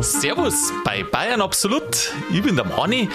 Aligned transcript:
Servus 0.00 0.72
bei 0.84 1.02
Bayern 1.02 1.40
Absolut. 1.40 2.12
Ich 2.32 2.40
bin 2.40 2.54
der 2.54 2.64
Mani. 2.64 3.08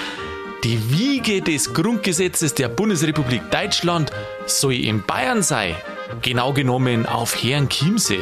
Die 0.66 0.92
Wiege 0.92 1.42
des 1.42 1.74
Grundgesetzes 1.74 2.54
der 2.56 2.68
Bundesrepublik 2.68 3.50
Deutschland 3.52 4.12
soll 4.48 4.74
in 4.74 5.02
Bayern 5.06 5.42
sein. 5.42 5.78
Genau 6.22 6.52
genommen 6.52 7.06
auf 7.06 7.42
Herrenchiemsee. 7.42 8.20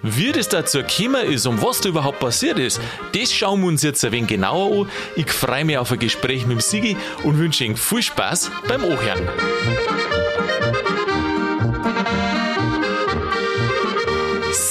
Wie 0.00 0.32
das 0.32 0.48
dazu 0.48 0.78
gekommen 0.78 1.26
ist 1.26 1.44
und 1.44 1.60
was 1.62 1.82
da 1.82 1.90
überhaupt 1.90 2.20
passiert 2.20 2.58
ist, 2.58 2.80
das 3.12 3.30
schauen 3.30 3.60
wir 3.60 3.68
uns 3.68 3.82
jetzt 3.82 4.02
ein 4.06 4.12
wenig 4.12 4.28
genauer 4.28 4.84
an. 4.84 4.90
Ich 5.16 5.30
freue 5.30 5.66
mich 5.66 5.76
auf 5.76 5.92
ein 5.92 5.98
Gespräch 5.98 6.46
mit 6.46 6.52
dem 6.52 6.60
Sigi 6.60 6.96
und 7.24 7.38
wünsche 7.38 7.64
Ihnen 7.64 7.76
viel 7.76 8.02
Spaß 8.02 8.50
beim 8.66 8.84
Anhören. 8.84 9.28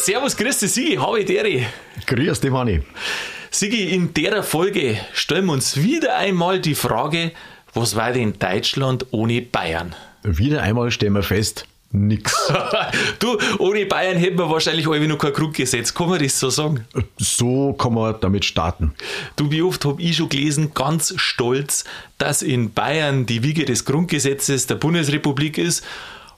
Servus, 0.05 0.35
grüß 0.35 0.59
dich, 0.59 0.69
Sigi, 0.69 0.95
habe 0.97 1.21
ich 1.21 1.25
Deri. 1.25 1.65
Grüß 2.05 2.41
dich, 2.41 2.51
Manni. 2.51 2.81
Sigi, 3.49 3.95
in 3.95 4.13
der 4.13 4.43
Folge 4.43 4.99
stellen 5.13 5.45
wir 5.45 5.53
uns 5.53 5.77
wieder 5.77 6.17
einmal 6.17 6.59
die 6.59 6.75
Frage, 6.75 7.31
was 7.73 7.95
war 7.95 8.11
denn 8.11 8.37
Deutschland 8.37 9.05
ohne 9.11 9.41
Bayern? 9.41 9.95
Wieder 10.23 10.61
einmal 10.61 10.91
stellen 10.91 11.13
wir 11.13 11.23
fest, 11.23 11.65
nix. 11.93 12.51
du, 13.19 13.37
ohne 13.59 13.85
Bayern 13.85 14.17
hätten 14.17 14.37
wir 14.37 14.49
wahrscheinlich 14.49 14.87
irgendwie 14.87 15.07
noch 15.07 15.19
kein 15.19 15.31
Grundgesetz. 15.31 15.93
Kann 15.93 16.09
man 16.09 16.21
das 16.21 16.37
so 16.37 16.49
sagen? 16.49 16.85
So 17.17 17.71
kann 17.71 17.93
man 17.93 18.15
damit 18.19 18.43
starten. 18.43 18.93
Du, 19.37 19.51
wie 19.51 19.61
oft 19.61 19.85
habe 19.85 20.01
ich 20.01 20.17
schon 20.17 20.27
gelesen, 20.27 20.73
ganz 20.73 21.13
stolz, 21.15 21.85
dass 22.17 22.41
in 22.41 22.73
Bayern 22.73 23.25
die 23.25 23.41
Wiege 23.41 23.63
des 23.63 23.85
Grundgesetzes 23.85 24.67
der 24.67 24.75
Bundesrepublik 24.75 25.57
ist 25.57 25.81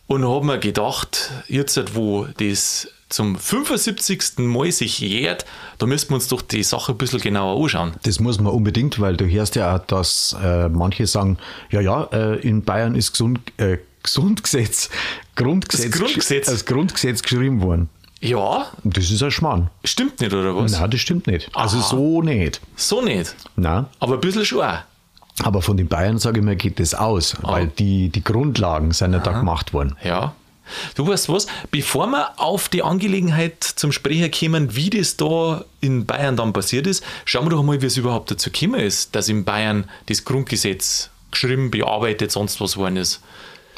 und 0.06 0.24
habe 0.24 0.46
mir 0.46 0.60
gedacht, 0.60 1.32
jetzt 1.48 1.96
wo 1.96 2.28
das 2.38 2.90
zum 3.10 3.36
75. 3.38 4.38
Mal 4.40 4.72
sich 4.72 5.00
jährt, 5.00 5.46
da 5.78 5.86
müssten 5.86 6.10
wir 6.12 6.16
uns 6.16 6.28
doch 6.28 6.42
die 6.42 6.64
Sache 6.64 6.94
ein 6.94 6.98
bisschen 6.98 7.22
genauer 7.22 7.62
anschauen. 7.64 7.94
Das 8.04 8.20
muss 8.20 8.40
man 8.40 8.52
unbedingt, 8.54 9.00
weil 9.00 9.16
du 9.18 9.26
hörst 9.28 9.56
ja 9.56 9.76
auch, 9.76 9.80
dass 9.80 10.36
äh, 10.42 10.70
manche 10.70 11.06
sagen, 11.08 11.38
ja, 11.72 11.82
ja, 11.82 12.04
äh, 12.12 12.40
in 12.40 12.64
Bayern 12.64 12.96
ist 12.96 13.12
gesund, 13.12 13.40
äh, 13.58 13.78
Gesundgesetz, 14.04 14.90
Grundgesetz, 15.36 15.90
Das 15.92 16.00
Grundgesetz. 16.00 16.50
als 16.50 16.66
Grundgesetz 16.66 17.22
geschrieben 17.24 17.62
worden. 17.62 17.90
Ja, 18.22 18.68
das 18.84 19.10
ist 19.12 19.22
ein 19.24 19.32
Schmarrn. 19.32 19.70
stimmt 19.84 20.22
nicht, 20.22 20.32
oder 20.34 20.56
was? 20.56 20.72
Nein, 20.74 20.90
das 20.92 21.00
stimmt 21.02 21.28
nicht. 21.28 21.50
Also 21.54 21.78
Aha. 21.78 21.88
so 21.90 22.22
nicht. 22.22 22.62
So 22.76 23.02
nicht. 23.02 23.36
Nein. 23.56 23.86
Aber 24.00 24.14
ein 24.16 24.22
bisschen 24.22 24.46
schon 24.46 24.62
auch. 24.62 24.78
Aber 25.44 25.62
von 25.62 25.76
den 25.76 25.88
Bayern, 25.88 26.18
sage 26.18 26.40
ich 26.40 26.46
mal, 26.46 26.56
geht 26.56 26.80
das 26.80 26.94
aus, 26.94 27.36
Ah. 27.44 27.54
weil 27.54 27.68
die, 27.68 28.10
die 28.10 28.24
Grundlagen 28.24 28.92
sind 28.92 29.14
ja 29.14 29.20
da 29.20 29.32
gemacht 29.34 29.74
worden. 29.74 29.96
Ja. 30.04 30.34
Du 30.96 31.08
weißt 31.08 31.30
was, 31.30 31.48
bevor 31.72 32.08
wir 32.08 32.40
auf 32.40 32.70
die 32.70 32.84
Angelegenheit 32.84 33.64
zum 33.64 33.92
Sprecher 33.92 34.30
kommen, 34.30 34.76
wie 34.76 34.90
das 34.90 35.18
da 35.18 35.64
in 35.82 36.06
Bayern 36.06 36.36
dann 36.38 36.54
passiert 36.54 36.88
ist, 36.88 37.04
schauen 37.26 37.46
wir 37.46 37.52
doch 37.52 37.64
mal, 37.64 37.82
wie 37.82 37.86
es 37.86 37.98
überhaupt 37.98 38.32
dazu 38.32 38.50
gekommen 38.52 38.80
ist, 38.80 39.16
dass 39.16 39.30
in 39.30 39.44
Bayern 39.46 39.90
das 40.08 40.26
Grundgesetz 40.26 41.10
geschrieben, 41.32 41.70
bearbeitet, 41.72 42.32
sonst 42.32 42.60
was 42.62 42.78
worden 42.78 42.98
ist. 42.98 43.22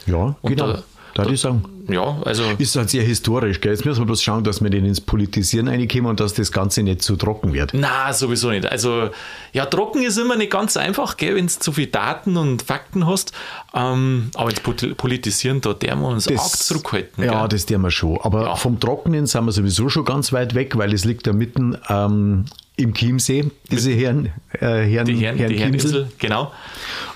Ja, 0.05 0.35
Und 0.41 0.55
genau. 0.55 0.73
da- 0.73 0.83
Da, 1.17 1.23
würde 1.23 1.35
ich 1.35 1.41
sagen. 1.41 1.63
Ja, 1.89 2.17
also 2.25 2.43
Ist 2.57 2.75
halt 2.75 2.89
sehr 2.89 3.03
historisch, 3.03 3.61
gell? 3.61 3.71
Jetzt 3.71 3.85
müssen 3.85 3.99
wir 4.01 4.05
bloß 4.05 4.21
schauen, 4.21 4.43
dass 4.43 4.61
wir 4.61 4.69
den 4.69 4.83
ins 4.85 4.99
Politisieren 4.99 5.67
reinkommen 5.69 6.07
und 6.07 6.19
dass 6.19 6.33
das 6.33 6.51
Ganze 6.51 6.83
nicht 6.83 7.01
zu 7.01 7.15
trocken 7.15 7.53
wird. 7.53 7.71
Na, 7.73 8.11
sowieso 8.11 8.49
nicht. 8.49 8.65
Also, 8.69 9.09
ja, 9.53 9.65
trocken 9.65 10.01
ist 10.03 10.17
immer 10.17 10.35
nicht 10.35 10.51
ganz 10.51 10.75
einfach, 10.75 11.15
gell, 11.17 11.35
wenn 11.35 11.47
du 11.47 11.53
zu 11.53 11.71
viele 11.71 11.87
Daten 11.87 12.35
und 12.35 12.61
Fakten 12.61 13.07
hast. 13.07 13.31
Ähm, 13.73 14.31
aber 14.35 14.49
ins 14.49 14.59
Pol- 14.59 14.95
Politisieren, 14.95 15.61
da 15.61 15.73
der 15.73 15.95
wir 15.95 16.07
uns 16.07 16.27
arg 16.27 16.39
zurückhalten. 16.57 17.23
Ja, 17.23 17.39
gell? 17.41 17.49
das 17.49 17.65
tun 17.65 17.81
wir 17.81 17.91
schon. 17.91 18.19
Aber 18.21 18.43
Ja. 18.43 18.55
vom 18.55 18.79
Trockenen 18.79 19.25
sind 19.25 19.45
wir 19.45 19.51
sowieso 19.53 19.87
schon 19.87 20.03
ganz 20.05 20.33
weit 20.33 20.55
weg, 20.55 20.77
weil 20.77 20.93
es 20.93 21.05
liegt 21.05 21.25
da 21.25 21.31
mitten 21.33 21.77
ähm, 21.89 22.45
im 22.75 22.93
Chiemsee, 22.93 23.49
diese 23.71 23.91
Herren, 23.91 24.27
äh, 24.59 24.59
Herren, 24.83 25.05
die 25.07 25.15
Herren, 25.15 25.37
Herren 25.37 25.51
die. 25.53 25.57
Herreninsel, 25.59 26.09
genau. 26.19 26.51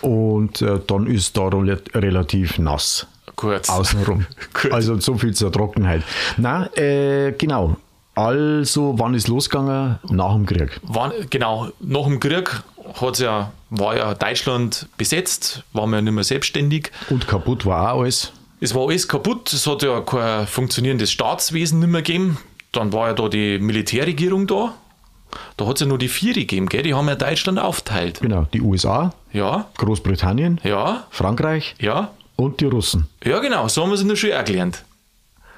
Und 0.02 0.62
äh, 0.62 0.80
dann 0.88 1.08
ist 1.08 1.38
da 1.38 1.50
rel- 1.50 1.82
relativ 1.94 2.58
nass 2.58 3.06
Kurz. 3.42 3.70
außenrum. 3.70 4.28
Gut. 4.54 4.72
also 4.72 5.00
so 5.00 5.18
viel 5.18 5.34
zur 5.34 5.52
Trockenheit. 5.52 6.04
Na, 6.38 6.68
äh, 6.78 7.32
genau. 7.38 7.76
Also, 8.14 8.94
wann 9.00 9.16
ist 9.16 9.28
losgegangen? 9.28 9.98
Nach 10.10 10.34
dem 10.34 10.46
Krieg. 10.46 10.80
Wann, 10.84 11.12
genau, 11.30 11.70
nach 11.80 12.04
dem 12.04 12.20
Krieg 12.20 12.62
hat's 13.02 13.20
ja, 13.20 13.52
war 13.72 13.98
ja 13.98 14.14
Deutschland 14.14 14.88
besetzt, 14.98 15.64
waren 15.74 15.90
wir 15.90 15.98
ja 15.98 16.02
nicht 16.04 16.14
mehr 16.14 16.24
selbstständig. 16.24 16.92
Und 17.10 17.28
kaputt 17.28 17.66
war 17.66 17.94
auch 17.94 18.02
alles. 18.02 18.32
Es 18.60 18.76
war 18.76 18.88
alles 18.88 19.08
kaputt, 19.08 19.52
es 19.54 19.66
hat 19.66 19.82
ja 19.82 20.02
kein 20.02 20.46
funktionierendes 20.46 21.12
Staatswesen 21.12 21.80
nicht 21.80 21.90
mehr 21.90 22.04
gegeben. 22.04 22.38
Dann 22.74 22.94
war 22.94 23.08
ja 23.08 23.14
da 23.14 23.28
die 23.28 23.58
Militärregierung 23.58 24.46
da. 24.46 24.74
Da 25.58 25.66
hat 25.66 25.76
es 25.78 25.82
ja 25.82 25.88
nur 25.88 25.98
die 25.98 26.10
vier 26.10 26.34
gegeben, 26.34 26.68
gell? 26.68 26.84
die 26.84 26.94
haben 26.94 27.08
ja 27.08 27.16
Deutschland 27.16 27.58
aufteilt. 27.58 28.20
Genau, 28.20 28.46
die 28.54 28.62
USA, 28.62 29.14
Ja, 29.32 29.68
Großbritannien, 29.78 30.60
ja, 30.64 31.08
Frankreich 31.10 31.76
ja, 31.80 32.12
und 32.42 32.60
die 32.62 32.66
Russen. 32.66 33.08
ja, 33.24 33.40
genau, 33.40 33.68
so 33.68 33.82
haben 33.84 33.90
wir 33.90 33.96
es 33.96 34.02
in 34.02 34.08
der 34.10 34.16
Schule 34.16 34.40
auch 34.40 34.46
gelernt. 34.46 34.84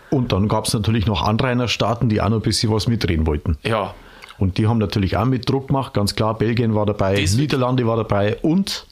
Und 0.09 0.31
dann 0.31 0.47
gab 0.47 0.65
es 0.67 0.73
natürlich 0.73 1.05
noch 1.07 1.21
Anrainerstaaten, 1.23 2.07
die 2.09 2.21
auch 2.21 2.29
noch 2.29 2.37
ein 2.37 2.41
bisschen 2.43 2.71
was 2.71 2.87
mitreden 2.87 3.25
wollten. 3.25 3.57
Ja, 3.63 3.93
Und 4.37 4.57
die 4.57 4.67
haben 4.67 4.77
natürlich 4.79 5.15
auch 5.17 5.25
mit 5.25 5.47
Druck 5.49 5.67
gemacht, 5.67 5.93
ganz 5.93 6.15
klar. 6.15 6.37
Belgien 6.37 6.75
war 6.75 6.85
dabei, 6.85 7.19
Das- 7.21 7.33
Niederlande 7.35 7.85
war 7.87 7.97
dabei 7.97 8.37
und 8.41 8.85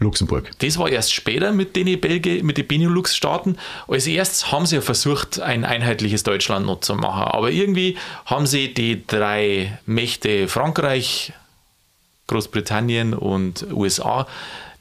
Luxemburg. 0.00 0.50
Das 0.58 0.76
war 0.78 0.88
erst 0.88 1.14
später 1.14 1.52
mit 1.52 1.76
den 1.76 2.00
Belgi 2.00 2.42
mit 2.42 2.58
den 2.58 2.66
Benelux-Staaten. 2.66 3.56
Als 3.88 4.06
erstes 4.08 4.50
haben 4.52 4.66
sie 4.66 4.74
ja 4.76 4.80
versucht, 4.82 5.40
ein 5.40 5.64
einheitliches 5.64 6.24
Deutschland 6.24 6.66
noch 6.66 6.80
zu 6.80 6.94
machen. 6.96 7.22
Aber 7.22 7.50
irgendwie 7.52 7.96
haben 8.26 8.46
sie 8.46 8.74
die 8.74 9.06
drei 9.06 9.78
Mächte 9.86 10.48
Frankreich, 10.48 11.32
Großbritannien 12.26 13.14
und 13.14 13.66
USA 13.72 14.26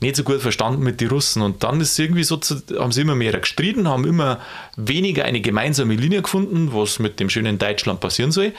nicht 0.03 0.15
so 0.15 0.23
gut 0.23 0.41
verstanden 0.41 0.83
mit 0.83 1.01
den 1.01 1.09
Russen. 1.09 1.41
Und 1.41 1.63
dann 1.63 1.81
ist 1.81 1.97
irgendwie 1.97 2.23
so, 2.23 2.37
zu, 2.37 2.61
haben 2.77 2.91
sie 2.91 3.01
immer 3.01 3.15
mehr 3.15 3.39
gestritten, 3.39 3.87
haben 3.87 4.05
immer 4.05 4.39
weniger 4.77 5.25
eine 5.25 5.41
gemeinsame 5.41 5.95
Linie 5.95 6.21
gefunden, 6.21 6.69
was 6.73 6.99
mit 6.99 7.19
dem 7.19 7.29
schönen 7.29 7.57
Deutschland 7.57 7.99
passieren 7.99 8.31
soll. 8.31 8.53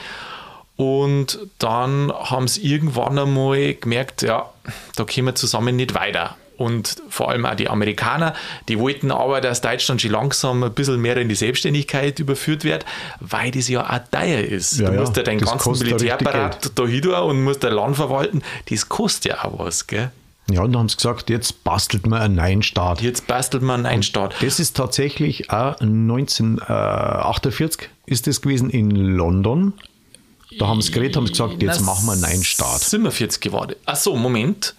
Und 0.77 1.39
dann 1.59 2.13
haben 2.13 2.49
sie 2.49 2.63
irgendwann 2.63 3.19
einmal 3.19 3.75
gemerkt, 3.75 4.23
ja, 4.23 4.51
da 4.97 5.05
kommen 5.05 5.27
wir 5.27 5.35
zusammen 5.37 5.77
nicht 5.77 5.95
weiter. 5.95 6.37
Und 6.57 7.03
vor 7.09 7.31
allem 7.31 7.47
auch 7.47 7.57
die 7.57 7.69
Amerikaner, 7.69 8.35
die 8.69 8.79
wollten 8.79 9.11
aber, 9.11 9.41
dass 9.41 9.61
Deutschland 9.61 10.01
schon 10.01 10.13
langsam 10.13 10.63
ein 10.63 10.73
bisschen 10.73 11.01
mehr 11.01 11.17
in 11.17 11.29
die 11.29 11.35
Selbstständigkeit 11.35 12.19
überführt 12.21 12.65
wird, 12.65 12.85
weil 13.21 13.51
das 13.51 13.69
ja 13.69 13.83
auch 13.83 13.99
teuer 14.11 14.41
ist. 14.41 14.79
Ja, 14.79 14.89
du 14.89 14.95
ja, 14.95 15.01
musst 15.01 15.17
ja 15.17 15.25
deinen 15.25 15.41
das 15.41 15.51
ganzen 15.51 15.75
ja 15.75 15.85
Militärapparat 15.85 16.71
da 16.75 16.87
hin 16.87 17.07
und 17.09 17.43
musst 17.43 17.65
dein 17.65 17.73
Land 17.73 17.97
verwalten. 17.97 18.43
Das 18.71 18.89
kostet 18.89 19.33
ja 19.33 19.45
auch 19.45 19.59
was, 19.59 19.87
gell? 19.87 20.11
Ja, 20.51 20.63
und 20.63 20.73
dann 20.73 20.81
haben 20.81 20.89
sie 20.91 20.97
gesagt, 20.97 21.31
jetzt 21.31 21.65
bastelt 21.65 22.07
man 22.07 22.21
einen 22.21 22.35
neuen 22.35 22.63
Staat. 22.63 23.01
Jetzt 23.01 23.27
bastelt 23.27 23.63
man 23.63 23.87
einen 23.87 24.03
Staat. 24.03 24.35
Das 24.43 24.61
ist 24.61 24.77
tatsächlich 24.77 25.51
auch 25.51 25.81
1948 25.81 27.89
ist 28.07 28.27
das 28.27 28.43
gewesen 28.43 28.69
in 28.71 28.91
London. 28.91 29.73
Da 30.59 30.67
haben 30.69 30.83
sie 30.83 30.93
geredet, 30.93 31.17
haben 31.17 31.27
sie 31.27 31.33
gesagt, 31.33 31.63
jetzt 31.63 31.81
Na, 31.81 31.87
machen 31.87 32.07
wir 32.07 32.13
einen 32.13 32.21
neuen 32.21 32.45
Staat. 32.45 32.81
47 32.81 33.41
geworden. 33.41 33.75
Achso, 33.87 34.15
Moment. 34.17 34.75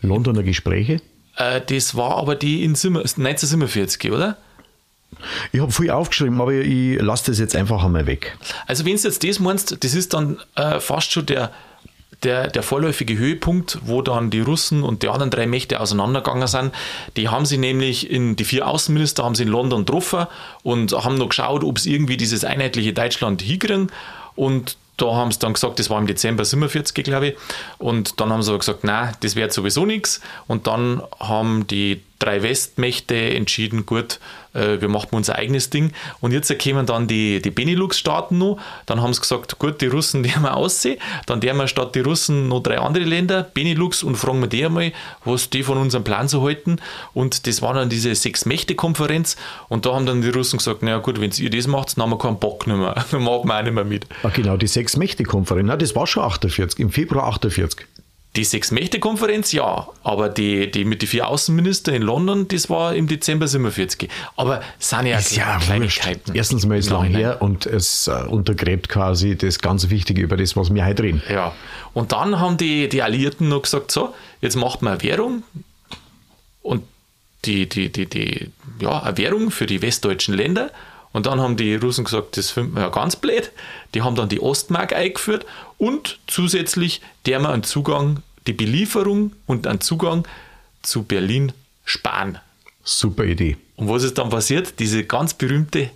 Londoner 0.00 0.42
Gespräche. 0.42 1.00
Äh, 1.36 1.60
das 1.66 1.94
war 1.94 2.16
aber 2.16 2.34
die 2.34 2.64
in 2.64 2.74
Simmer- 2.74 3.00
1947, 3.00 4.10
oder? 4.10 4.36
Ich 5.52 5.60
habe 5.60 5.72
viel 5.72 5.90
aufgeschrieben, 5.90 6.40
aber 6.40 6.52
ich 6.52 7.00
lasse 7.00 7.30
das 7.30 7.38
jetzt 7.38 7.56
einfach 7.56 7.84
einmal 7.84 8.06
weg. 8.06 8.36
Also 8.66 8.84
wenn 8.84 8.96
du 8.96 9.02
jetzt 9.02 9.24
das 9.24 9.40
meinst, 9.40 9.82
das 9.84 9.94
ist 9.94 10.14
dann 10.14 10.38
äh, 10.54 10.80
fast 10.80 11.12
schon 11.12 11.26
der, 11.26 11.52
der, 12.22 12.48
der 12.48 12.62
vorläufige 12.62 13.16
Höhepunkt, 13.16 13.78
wo 13.84 14.02
dann 14.02 14.30
die 14.30 14.40
Russen 14.40 14.82
und 14.82 15.02
die 15.02 15.08
anderen 15.08 15.30
drei 15.30 15.46
Mächte 15.46 15.80
auseinandergegangen 15.80 16.48
sind. 16.48 16.72
Die 17.16 17.28
haben 17.28 17.46
sie 17.46 17.58
nämlich 17.58 18.10
in, 18.10 18.34
die 18.36 18.44
vier 18.44 18.66
Außenminister 18.66 19.24
haben 19.24 19.34
sie 19.34 19.44
in 19.44 19.48
London 19.48 19.84
getroffen 19.84 20.26
und 20.62 20.92
haben 20.92 21.16
noch 21.16 21.28
geschaut, 21.28 21.62
ob 21.62 21.78
sie 21.78 21.94
irgendwie 21.94 22.16
dieses 22.16 22.44
einheitliche 22.44 22.92
Deutschland 22.92 23.42
hinkriegen. 23.42 23.92
Und 24.34 24.76
da 24.98 25.14
haben 25.14 25.32
sie 25.32 25.38
dann 25.38 25.54
gesagt, 25.54 25.78
das 25.78 25.88
war 25.88 25.98
im 25.98 26.06
Dezember 26.06 26.44
47, 26.44 27.04
glaube 27.04 27.28
ich. 27.28 27.34
Und 27.78 28.20
dann 28.20 28.30
haben 28.30 28.42
sie 28.42 28.50
aber 28.50 28.58
gesagt, 28.58 28.84
nein, 28.84 29.14
das 29.20 29.36
wird 29.36 29.52
sowieso 29.52 29.86
nichts. 29.86 30.20
Und 30.46 30.66
dann 30.66 31.02
haben 31.18 31.66
die 31.66 32.02
drei 32.18 32.42
Westmächte 32.42 33.14
entschieden, 33.14 33.86
gut, 33.86 34.18
äh, 34.54 34.80
wir 34.80 34.88
machen 34.88 35.08
unser 35.12 35.36
eigenes 35.36 35.70
Ding. 35.70 35.92
Und 36.20 36.32
jetzt 36.32 36.52
kommen 36.58 36.86
dann 36.86 37.06
die, 37.06 37.40
die 37.40 37.50
Benelux-Staaten 37.50 38.36
noch. 38.38 38.58
Dann 38.86 39.00
haben 39.00 39.12
sie 39.14 39.20
gesagt, 39.20 39.58
gut, 39.58 39.80
die 39.80 39.86
Russen, 39.86 40.22
die 40.24 40.34
haben 40.34 40.42
wir 40.42 40.56
aussehen. 40.56 40.98
Dann 41.26 41.40
der 41.40 41.54
wir 41.54 41.68
statt 41.68 41.94
die 41.94 42.00
Russen 42.00 42.48
noch 42.48 42.60
drei 42.60 42.78
andere 42.78 43.04
Länder, 43.04 43.42
Benelux, 43.42 44.02
und 44.02 44.16
fragen 44.16 44.40
wir 44.40 44.48
die 44.48 44.64
einmal, 44.64 44.92
was 45.24 45.50
die 45.50 45.62
von 45.62 45.78
unserem 45.78 46.04
Plan 46.04 46.28
so 46.28 46.42
halten. 46.42 46.80
Und 47.14 47.46
das 47.46 47.62
war 47.62 47.74
dann 47.74 47.88
diese 47.88 48.14
Sechs-Mächte-Konferenz. 48.14 49.36
Und 49.68 49.86
da 49.86 49.94
haben 49.94 50.06
dann 50.06 50.22
die 50.22 50.30
Russen 50.30 50.58
gesagt, 50.58 50.82
naja 50.82 50.98
gut, 50.98 51.20
wenn 51.20 51.30
ihr 51.30 51.50
das 51.50 51.66
macht, 51.66 51.96
dann 51.96 52.04
haben 52.04 52.10
wir 52.10 52.18
keinen 52.18 52.38
Bock 52.38 52.66
mehr. 52.66 52.78
Dann 53.10 53.22
machen 53.22 53.48
wir 53.48 53.58
auch 53.58 53.62
nicht 53.62 53.72
mehr 53.72 53.84
mit. 53.84 54.06
Ah, 54.22 54.28
genau, 54.28 54.56
die 54.56 54.66
Sechs-Mächte-Konferenz. 54.88 55.70
Das 55.78 55.94
war 55.94 56.06
schon 56.06 56.22
48, 56.24 56.80
im 56.80 56.90
Februar 56.90 57.28
48. 57.28 57.86
Die 58.36 58.44
Sechs-Mächte-Konferenz, 58.44 59.52
ja, 59.52 59.88
aber 60.02 60.28
die, 60.28 60.70
die 60.70 60.84
mit 60.84 61.02
den 61.02 61.08
vier 61.08 61.28
Außenministern 61.28 61.94
in 61.94 62.02
London, 62.02 62.46
das 62.48 62.68
war 62.70 62.94
im 62.94 63.06
Dezember 63.06 63.48
47. 63.48 64.08
Aber 64.36 64.60
es 64.78 64.90
sind 64.90 65.06
ja, 65.06 65.18
Ist 65.18 65.36
ja 65.36 65.58
Kleinigkeiten. 65.58 66.26
wurscht. 66.26 66.36
Erstens 66.36 66.66
mal 66.66 66.78
ist 66.78 66.86
es 66.86 66.92
lang 66.92 67.04
her 67.04 67.40
und 67.40 67.66
es 67.66 68.06
äh, 68.06 68.12
untergräbt 68.28 68.88
quasi 68.88 69.36
das 69.36 69.58
ganz 69.58 69.90
Wichtige 69.90 70.22
über 70.22 70.36
das, 70.36 70.56
was 70.56 70.72
wir 70.72 70.84
heute 70.84 71.02
reden. 71.02 71.22
Ja, 71.28 71.52
und 71.94 72.12
dann 72.12 72.38
haben 72.38 72.56
die, 72.58 72.88
die 72.88 73.02
Alliierten 73.02 73.48
noch 73.48 73.62
gesagt, 73.62 73.90
so, 73.90 74.14
jetzt 74.40 74.56
macht 74.56 74.82
man 74.82 74.94
eine 74.94 75.02
Währung 75.02 75.42
und 76.62 76.82
die, 77.44 77.68
die, 77.68 77.90
die, 77.90 78.06
die, 78.06 78.50
ja, 78.80 79.02
eine 79.02 79.16
Währung 79.16 79.50
für 79.50 79.66
die 79.66 79.80
westdeutschen 79.82 80.34
Länder. 80.34 80.70
Und 81.12 81.26
dann 81.26 81.40
haben 81.40 81.56
die 81.56 81.74
Russen 81.74 82.04
gesagt, 82.04 82.36
das 82.36 82.50
finden 82.50 82.74
wir 82.74 82.82
ja 82.82 82.88
ganz 82.88 83.16
blöd. 83.16 83.50
Die 83.94 84.02
haben 84.02 84.14
dann 84.14 84.28
die 84.28 84.40
Ostmark 84.40 84.92
eingeführt 84.92 85.46
und 85.78 86.18
zusätzlich 86.26 87.00
der 87.26 87.40
man 87.40 87.52
einen 87.52 87.62
Zugang, 87.62 88.22
die 88.46 88.52
Belieferung 88.52 89.32
und 89.46 89.66
einen 89.66 89.80
Zugang 89.80 90.26
zu 90.82 91.02
Berlin 91.02 91.52
sparen. 91.84 92.38
Super 92.84 93.24
Idee. 93.24 93.56
Und 93.76 93.88
was 93.88 94.02
ist 94.02 94.18
dann 94.18 94.30
passiert? 94.30 94.78
Diese 94.80 95.04
ganz 95.04 95.34
berühmte 95.34 95.90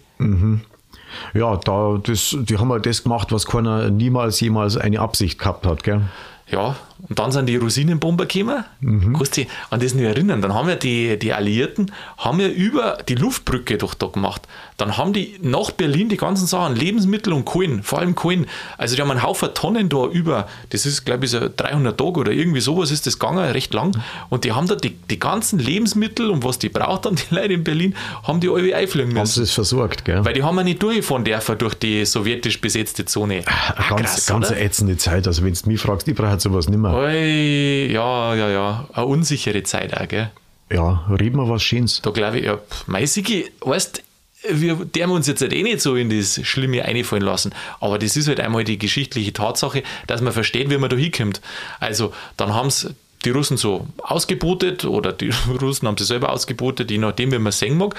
Ja, 1.35 1.57
da, 1.57 1.99
das, 2.03 2.37
die 2.39 2.59
haben 2.59 2.71
halt 2.73 2.87
das 2.87 3.03
gemacht, 3.03 3.33
was 3.33 3.47
keiner 3.47 3.91
niemals 3.91 4.41
jemals 4.41 4.77
eine 4.77 5.01
Absicht 5.01 5.39
gehabt 5.39 5.67
hat. 5.67 5.83
Gell? 5.85 6.03
Ja, 6.49 6.77
und 7.09 7.19
dann 7.19 7.33
sind 7.33 7.47
die 7.47 7.57
Rosinenbomber 7.57 8.27
gekommen. 8.27 8.65
Kannst 8.81 9.37
du 9.37 9.43
dich 9.43 9.49
an 9.71 9.81
das 9.81 9.95
nicht 9.95 10.05
erinnern? 10.05 10.41
Dann 10.41 10.55
haben 10.55 10.69
ja 10.69 10.77
die, 10.77 11.19
die 11.19 11.33
Alliierten 11.33 11.91
haben 12.17 12.41
ja 12.41 12.49
über 12.49 12.99
die 13.09 13.17
Luftbrücke 13.17 13.77
doch 13.79 13.95
da 13.95 14.07
gemacht. 14.07 14.43
Dann 14.77 14.97
haben 14.97 15.13
die 15.13 15.37
nach 15.43 15.71
Berlin 15.73 16.09
die 16.09 16.17
ganzen 16.17 16.47
Sachen, 16.47 16.77
Lebensmittel 16.77 17.33
und 17.33 17.45
Kohlen, 17.45 17.83
vor 17.83 17.99
allem 17.99 18.15
Kohlen. 18.15 18.47
Also 18.79 18.95
die 18.97 19.03
haben 19.03 19.11
einen 19.11 19.23
Haufen 19.23 19.51
Tonnen 19.55 19.89
da 19.89 20.07
über, 20.07 20.49
das 20.71 20.87
ist 20.87 21.05
glaube 21.05 21.25
ich 21.25 21.33
so 21.33 21.41
300 21.55 21.99
Tage 21.99 22.21
oder 22.21 22.33
irgendwie 22.33 22.61
sowas 22.61 22.91
ist 22.91 23.07
das 23.07 23.19
gegangen, 23.19 23.51
recht 23.51 23.75
lang. 23.75 23.97
Und 24.29 24.45
die 24.45 24.53
haben 24.53 24.67
da 24.69 24.75
die, 24.77 24.91
die 24.91 25.19
ganzen 25.19 25.59
Lebensmittel 25.59 26.31
und 26.31 26.45
was 26.45 26.59
die 26.59 26.69
braucht 26.69 27.07
haben, 27.07 27.17
die 27.31 27.35
Leute 27.35 27.53
in 27.55 27.65
Berlin, 27.65 27.95
haben 28.23 28.41
die 28.41 28.49
alle 28.49 28.75
einfliegen 28.77 29.11
Haben 29.11 29.21
müssen. 29.21 29.35
sie 29.35 29.43
es 29.43 29.53
versorgt. 29.53 30.05
Gell? 30.05 30.25
Weil 30.25 30.35
die 30.35 30.43
haben 30.43 30.57
ja 30.57 30.65
nicht 30.65 30.83
durchfahren 30.83 31.25
dürfen 31.25 31.59
durch 31.59 31.75
die 31.75 32.05
sowjetisch 32.05 32.61
besetzte 32.61 33.05
Zone. 33.05 33.43
Ah, 33.47 33.73
Eine 33.73 33.89
ganz, 33.89 34.11
krass, 34.15 34.27
ganz 34.27 34.51
ätzende 34.51 34.97
Zeit. 34.97 35.27
Also, 35.27 35.45
wenn 35.45 35.53
du 35.55 35.61
mich 35.69 35.81
fragst, 35.81 36.07
ich 36.09 36.15
brauche 36.15 36.39
sowas 36.41 36.69
nicht 36.69 36.79
mehr. 36.79 36.92
Oi, 36.93 37.91
ja, 37.91 38.35
ja, 38.35 38.51
ja. 38.51 38.89
Eine 38.93 39.07
unsichere 39.07 39.63
Zeit 39.63 39.97
auch, 39.97 40.07
gell? 40.09 40.31
Ja, 40.71 41.07
reden 41.09 41.37
wir 41.37 41.49
was 41.49 41.63
Schönes. 41.63 42.03
Da 42.03 42.11
glaube 42.11 42.39
ich, 42.39 42.45
ja, 42.45 42.59
Meisigi, 42.87 43.51
weißt 43.61 44.03
wir 44.49 44.75
dürfen 44.75 45.13
uns 45.13 45.27
jetzt 45.27 45.41
halt 45.41 45.53
eh 45.53 45.63
nicht 45.63 45.81
so 45.81 45.95
in 45.95 46.11
das 46.11 46.45
Schlimme 46.45 46.85
einfallen 46.85 47.23
lassen. 47.23 47.55
Aber 47.81 47.99
das 47.99 48.17
ist 48.17 48.29
halt 48.29 48.41
einmal 48.41 48.65
die 48.65 48.79
geschichtliche 48.79 49.33
Tatsache, 49.33 49.83
dass 50.07 50.21
man 50.21 50.33
versteht, 50.33 50.69
wie 50.69 50.79
man 50.79 50.91
da 50.91 50.97
hinkommt. 50.97 51.41
Also, 51.81 52.13
dann 52.37 52.53
haben 52.53 52.67
es 52.67 52.93
die 53.25 53.31
Russen 53.31 53.57
so 53.57 53.87
ausgebotet 53.99 54.85
oder 54.85 55.13
die 55.13 55.31
Russen 55.61 55.87
haben 55.87 55.97
sie 55.97 56.05
selber 56.05 56.33
ausgebotet, 56.33 56.91
je 56.91 56.99
nachdem, 56.99 57.33
wie 57.33 57.39
man 57.39 57.53
sehen 57.53 57.79
mag. 57.79 57.95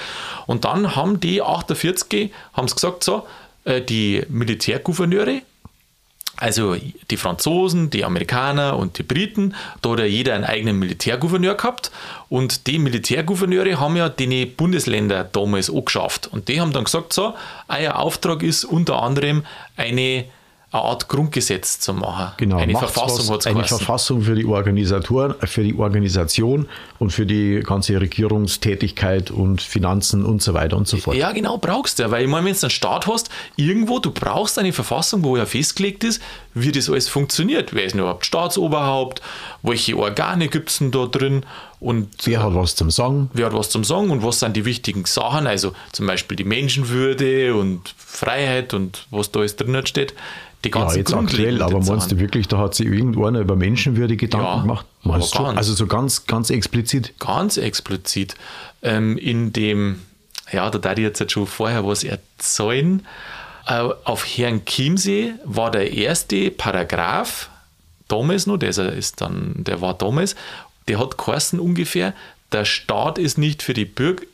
Und 0.46 0.64
dann 0.64 0.94
haben 0.94 1.18
die 1.18 1.40
48 1.40 2.30
haben 2.52 2.66
gesagt, 2.66 3.04
so, 3.04 3.26
äh, 3.64 3.80
die 3.80 4.22
Militärgouverneure, 4.28 5.40
also 6.36 6.76
die 7.10 7.16
Franzosen, 7.16 7.90
die 7.90 8.04
Amerikaner 8.04 8.76
und 8.76 8.98
die 8.98 9.02
Briten, 9.02 9.54
da 9.82 9.90
hat 9.90 10.00
ja 10.00 10.04
jeder 10.04 10.34
einen 10.34 10.44
eigenen 10.44 10.78
Militärgouverneur 10.78 11.54
gehabt. 11.54 11.90
Und 12.28 12.66
die 12.66 12.78
Militärgouverneure 12.78 13.78
haben 13.78 13.96
ja 13.96 14.08
die 14.08 14.46
Bundesländer 14.46 15.24
damals 15.24 15.70
auch 15.70 15.84
geschafft 15.84 16.26
und 16.26 16.48
die 16.48 16.60
haben 16.60 16.72
dann 16.72 16.84
gesagt, 16.84 17.12
so, 17.12 17.34
euer 17.68 17.96
Auftrag 17.96 18.42
ist 18.42 18.64
unter 18.64 19.02
anderem 19.02 19.44
eine, 19.76 20.24
eine 20.74 20.82
Art 20.82 21.08
Grundgesetz 21.08 21.78
zu 21.78 21.94
machen. 21.94 22.32
Genau, 22.36 22.56
eine 22.56 22.76
Verfassung 22.76 23.20
was, 23.20 23.30
hat 23.30 23.40
es 23.40 23.46
Eine 23.46 23.54
geheißen. 23.56 23.78
Verfassung 23.78 24.22
für 24.22 24.34
die, 24.34 24.44
Organisator, 24.44 25.36
für 25.44 25.62
die 25.62 25.74
Organisation 25.78 26.68
und 26.98 27.12
für 27.12 27.26
die 27.26 27.60
ganze 27.64 28.00
Regierungstätigkeit 28.00 29.30
und 29.30 29.62
Finanzen 29.62 30.24
und 30.24 30.42
so 30.42 30.52
weiter 30.52 30.76
und 30.76 30.88
so 30.88 30.96
fort. 30.96 31.16
Ja, 31.16 31.30
genau, 31.32 31.58
brauchst 31.58 32.00
du. 32.00 32.10
Weil 32.10 32.24
ich 32.24 32.28
meine, 32.28 32.46
wenn 32.46 32.54
du 32.54 32.60
einen 32.60 32.70
Staat 32.70 33.06
hast, 33.06 33.30
irgendwo, 33.56 34.00
du 34.00 34.10
brauchst 34.10 34.58
eine 34.58 34.72
Verfassung, 34.72 35.22
wo 35.22 35.36
ja 35.36 35.46
festgelegt 35.46 36.02
ist, 36.02 36.20
wie 36.54 36.72
das 36.72 36.90
alles 36.90 37.08
funktioniert. 37.08 37.72
Wer 37.72 37.84
ist 37.84 37.92
denn 37.92 38.00
überhaupt 38.00 38.26
Staatsoberhaupt? 38.26 39.22
Welche 39.62 39.96
Organe 39.96 40.48
gibt 40.48 40.70
es 40.70 40.78
denn 40.78 40.90
da 40.90 41.06
drin? 41.06 41.46
Und 41.78 42.08
Wer 42.24 42.42
hat 42.42 42.54
was 42.54 42.74
zum 42.74 42.90
Sagen? 42.90 43.30
wer 43.34 43.46
hat 43.46 43.52
was 43.52 43.68
zum 43.68 43.84
Sagen 43.84 44.10
und 44.10 44.22
was 44.24 44.40
sind 44.40 44.56
die 44.56 44.64
wichtigen 44.64 45.04
Sachen, 45.04 45.46
also 45.46 45.72
zum 45.92 46.06
Beispiel 46.06 46.34
die 46.36 46.44
Menschenwürde 46.44 47.54
und 47.54 47.94
Freiheit 47.98 48.72
und 48.72 49.06
was 49.10 49.30
da 49.30 49.40
alles 49.40 49.56
drin 49.56 49.84
steht. 49.86 50.14
Die 50.64 50.68
Ja, 50.70 50.80
ganzen 50.80 50.98
jetzt 50.98 51.12
aktuell, 51.14 51.62
aber 51.62 51.80
meinst 51.80 52.10
du 52.10 52.18
wirklich, 52.18 52.48
da 52.48 52.58
hat 52.58 52.74
sich 52.74 52.86
irgendeiner 52.86 53.40
über 53.40 53.54
Menschenwürde 53.54 54.16
Gedanken 54.16 54.46
Ja, 54.46 54.60
gemacht? 54.62 54.86
Meinst 55.02 55.34
du? 55.34 55.44
Also 55.44 55.74
so 55.74 55.86
ganz, 55.86 56.26
ganz 56.26 56.50
explizit. 56.50 57.12
ganz 57.18 57.58
explizit 57.58 58.34
ähm, 58.82 59.18
in 59.18 59.52
dem, 59.52 60.00
ja, 60.50 60.68
da 60.70 60.78
darf 60.78 60.94
ich 60.96 61.04
jetzt 61.04 61.20
halt 61.20 61.32
schon 61.32 61.46
vorher 61.46 61.86
was 61.86 62.02
erzählen. 62.02 63.06
Äh, 63.66 63.88
auf 64.04 64.24
Herrn 64.24 64.64
Chiemsee 64.64 65.34
war 65.44 65.70
der 65.70 65.92
erste 65.92 66.50
Paragraph, 66.50 67.50
damals 68.08 68.46
noch, 68.46 68.56
der 68.56 68.70
ist, 68.70 68.78
ist 68.78 69.20
dann, 69.20 69.54
der 69.58 69.80
war 69.80 69.94
damals, 69.94 70.34
der 70.88 70.98
hat 70.98 71.18
geheißen 71.18 71.60
ungefähr, 71.60 72.14
der 72.52 72.64
Staat 72.64 73.18
ist 73.18 73.38
nicht 73.38 73.62
für 73.62 73.74
die 73.74 73.84
Bürger, 73.86 74.24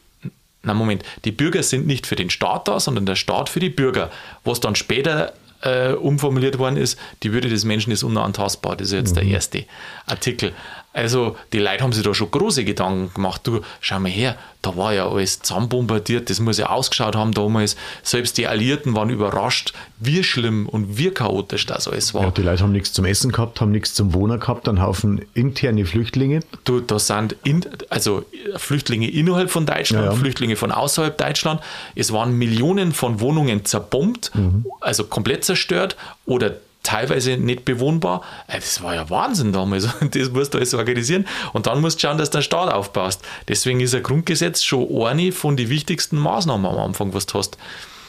na 0.63 0.75
Moment, 0.75 1.05
die 1.25 1.33
Bürger 1.33 1.63
sind 1.63 1.87
nicht 1.87 2.07
für 2.07 2.17
den 2.17 2.29
Staat 2.29 2.69
da, 2.69 2.79
sondern 2.81 3.07
der 3.07 3.17
Staat 3.17 3.49
für 3.49 3.61
die 3.61 3.71
Bürger. 3.71 4.11
Was 4.45 4.61
dann 4.61 4.75
später 4.75 5.33
äh, 5.63 5.93
umformuliert 5.93 6.59
worden 6.59 6.77
ist, 6.77 6.99
die 7.23 7.33
Würde 7.33 7.49
des 7.49 7.65
Menschen 7.65 7.93
ist 7.93 8.03
unantastbar. 8.03 8.77
Das 8.77 8.89
ist 8.89 8.95
jetzt 8.95 9.17
der 9.17 9.25
erste 9.25 9.65
Artikel. 10.07 10.53
Also 10.93 11.37
die 11.53 11.61
Leute 11.61 11.85
haben 11.85 11.93
sich 11.93 12.03
da 12.03 12.13
schon 12.13 12.31
große 12.31 12.65
Gedanken 12.65 13.15
gemacht. 13.15 13.43
Du, 13.45 13.61
schau 13.81 14.01
mal 14.01 14.11
her, 14.11 14.37
da 14.61 14.77
war 14.77 14.93
ja 14.93 15.09
alles 15.09 15.41
zusammenbombardiert, 15.41 16.29
das 16.31 16.41
muss 16.41 16.59
ja 16.59 16.69
ausgeschaut 16.71 17.15
haben 17.15 17.33
damals. 17.33 17.77
Selbst 18.03 18.37
die 18.39 18.49
Alliierten 18.49 18.95
waren 18.97 19.09
überrascht, 19.09 19.73
wie 20.01 20.25
schlimm 20.25 20.69
und 20.69 20.99
wie 20.99 21.11
chaotisch 21.11 21.67
das 21.67 21.87
alles 21.87 22.13
war. 22.13 22.25
Ja, 22.25 22.31
die 22.33 22.43
Leute 22.43 22.65
haben 22.65 22.73
nichts 22.73 22.93
zum 22.93 23.05
Essen 23.05 23.31
gehabt, 23.31 23.61
haben 23.61 23.71
nichts 23.71 23.95
zum 23.95 24.13
Wohnen 24.15 24.41
gehabt, 24.41 24.69
einen 24.69 24.83
Haufen 24.83 25.25
interne 25.35 25.87
Flüchtlinge. 25.87 26.41
Du, 26.65 26.81
da 26.81 26.99
sind 26.99 27.37
in, 27.45 27.65
also 27.89 28.25
Flüchtlinge 28.57 29.09
innerhalb 29.09 29.51
von 29.51 29.67
Deutschland, 29.67 30.07
Ja, 30.07 30.13
ja. 30.13 30.19
Flüchtlinge 30.19 30.57
von 30.57 30.73
außerhalb 30.73 31.17
Deutschland. 31.17 31.61
Es 31.95 32.13
waren 32.13 32.33
Millionen 32.37 32.93
von 32.93 33.21
Wohnungen 33.21 33.65
zerbombt, 33.65 34.33
Mhm. 34.35 34.67
also 34.81 35.05
komplett 35.05 35.45
zerstört 35.45 35.97
oder 36.27 36.55
teilweise 36.83 37.37
nicht 37.37 37.65
bewohnbar. 37.65 38.23
Äh, 38.47 38.57
Das 38.57 38.83
war 38.83 38.95
ja 38.95 39.09
Wahnsinn 39.11 39.53
damals. 39.53 39.89
Das 40.11 40.31
musst 40.31 40.55
du 40.55 40.59
alles 40.59 40.75
organisieren. 40.75 41.27
Und 41.53 41.67
dann 41.67 41.81
musst 41.81 42.03
du 42.03 42.07
schauen, 42.07 42.19
dass 42.19 42.31
du 42.31 42.39
einen 42.39 42.43
Staat 42.45 42.73
aufbaust. 42.73 43.23
Deswegen 43.49 43.81
ist 43.81 43.95
ein 43.95 44.03
Grundgesetz 44.03 44.63
schon 44.63 44.89
eine 45.07 45.33
von 45.33 45.57
den 45.57 45.69
wichtigsten 45.69 46.19
Maßnahmen 46.19 46.67
am 46.67 46.79
Anfang, 46.79 47.15
was 47.15 47.27
du 47.27 47.39
hast. 47.39 47.57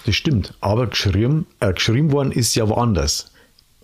Das 0.06 0.16
stimmt. 0.16 0.54
Aber 0.62 0.88
geschrieben, 0.88 1.46
äh, 1.60 1.74
geschrieben 1.74 2.12
worden 2.12 2.32
ist 2.32 2.56
ja 2.56 2.68
woanders. 2.68 3.28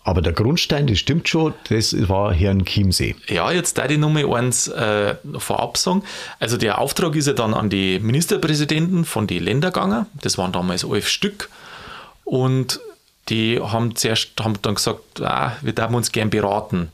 Aber 0.03 0.22
der 0.22 0.32
Grundstein, 0.32 0.88
das 0.88 1.00
stimmt 1.00 1.27
schon, 1.27 1.53
das 1.67 1.94
war 2.08 2.34
Herrn 2.34 2.63
Chiemsee. 2.63 3.17
Ja, 3.27 3.51
jetzt 3.51 3.77
da 3.77 3.89
ich 3.89 3.98
nochmal 3.98 4.25
eins 4.34 4.70
äh, 4.70 5.15
vorab 5.38 5.77
sagen. 5.77 6.01
Also 6.39 6.56
der 6.56 6.79
Auftrag 6.79 7.13
ist 7.17 7.27
ja 7.27 7.34
dann 7.34 7.53
an 7.53 7.70
die 7.70 8.00
Ministerpräsidenten 8.00 9.03
von 9.03 9.27
den 9.27 9.44
Ländern 9.44 9.74
gegangen. 9.74 10.06
Das 10.22 10.38
waren 10.38 10.53
damals 10.53 10.86
elf 10.86 11.10
Stück. 11.10 11.50
Und 12.24 12.79
die 13.29 13.60
haben 13.62 13.96
zuerst 13.96 14.31
haben 14.39 14.62
dann 14.62 14.75
gesagt, 14.75 15.22
ah, 15.22 15.55
wir 15.62 15.74
dürfen 15.74 15.96
uns 15.96 16.12
gern 16.12 16.29
beraten. 16.29 16.91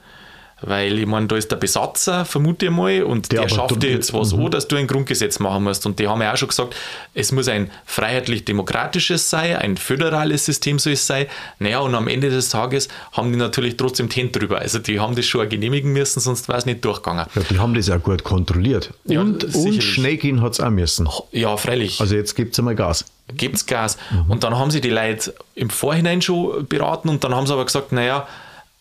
Weil 0.65 0.98
ich 0.98 1.05
meine, 1.05 1.27
da 1.27 1.36
ist 1.36 1.51
der 1.51 1.58
Besatzer, 1.58 2.25
vermute 2.25 2.67
ich 2.67 2.72
mal, 2.72 3.03
und 3.03 3.32
Der 3.32 3.41
der, 3.41 3.50
schafft 3.50 3.84
dir 3.84 3.91
jetzt 3.91 4.13
was 4.13 4.34
an, 4.34 4.50
dass 4.50 4.67
du 4.67 4.75
ein 4.77 4.88
Grundgesetz 4.88 5.39
machen 5.39 5.63
musst. 5.65 5.86
Und 5.86 6.00
die 6.00 6.08
haben 6.08 6.22
ja 6.22 6.34
auch 6.34 6.38
schon 6.38 6.48
gesagt, 6.48 6.75
es 7.13 7.32
muss 7.32 7.48
ein 7.48 7.70
freiheitlich-demokratisches 7.86 9.29
sein, 9.29 9.58
ein 9.58 9.77
föderales 9.77 10.46
System 10.46 10.79
soll 10.79 10.93
es 10.93 11.05
sein. 11.05 11.25
Naja, 11.60 11.79
und 11.79 11.93
am 11.96 12.08
Ende 12.08 12.29
des 12.29 12.50
Tages 12.50 12.88
haben 13.12 13.32
die 13.32 13.38
natürlich 13.38 13.77
trotzdem 13.77 14.10
die 14.10 14.22
Hände 14.22 14.39
drüber. 14.39 14.60
Also 14.60 14.79
die 14.79 15.00
haben 15.00 15.15
das 15.15 15.25
schon 15.25 15.48
genehmigen 15.50 15.91
müssen, 15.91 16.20
sonst 16.20 16.48
wäre 16.48 16.58
es 16.58 16.65
nicht 16.65 16.84
durchgegangen. 16.86 17.25
Ja, 17.36 17.41
die 17.50 17.60
haben 17.60 17.74
das 17.74 17.89
auch 17.89 18.01
gut 18.01 18.24
kontrolliert. 18.24 18.91
Ja, 19.05 19.22
und, 19.22 19.43
und 19.43 19.51
sicherlich. 19.51 19.84
schnell 19.84 20.17
gehen 20.17 20.41
hat 20.41 20.53
es 20.53 20.60
auch 20.60 20.70
müssen. 20.70 21.10
Ja, 21.32 21.58
freilich. 21.58 22.00
Also 22.00 22.15
jetzt 22.15 22.36
gibt 22.36 22.53
es 22.53 22.60
einmal 22.60 22.75
Gas. 22.75 23.05
gibt's 23.36 23.65
Gas. 23.65 23.98
Und 24.27 24.43
dann 24.43 24.58
haben 24.58 24.72
sie 24.72 24.82
die 24.82 24.89
Leute 24.89 25.34
im 25.55 25.70
Vorhinein 25.70 26.22
schon 26.22 26.65
beraten 26.67 27.10
und 27.10 27.24
dann 27.24 27.36
haben 27.36 27.48
sie 27.48 27.53
aber 27.53 27.65
gesagt, 27.65 27.91
naja, 27.91 28.27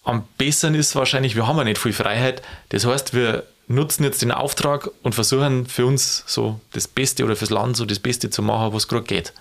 am 0.05 0.25
besten 0.39 0.75
ist 0.75 0.95
wahrscheinlich, 0.97 1.37
wir 1.37 1.47
haben 1.47 1.57
ja 1.59 1.65
nicht 1.65 1.79
viel 1.79 1.93
Freiheit. 1.93 2.43
Das 2.71 2.87
heißt, 2.87 3.15
wir 3.15 3.45
nutzen 3.69 4.05
jetzt 4.05 4.21
den 4.23 4.33
Auftrag 4.33 4.91
und 5.03 5.15
versuchen 5.15 5.67
für 5.67 5.87
uns 5.87 6.25
so 6.27 6.61
das 6.73 6.89
Beste 6.89 7.25
oder 7.25 7.37
fürs 7.37 7.51
Land 7.51 7.77
so 7.77 7.85
das 7.85 8.01
Beste 8.01 8.29
zu 8.31 8.43
machen, 8.43 8.73
was 8.75 8.89
gerade 8.89 9.05
geht. 9.05 9.33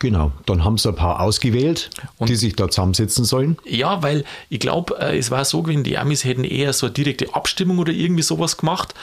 Genau. 0.00 0.30
Dann 0.46 0.64
haben 0.64 0.78
sie 0.78 0.88
ein 0.88 0.94
paar 0.96 1.20
ausgewählt, 1.20 1.90
Und- 2.18 2.28
die 2.28 2.36
sich 2.36 2.54
da 2.54 2.68
zusammensetzen 2.68 3.24
sollen. 3.24 3.58
Ja, 3.64 4.02
weil 4.02 4.24
ich 4.48 4.60
glaube, 4.60 4.96
äh, 5.00 5.18
es 5.18 5.30
war 5.30 5.44
so 5.44 5.62
gewesen, 5.62 5.82
die 5.84 5.98
Amis 5.98 6.24
hätten 6.24 6.44
eher 6.44 6.72
so 6.72 6.86
eine 6.86 6.92
direkte 6.92 7.34
Abstimmung 7.34 7.78
oder 7.78 7.92
irgendwie 7.92 8.22
sowas 8.22 8.56
gemacht. 8.56 8.94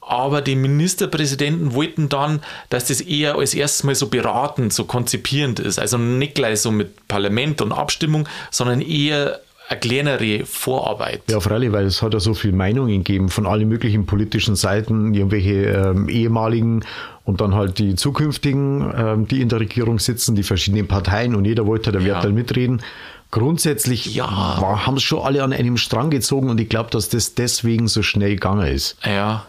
Aber 0.00 0.42
die 0.42 0.54
Ministerpräsidenten 0.56 1.72
wollten 1.72 2.10
dann, 2.10 2.42
dass 2.68 2.86
das 2.88 3.00
eher 3.00 3.36
als 3.36 3.54
erstes 3.54 3.84
mal 3.84 3.94
so 3.94 4.08
beratend, 4.08 4.72
so 4.74 4.84
konzipierend 4.84 5.60
ist. 5.60 5.78
Also 5.78 5.96
nicht 5.96 6.34
gleich 6.34 6.60
so 6.60 6.70
mit 6.70 7.08
Parlament 7.08 7.62
und 7.62 7.72
Abstimmung, 7.72 8.28
sondern 8.50 8.82
eher 8.82 9.40
eine 9.68 9.80
kleinere 9.80 10.44
Vorarbeit. 10.44 11.22
Ja, 11.30 11.40
freilich, 11.40 11.72
weil 11.72 11.86
es 11.86 12.02
hat 12.02 12.12
ja 12.12 12.20
so 12.20 12.34
viele 12.34 12.52
Meinungen 12.54 12.98
gegeben 12.98 13.28
von 13.30 13.46
allen 13.46 13.68
möglichen 13.68 14.04
politischen 14.06 14.56
Seiten, 14.56 15.14
irgendwelche 15.14 15.64
ähm, 15.66 16.08
ehemaligen 16.08 16.84
und 17.24 17.40
dann 17.40 17.54
halt 17.54 17.78
die 17.78 17.94
zukünftigen, 17.94 18.92
ähm, 18.96 19.28
die 19.28 19.40
in 19.40 19.48
der 19.48 19.60
Regierung 19.60 19.98
sitzen, 19.98 20.34
die 20.34 20.42
verschiedenen 20.42 20.86
Parteien 20.86 21.34
und 21.34 21.46
jeder 21.46 21.66
wollte 21.66 21.92
da 21.92 21.98
Ja. 21.98 22.04
wird 22.06 22.24
dann 22.24 22.34
mitreden. 22.34 22.82
Grundsätzlich 23.30 24.14
Ja. 24.14 24.26
war, 24.60 24.86
haben 24.86 24.96
es 24.96 25.02
schon 25.02 25.20
alle 25.22 25.42
an 25.42 25.52
einem 25.52 25.76
Strang 25.76 26.10
gezogen 26.10 26.50
und 26.50 26.60
ich 26.60 26.68
glaube, 26.68 26.90
dass 26.90 27.08
das 27.08 27.34
deswegen 27.34 27.88
so 27.88 28.02
schnell 28.02 28.30
gegangen 28.30 28.66
ist. 28.66 28.96
Ja. 29.04 29.46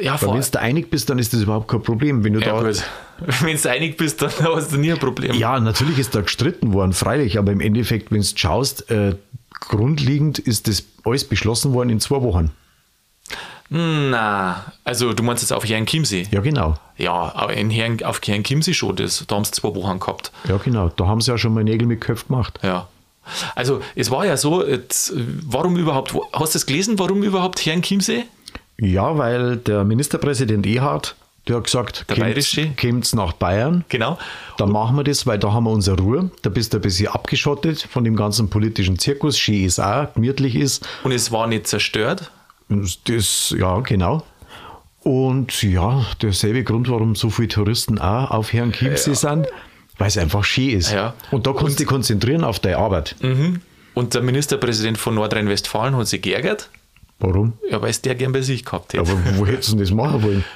Ja, 0.00 0.20
wenn 0.20 0.32
du 0.38 0.46
da 0.52 0.58
einig 0.58 0.90
bist, 0.90 1.08
dann 1.08 1.18
ist 1.18 1.32
das 1.32 1.40
überhaupt 1.42 1.68
kein 1.68 1.82
Problem. 1.82 2.22
Wenn 2.22 2.34
du 2.34 2.40
ja, 2.40 2.60
da. 2.60 2.70
Wenn 3.40 3.56
du 3.56 3.70
einig 3.70 3.96
bist, 3.96 4.20
dann 4.20 4.30
hast 4.54 4.72
du 4.72 4.76
nie 4.76 4.92
ein 4.92 4.98
Problem. 4.98 5.32
Ja, 5.34 5.58
natürlich 5.58 5.98
ist 5.98 6.14
da 6.14 6.20
gestritten 6.20 6.74
worden, 6.74 6.92
freilich, 6.92 7.38
aber 7.38 7.50
im 7.52 7.60
Endeffekt, 7.60 8.12
wenn 8.12 8.20
du 8.20 8.26
schaust, 8.36 8.90
äh, 8.90 9.14
grundlegend 9.60 10.38
ist 10.38 10.68
das 10.68 10.84
alles 11.04 11.24
beschlossen 11.24 11.72
worden 11.72 11.90
in 11.90 12.00
zwei 12.00 12.22
Wochen. 12.22 12.52
Na, 13.68 14.72
also 14.84 15.12
du 15.12 15.22
meinst 15.22 15.42
jetzt 15.42 15.52
auf 15.52 15.68
Herrn 15.68 15.86
Chiemsee? 15.86 16.28
Ja, 16.30 16.40
genau. 16.40 16.76
Ja, 16.96 17.34
aber 17.34 17.54
in 17.54 17.70
Herrn, 17.70 18.02
auf 18.04 18.20
Herrn 18.24 18.44
Chiemsee 18.44 18.74
schon, 18.74 18.94
das, 18.96 19.24
da 19.26 19.34
haben 19.34 19.44
sie 19.44 19.50
zwei 19.52 19.74
Wochen 19.74 19.98
gehabt. 19.98 20.30
Ja, 20.48 20.56
genau. 20.58 20.88
Da 20.88 21.06
haben 21.06 21.20
sie 21.20 21.32
ja 21.32 21.38
schon 21.38 21.52
mal 21.54 21.64
Nägel 21.64 21.88
mit 21.88 22.00
Köpf 22.00 22.28
gemacht. 22.28 22.60
Ja. 22.62 22.86
Also 23.56 23.80
es 23.96 24.10
war 24.10 24.24
ja 24.24 24.36
so, 24.36 24.64
jetzt, 24.64 25.12
warum 25.16 25.76
überhaupt, 25.76 26.14
hast 26.32 26.54
du 26.54 26.58
es 26.58 26.66
gelesen, 26.66 26.98
warum 26.98 27.24
überhaupt 27.24 27.64
Herrn 27.66 27.82
Chiemsee? 27.82 28.24
Ja, 28.78 29.18
weil 29.18 29.56
der 29.56 29.84
Ministerpräsident 29.84 30.64
Ehard, 30.66 31.16
der 31.48 31.56
hat 31.56 31.64
gesagt, 31.64 32.04
Der 32.08 32.16
Bayerische? 32.16 32.72
kommt's 32.80 33.14
nach 33.14 33.32
Bayern, 33.32 33.84
Genau. 33.88 34.18
dann 34.58 34.70
machen 34.72 34.96
wir 34.96 35.04
das, 35.04 35.26
weil 35.26 35.38
da 35.38 35.52
haben 35.52 35.64
wir 35.64 35.70
unsere 35.70 35.98
Ruhe. 35.98 36.30
Da 36.42 36.50
bist 36.50 36.72
du 36.72 36.78
ein 36.78 36.80
bisschen 36.80 37.08
abgeschottet 37.08 37.86
von 37.90 38.04
dem 38.04 38.16
ganzen 38.16 38.50
politischen 38.50 38.98
Zirkus. 38.98 39.38
Schön 39.38 39.64
ist 39.64 39.78
auch, 39.78 40.12
gemütlich 40.14 40.56
ist. 40.56 40.86
Und 41.04 41.12
es 41.12 41.30
war 41.30 41.46
nicht 41.46 41.66
zerstört. 41.66 42.30
Das, 43.04 43.54
ja, 43.56 43.78
genau. 43.80 44.22
Und 45.02 45.62
ja, 45.62 46.04
derselbe 46.20 46.64
Grund, 46.64 46.88
warum 46.90 47.14
so 47.14 47.30
viele 47.30 47.48
Touristen 47.48 47.98
auch 48.00 48.30
auf 48.32 48.52
Herrn 48.52 48.72
Chiemsee 48.72 49.14
sind, 49.14 49.46
weil 49.98 50.08
es 50.08 50.18
einfach 50.18 50.42
schön 50.42 50.70
ist. 50.70 50.90
Ja. 50.92 51.14
Und 51.30 51.46
da 51.46 51.52
kannst 51.52 51.74
du 51.74 51.84
dich 51.84 51.86
konzentrieren 51.86 52.42
auf 52.42 52.58
deine 52.58 52.78
Arbeit. 52.78 53.14
Und 53.94 54.14
der 54.14 54.22
Ministerpräsident 54.22 54.98
von 54.98 55.14
Nordrhein-Westfalen 55.14 55.96
hat 55.96 56.08
sich 56.08 56.22
geärgert, 56.22 56.70
Warum? 57.20 57.54
ja, 57.70 57.80
weil 57.80 57.90
es 57.90 58.02
der 58.02 58.14
gern 58.16 58.32
bei 58.32 58.42
sich 58.42 58.64
gehabt 58.64 58.92
hätte. 58.92 59.00
Aber 59.00 59.18
wo 59.38 59.46
hättest 59.46 59.68
du 59.68 59.76
denn 59.76 59.84
das 59.84 59.90
machen 59.94 60.22
wollen? 60.22 60.44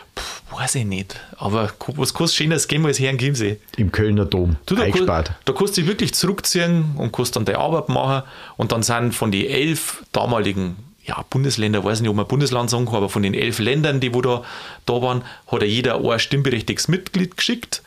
Puh, 0.48 0.56
weiß 0.58 0.74
ich 0.76 0.84
nicht. 0.84 1.18
Aber 1.38 1.70
was 1.96 2.14
kostet 2.14 2.36
Schönes 2.38 2.68
gehen 2.68 2.82
wir 2.82 2.88
als 2.88 2.98
Herrn 3.00 3.18
Chiemsee? 3.18 3.58
Im 3.76 3.90
Kölner 3.92 4.24
Dom. 4.24 4.56
Du, 4.66 4.74
da, 4.74 4.88
kannst- 4.88 5.08
da 5.44 5.52
kannst 5.52 5.76
du 5.76 5.80
dich 5.80 5.86
wirklich 5.88 6.14
zurückziehen 6.14 6.92
und 6.96 7.12
kannst 7.12 7.36
dann 7.36 7.44
deine 7.44 7.58
Arbeit 7.58 7.88
machen. 7.88 8.22
Und 8.56 8.72
dann 8.72 8.82
sind 8.82 9.14
von 9.14 9.30
den 9.32 9.46
elf 9.46 10.04
damaligen 10.12 10.76
ja, 11.04 11.24
Bundesländer, 11.30 11.82
weiß 11.82 12.00
nicht, 12.02 12.10
ob 12.10 12.16
man 12.16 12.28
Bundesland 12.28 12.70
sagen 12.70 12.84
kann, 12.86 12.96
aber 12.96 13.08
von 13.08 13.22
den 13.22 13.34
elf 13.34 13.58
Ländern, 13.58 14.00
die 14.00 14.14
wo 14.14 14.20
da, 14.20 14.44
da 14.86 15.00
waren, 15.02 15.22
hat 15.50 15.62
ja 15.62 15.66
jeder 15.66 15.98
ein 16.04 16.18
stimmberechtigtes 16.20 16.88
Mitglied 16.88 17.36
geschickt. 17.36 17.82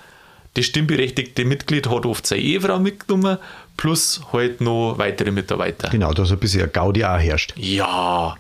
Das 0.56 0.66
stimmberechtigte 0.66 1.46
Mitglied 1.46 1.88
hat 1.90 2.06
oft 2.06 2.28
seine 2.28 2.42
Ehefrau 2.42 2.80
mitgenommen, 2.80 3.38
plus 3.78 4.22
halt 4.34 4.62
noch 4.62 4.96
weitere 4.98 5.32
Mitarbeiter. 5.32 5.90
Genau, 5.90 6.12
dass 6.13 6.32
ein 6.32 6.38
bisschen 6.40 6.72
Gaudi 6.72 7.06
auch 7.06 7.18
herrscht. 7.18 7.54
Ja, 7.56 8.36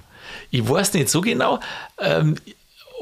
ich 0.51 0.67
weiß 0.67 0.93
nicht 0.95 1.09
so 1.09 1.21
genau. 1.21 1.59
Ähm, 1.99 2.35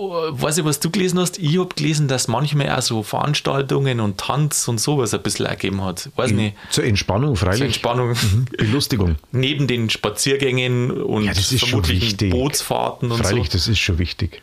weiß 0.10 0.60
ich, 0.60 0.66
was 0.66 0.80
du 0.80 0.90
gelesen 0.90 1.20
hast? 1.20 1.38
Ich 1.40 1.58
habe 1.58 1.74
gelesen, 1.76 2.08
dass 2.08 2.28
manchmal 2.28 2.70
auch 2.72 2.82
so 2.82 3.04
Veranstaltungen 3.04 4.00
und 4.00 4.18
Tanz 4.18 4.68
und 4.68 4.80
sowas 4.80 5.14
ein 5.14 5.22
bisschen 5.22 5.46
ergeben 5.46 5.84
hat. 5.84 6.10
Weiß 6.16 6.32
nicht. 6.32 6.56
Zur 6.70 6.84
Entspannung, 6.84 7.36
freilich. 7.36 7.58
Zur 7.58 7.66
Entspannung. 7.68 8.16
Belustigung. 8.58 9.16
Neben 9.32 9.68
den 9.68 9.90
Spaziergängen 9.90 10.92
und 10.92 11.26
Ja, 11.26 11.34
das 11.34 11.52
ist 11.52 11.62
schon 11.62 11.70
vermutlichen 11.70 12.08
wichtig. 12.08 12.32
Bootsfahrten 12.32 13.12
und 13.12 13.20
Freilich, 13.20 13.48
so. 13.48 13.54
das 13.54 13.68
ist 13.68 13.80
schon 13.80 13.98
wichtig. 13.98 14.42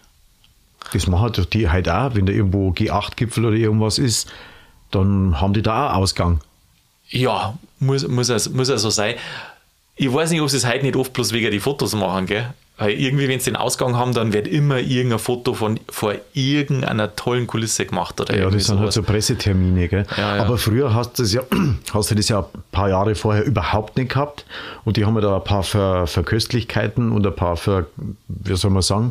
Das 0.93 1.07
machen 1.07 1.33
doch 1.33 1.45
die 1.45 1.69
halt 1.69 1.89
auch, 1.89 2.15
wenn 2.15 2.27
da 2.27 2.33
irgendwo 2.33 2.71
G8-Gipfel 2.71 3.45
oder 3.45 3.57
irgendwas 3.57 3.99
ist, 3.99 4.31
dann 4.91 5.41
haben 5.41 5.53
die 5.53 5.63
da 5.63 5.91
auch 5.91 5.97
Ausgang. 5.97 6.41
Ja, 7.11 7.59
muss, 7.79 8.07
muss, 8.07 8.29
es, 8.29 8.51
muss 8.51 8.71
also 8.71 8.91
sein. 8.91 9.15
Ich 9.97 10.13
weiß 10.13 10.31
nicht, 10.31 10.41
ob 10.41 10.49
sie 10.49 10.57
es 10.57 10.67
heute 10.67 10.85
nicht 10.85 10.97
oft 10.97 11.13
bloß 11.13 11.33
wegen 11.33 11.51
die 11.51 11.61
Fotos 11.61 11.95
machen, 11.95 12.27
gell? 12.27 12.55
Weil 12.79 12.93
irgendwie, 12.93 13.29
wenn 13.29 13.41
sie 13.41 13.51
den 13.51 13.57
Ausgang 13.57 13.97
haben, 13.97 14.15
dann 14.15 14.33
wird 14.33 14.47
immer 14.47 14.79
irgendein 14.79 15.19
Foto 15.19 15.53
von 15.53 15.81
vor 15.91 16.15
irgendeiner 16.33 17.17
tollen 17.17 17.49
Kulisse 17.49 17.87
gemacht. 17.87 18.21
Oder 18.21 18.39
Ja, 18.39 18.49
das 18.49 18.67
sind 18.67 18.79
halt 18.79 18.93
so 18.93 19.03
Pressetermine, 19.03 19.89
gell? 19.89 20.07
Ja, 20.17 20.37
ja. 20.37 20.45
Aber 20.45 20.59
früher 20.59 20.95
hast 20.95 21.19
du 21.19 21.25
das 21.25 21.33
ja, 21.33 21.43
hast 21.93 22.13
du 22.13 22.15
das 22.15 22.29
ja 22.29 22.39
ein 22.41 22.63
paar 22.71 22.89
Jahre 22.89 23.17
vorher 23.17 23.45
überhaupt 23.45 23.97
nicht 23.97 24.11
gehabt. 24.11 24.47
Und 24.85 24.97
die 24.97 25.05
haben 25.05 25.17
ja 25.17 25.23
da 25.23 25.37
ein 25.37 25.45
paar 25.45 25.65
Ver, 25.65 26.07
Verköstlichkeiten 26.07 27.11
und 27.11 27.27
ein 27.27 27.35
paar 27.35 27.57
Ver, 27.57 27.87
wie 28.29 28.57
soll 28.57 28.71
man 28.71 28.83
sagen, 28.83 29.11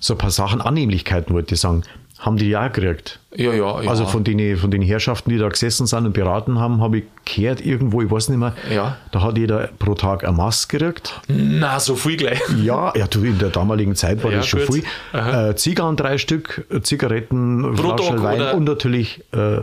so 0.00 0.14
ein 0.14 0.18
paar 0.18 0.30
Sachen, 0.30 0.60
Annehmlichkeiten, 0.60 1.34
wollte 1.34 1.54
ich 1.54 1.60
sagen, 1.60 1.84
haben 2.18 2.36
die 2.36 2.48
ja 2.48 2.66
auch 2.66 2.72
gekriegt. 2.72 3.20
Ja, 3.36 3.52
ja, 3.52 3.80
ja. 3.82 3.90
Also 3.90 4.04
von 4.06 4.24
den, 4.24 4.56
von 4.56 4.70
den 4.72 4.82
Herrschaften, 4.82 5.30
die 5.30 5.38
da 5.38 5.48
gesessen 5.48 5.86
sind 5.86 6.04
und 6.06 6.12
beraten 6.14 6.58
haben, 6.58 6.80
habe 6.80 6.98
ich 6.98 7.04
gehört 7.24 7.60
irgendwo, 7.64 8.02
ich 8.02 8.10
weiß 8.10 8.28
nicht 8.30 8.38
mehr, 8.38 8.54
Ja. 8.70 8.96
da 9.12 9.22
hat 9.22 9.38
jeder 9.38 9.68
pro 9.78 9.94
Tag 9.94 10.24
eine 10.24 10.36
Maske 10.36 10.78
gekriegt. 10.78 11.20
Na, 11.28 11.78
so 11.78 11.94
viel 11.94 12.16
gleich. 12.16 12.40
Ja, 12.62 12.92
ja, 12.96 13.06
du, 13.06 13.22
in 13.24 13.38
der 13.38 13.50
damaligen 13.50 13.94
Zeit 13.94 14.24
war 14.24 14.32
Ja, 14.32 14.38
das 14.38 14.48
schon 14.48 14.66
gut. 14.66 14.74
viel. 14.76 14.84
Aha. 15.12 15.50
Äh, 15.50 15.56
Zigarren 15.56 15.96
drei 15.96 16.18
Stück, 16.18 16.66
Zigaretten, 16.82 17.74
Pro 17.76 17.96
Flasche 17.96 18.10
Tag 18.14 18.22
Wein 18.22 18.40
oder- 18.40 18.54
und 18.54 18.64
natürlich, 18.64 19.22
äh, 19.32 19.58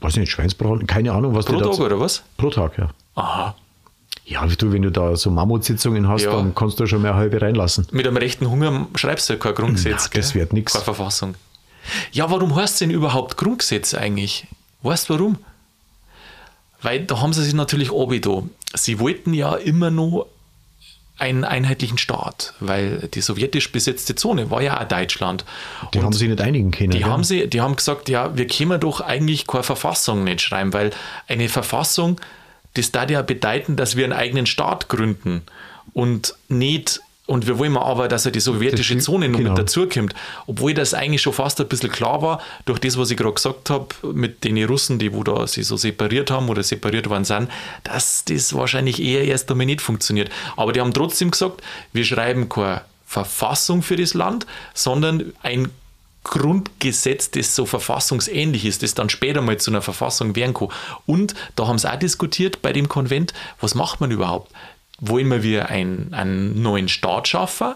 weiß 0.00 0.16
nicht, 0.16 0.30
Schweinsbraten, 0.32 0.86
keine 0.86 1.12
Ahnung, 1.12 1.34
was 1.34 1.44
Pro 1.44 1.58
da- 1.58 1.66
Tag, 1.70 1.80
oder 1.80 2.00
was? 2.00 2.22
Pro 2.38 2.48
Tag, 2.50 2.78
ja. 2.78 2.88
Aha. 3.14 3.54
Ja, 4.26 4.46
du, 4.46 4.72
wenn 4.72 4.80
du 4.80 4.90
da 4.90 5.16
so 5.16 5.30
Mammutsitzungen 5.30 6.08
hast, 6.08 6.22
Ja. 6.24 6.30
dann 6.32 6.54
kannst 6.54 6.80
du 6.80 6.86
schon 6.86 7.02
mehr 7.02 7.14
halbe 7.14 7.42
reinlassen. 7.42 7.86
Mit 7.92 8.06
einem 8.06 8.16
rechten 8.16 8.48
Hunger 8.48 8.86
schreibst 8.94 9.28
du 9.28 9.34
ja 9.34 9.38
kein 9.38 9.54
Grundgesetz. 9.54 10.08
Na, 10.14 10.18
das 10.20 10.34
wird 10.34 10.54
nix. 10.54 10.72
Keine 10.72 10.84
Verfassung. 10.84 11.34
Ja, 12.12 12.30
warum 12.30 12.54
heißt 12.54 12.74
es 12.74 12.78
denn 12.80 12.90
überhaupt 12.90 13.36
Grundgesetz 13.36 13.94
eigentlich? 13.94 14.46
Weißt 14.82 15.08
du 15.08 15.14
warum? 15.14 15.38
Weil 16.82 17.04
da 17.04 17.20
haben 17.20 17.32
sie 17.32 17.42
sich 17.42 17.54
natürlich 17.54 17.90
obido. 17.90 18.48
Sie 18.74 18.98
wollten 18.98 19.32
ja 19.32 19.54
immer 19.54 19.90
nur 19.90 20.28
einen 21.16 21.44
einheitlichen 21.44 21.96
Staat, 21.96 22.54
weil 22.60 23.08
die 23.14 23.20
sowjetisch 23.20 23.70
besetzte 23.70 24.14
Zone 24.16 24.50
war 24.50 24.62
ja 24.62 24.80
auch 24.80 24.88
Deutschland. 24.88 25.44
Die 25.94 26.02
haben 26.02 26.12
sich 26.12 26.28
nicht 26.28 26.40
einigen 26.40 26.72
können. 26.72 26.90
Die 26.90 26.98
gell? 26.98 27.08
haben, 27.08 27.22
sie, 27.22 27.46
die 27.46 27.60
haben 27.60 27.76
gesagt, 27.76 28.08
ja, 28.08 28.36
wir 28.36 28.46
können 28.46 28.80
doch 28.80 29.00
eigentlich 29.00 29.46
keine 29.46 29.62
Verfassung 29.62 30.24
nicht 30.24 30.40
schreiben, 30.40 30.72
weil 30.72 30.90
eine 31.28 31.48
Verfassung, 31.48 32.20
das 32.74 32.90
da 32.90 33.06
ja 33.06 33.22
bedeuten, 33.22 33.76
dass 33.76 33.96
wir 33.96 34.04
einen 34.04 34.12
eigenen 34.12 34.46
Staat 34.46 34.88
gründen 34.88 35.42
und 35.92 36.34
nicht, 36.48 37.00
und 37.26 37.46
wir 37.46 37.58
wollen 37.58 37.76
aber, 37.76 38.08
dass 38.08 38.26
er 38.26 38.32
die 38.32 38.40
sowjetische 38.40 38.98
Zone 38.98 39.30
noch 39.30 39.38
genau. 39.38 39.50
mit 39.50 39.58
dazukommt. 39.58 40.14
Obwohl 40.46 40.74
das 40.74 40.92
eigentlich 40.92 41.22
schon 41.22 41.32
fast 41.32 41.58
ein 41.58 41.68
bisschen 41.68 41.90
klar 41.90 42.20
war, 42.20 42.42
durch 42.66 42.78
das, 42.78 42.98
was 42.98 43.10
ich 43.10 43.16
gerade 43.16 43.32
gesagt 43.32 43.70
habe, 43.70 43.86
mit 44.12 44.44
den 44.44 44.62
Russen, 44.64 44.98
die 44.98 45.12
wo 45.14 45.24
da 45.24 45.46
sich 45.46 45.66
so 45.66 45.78
separiert 45.78 46.30
haben 46.30 46.50
oder 46.50 46.62
separiert 46.62 47.08
worden 47.08 47.24
sind, 47.24 47.48
dass 47.82 48.24
das 48.26 48.52
wahrscheinlich 48.54 49.02
eher 49.02 49.24
erst 49.24 49.50
einmal 49.50 49.64
nicht 49.64 49.80
funktioniert. 49.80 50.30
Aber 50.56 50.72
die 50.74 50.80
haben 50.82 50.92
trotzdem 50.92 51.30
gesagt, 51.30 51.62
wir 51.94 52.04
schreiben 52.04 52.50
keine 52.50 52.82
Verfassung 53.06 53.82
für 53.82 53.96
das 53.96 54.12
Land, 54.12 54.46
sondern 54.74 55.32
ein 55.42 55.70
Grundgesetz, 56.24 57.30
das 57.30 57.54
so 57.54 57.64
verfassungsähnlich 57.66 58.64
ist, 58.64 58.82
das 58.82 58.94
dann 58.94 59.10
später 59.10 59.40
mal 59.40 59.58
zu 59.58 59.70
einer 59.70 59.82
Verfassung 59.82 60.34
werden 60.36 60.54
kann. 60.54 60.68
Und 61.06 61.34
da 61.54 61.66
haben 61.66 61.78
sie 61.78 61.90
auch 61.90 61.98
diskutiert 61.98 62.60
bei 62.60 62.72
dem 62.72 62.88
Konvent, 62.88 63.32
was 63.60 63.74
macht 63.74 64.00
man 64.00 64.10
überhaupt? 64.10 64.50
Wollen 65.00 65.42
wir 65.42 65.68
einen, 65.68 66.14
einen 66.14 66.62
neuen 66.62 66.88
Staat 66.88 67.28
schaffen 67.28 67.74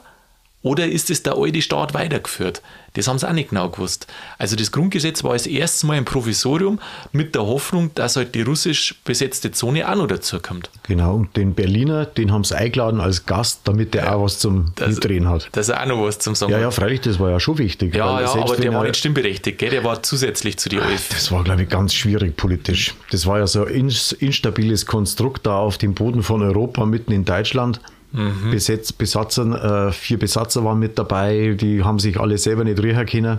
oder 0.62 0.86
ist 0.88 1.08
es 1.10 1.22
der 1.22 1.36
alte 1.36 1.62
Staat 1.62 1.94
weitergeführt? 1.94 2.62
Das 2.94 3.06
haben 3.06 3.18
sie 3.18 3.28
auch 3.28 3.32
nicht 3.32 3.50
genau 3.50 3.68
gewusst. 3.68 4.08
Also 4.38 4.56
das 4.56 4.72
Grundgesetz 4.72 5.22
war 5.22 5.32
als 5.32 5.46
erstes 5.46 5.84
Mal 5.84 5.98
ein 5.98 6.04
Provisorium 6.04 6.80
mit 7.12 7.34
der 7.36 7.46
Hoffnung, 7.46 7.90
dass 7.94 8.16
halt 8.16 8.34
die 8.34 8.42
russisch 8.42 8.96
besetzte 9.04 9.52
Zone 9.52 9.88
auch 9.88 9.94
noch 9.94 10.08
dazukommt. 10.08 10.68
Genau, 10.88 11.14
und 11.14 11.36
den 11.36 11.54
Berliner, 11.54 12.06
den 12.06 12.32
haben 12.32 12.42
sie 12.42 12.56
eingeladen 12.56 13.00
als 13.00 13.24
Gast, 13.24 13.60
damit 13.64 13.94
der 13.94 14.16
auch 14.16 14.24
was 14.24 14.40
zum 14.40 14.72
Das- 14.74 14.88
Mitdrehen 14.94 15.28
hat. 15.28 15.48
Dass 15.52 15.68
er 15.68 15.80
auch 15.82 15.86
noch 15.86 16.02
was 16.02 16.18
zum 16.18 16.34
Sagen 16.34 16.50
Ja, 16.50 16.56
hat. 16.58 16.62
ja, 16.62 16.70
freilich, 16.72 17.02
das 17.02 17.20
war 17.20 17.30
ja 17.30 17.38
schon 17.38 17.58
wichtig. 17.58 17.94
Ja, 17.94 18.20
ja, 18.20 18.32
aber 18.32 18.56
der 18.56 18.72
war 18.74 18.82
nicht 18.82 18.96
stimmberechtigt, 18.96 19.58
gell? 19.58 19.70
der 19.70 19.84
war 19.84 20.02
zusätzlich 20.02 20.56
zu 20.58 20.68
die 20.68 20.78
elf. 20.78 21.10
Das 21.10 21.30
war, 21.30 21.44
glaube 21.44 21.62
ich, 21.62 21.68
ganz 21.68 21.94
schwierig 21.94 22.36
politisch. 22.36 22.94
Das 23.12 23.26
war 23.26 23.38
ja 23.38 23.46
so 23.46 23.64
ein 23.64 23.72
ins- 23.74 24.10
instabiles 24.12 24.86
Konstrukt 24.86 25.46
da 25.46 25.56
auf 25.58 25.78
dem 25.78 25.94
Boden 25.94 26.22
von 26.24 26.42
Europa, 26.42 26.84
mitten 26.84 27.12
in 27.12 27.24
Deutschland. 27.24 27.80
Mhm. 28.12 28.50
Besetz, 28.50 28.92
Besatzer, 28.92 29.88
äh, 29.88 29.92
vier 29.92 30.18
Besatzer 30.18 30.64
waren 30.64 30.78
mit 30.78 30.98
dabei, 30.98 31.54
die 31.60 31.84
haben 31.84 31.98
sich 31.98 32.18
alle 32.18 32.38
selber 32.38 32.64
nicht 32.64 32.82
riechen 32.82 33.04
können. 33.06 33.38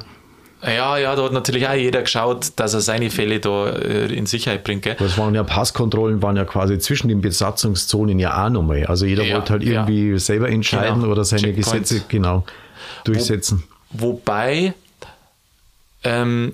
Ja, 0.62 0.98
ja, 0.98 1.16
da 1.16 1.24
hat 1.24 1.32
natürlich 1.32 1.68
auch 1.68 1.74
jeder 1.74 2.02
geschaut, 2.02 2.48
dass 2.58 2.74
er 2.74 2.82
seine 2.82 3.10
Fälle 3.10 3.40
da 3.40 3.70
äh, 3.70 4.14
in 4.14 4.26
Sicherheit 4.26 4.66
bringt. 4.66 4.82
Gell? 4.84 4.96
Das 5.00 5.18
waren 5.18 5.34
ja 5.34 5.44
Passkontrollen, 5.44 6.22
waren 6.22 6.36
ja 6.36 6.44
quasi 6.44 6.78
zwischen 6.80 7.08
den 7.08 7.22
Besatzungszonen 7.22 8.20
ja 8.20 8.46
auch 8.46 8.50
nochmal. 8.50 8.86
Also 8.86 9.06
jeder 9.06 9.24
Ja, 9.24 9.38
wollte 9.38 9.54
halt 9.54 9.64
ja. 9.64 9.82
irgendwie 9.88 10.20
selber 10.20 10.50
entscheiden 10.50 11.00
Genau. 11.02 11.12
oder 11.14 11.24
seine 11.24 11.44
Checkpoints. 11.44 11.72
Gesetze 11.72 12.06
genau 12.10 12.44
durchsetzen. 13.06 13.64
Wobei, 13.92 14.74
ähm, 16.04 16.54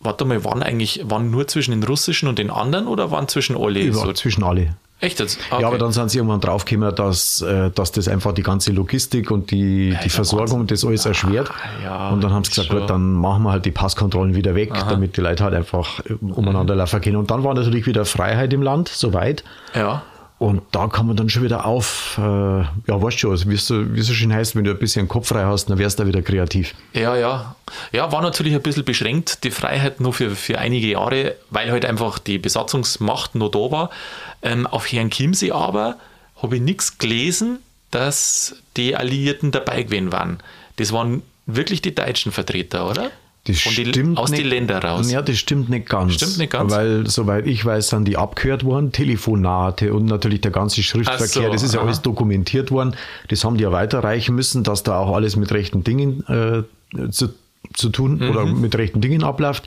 warte 0.00 0.24
mal, 0.26 0.44
waren 0.44 0.62
eigentlich 0.62 1.00
waren 1.04 1.30
nur 1.30 1.48
zwischen 1.48 1.70
den 1.72 1.82
russischen 1.82 2.28
und 2.28 2.38
den 2.38 2.50
anderen 2.50 2.86
oder 2.86 3.10
waren 3.10 3.28
zwischen 3.28 3.56
alle? 3.56 3.80
Über, 3.80 3.98
So, 3.98 4.12
zwischen 4.12 4.44
alle. 4.44 4.76
Echt 5.00 5.20
jetzt? 5.20 5.38
Okay. 5.50 5.62
Ja, 5.62 5.68
aber 5.68 5.78
dann 5.78 5.92
sind 5.92 6.10
sie 6.10 6.18
irgendwann 6.18 6.40
draufgekommen, 6.40 6.92
dass, 6.94 7.40
äh, 7.40 7.70
dass 7.70 7.92
das 7.92 8.08
einfach 8.08 8.32
die 8.32 8.42
ganze 8.42 8.72
Logistik 8.72 9.30
und 9.30 9.50
die, 9.52 9.96
die 10.02 10.08
Versorgung 10.08 10.66
das 10.66 10.84
alles 10.84 11.06
erschwert. 11.06 11.50
Ah, 11.50 11.84
ja, 11.84 12.08
und 12.10 12.22
dann 12.24 12.32
haben 12.32 12.42
sie 12.42 12.50
gesagt, 12.50 12.68
schon. 12.68 12.80
gut, 12.80 12.90
dann 12.90 13.12
machen 13.12 13.44
wir 13.44 13.52
halt 13.52 13.64
die 13.64 13.70
Passkontrollen 13.70 14.34
wieder 14.34 14.56
weg, 14.56 14.72
damit 14.74 15.16
die 15.16 15.20
Leute 15.20 15.44
halt 15.44 15.54
einfach 15.54 16.00
äh, 16.00 16.14
umeinander 16.14 16.74
laufen 16.74 17.00
können. 17.00 17.16
Und 17.16 17.30
dann 17.30 17.44
war 17.44 17.54
natürlich 17.54 17.86
wieder 17.86 18.04
Freiheit 18.04 18.52
im 18.52 18.62
Land, 18.62 18.88
soweit. 18.88 19.44
ja. 19.74 20.02
Und 20.38 20.62
da 20.70 20.86
kann 20.86 21.06
man 21.08 21.16
dann 21.16 21.28
schon 21.28 21.42
wieder 21.42 21.66
auf, 21.66 22.16
äh, 22.16 22.22
ja, 22.22 22.68
weißt 22.86 23.18
schon, 23.18 23.32
also 23.32 23.50
wie 23.50 23.54
es 23.54 23.66
so, 23.66 23.84
schön 24.14 24.32
heißt, 24.32 24.54
wenn 24.54 24.62
du 24.62 24.70
ein 24.70 24.78
bisschen 24.78 25.08
Kopf 25.08 25.28
frei 25.28 25.44
hast, 25.44 25.66
dann 25.66 25.78
wärst 25.78 25.98
du 25.98 26.04
da 26.04 26.08
wieder 26.08 26.22
kreativ. 26.22 26.74
Ja, 26.92 27.16
ja. 27.16 27.56
Ja, 27.92 28.12
war 28.12 28.22
natürlich 28.22 28.54
ein 28.54 28.62
bisschen 28.62 28.84
beschränkt, 28.84 29.42
die 29.42 29.50
Freiheit 29.50 30.00
nur 30.00 30.12
für, 30.12 30.30
für 30.30 30.58
einige 30.58 30.86
Jahre, 30.86 31.34
weil 31.50 31.72
halt 31.72 31.84
einfach 31.84 32.20
die 32.20 32.38
Besatzungsmacht 32.38 33.34
noch 33.34 33.50
da 33.50 33.58
war. 33.58 33.90
Ähm, 34.42 34.68
auf 34.68 34.90
Herrn 34.92 35.10
Chiemsee 35.10 35.50
aber 35.50 35.96
habe 36.40 36.56
ich 36.56 36.62
nichts 36.62 36.98
gelesen, 36.98 37.58
dass 37.90 38.54
die 38.76 38.94
Alliierten 38.94 39.50
dabei 39.50 39.82
gewesen 39.82 40.12
waren. 40.12 40.38
Das 40.76 40.92
waren 40.92 41.22
wirklich 41.46 41.82
die 41.82 41.94
deutschen 41.94 42.30
Vertreter, 42.30 42.88
oder? 42.88 43.10
Das 43.48 43.60
Von 43.60 43.72
die, 43.74 43.86
stimmt 43.86 44.18
aus 44.18 44.30
nicht, 44.30 44.42
den 44.42 44.48
Ländern 44.50 44.82
raus. 44.82 45.10
Ja, 45.10 45.22
das 45.22 45.38
stimmt 45.38 45.70
nicht 45.70 45.88
ganz. 45.88 46.14
Stimmt 46.14 46.36
nicht 46.38 46.52
ganz? 46.52 46.70
Weil, 46.70 47.06
soweit 47.06 47.46
ich 47.46 47.64
weiß, 47.64 47.88
sind 47.88 48.06
die 48.06 48.18
abgehört 48.18 48.62
worden, 48.62 48.92
Telefonate 48.92 49.94
und 49.94 50.04
natürlich 50.04 50.42
der 50.42 50.50
ganze 50.50 50.82
Schriftverkehr. 50.82 51.26
So, 51.46 51.52
das 51.52 51.62
ist 51.62 51.72
ja 51.72 51.80
aha. 51.80 51.86
alles 51.86 52.02
dokumentiert 52.02 52.70
worden. 52.70 52.94
Das 53.28 53.44
haben 53.44 53.56
die 53.56 53.64
ja 53.64 53.72
weiterreichen 53.72 54.34
müssen, 54.34 54.64
dass 54.64 54.82
da 54.82 54.98
auch 54.98 55.14
alles 55.14 55.36
mit 55.36 55.50
rechten 55.50 55.82
Dingen 55.82 56.24
äh, 56.28 57.10
zu, 57.10 57.28
zu 57.74 57.88
tun 57.88 58.18
Mhm. 58.18 58.30
oder 58.30 58.44
mit 58.46 58.76
rechten 58.76 59.00
Dingen 59.00 59.24
abläuft. 59.24 59.64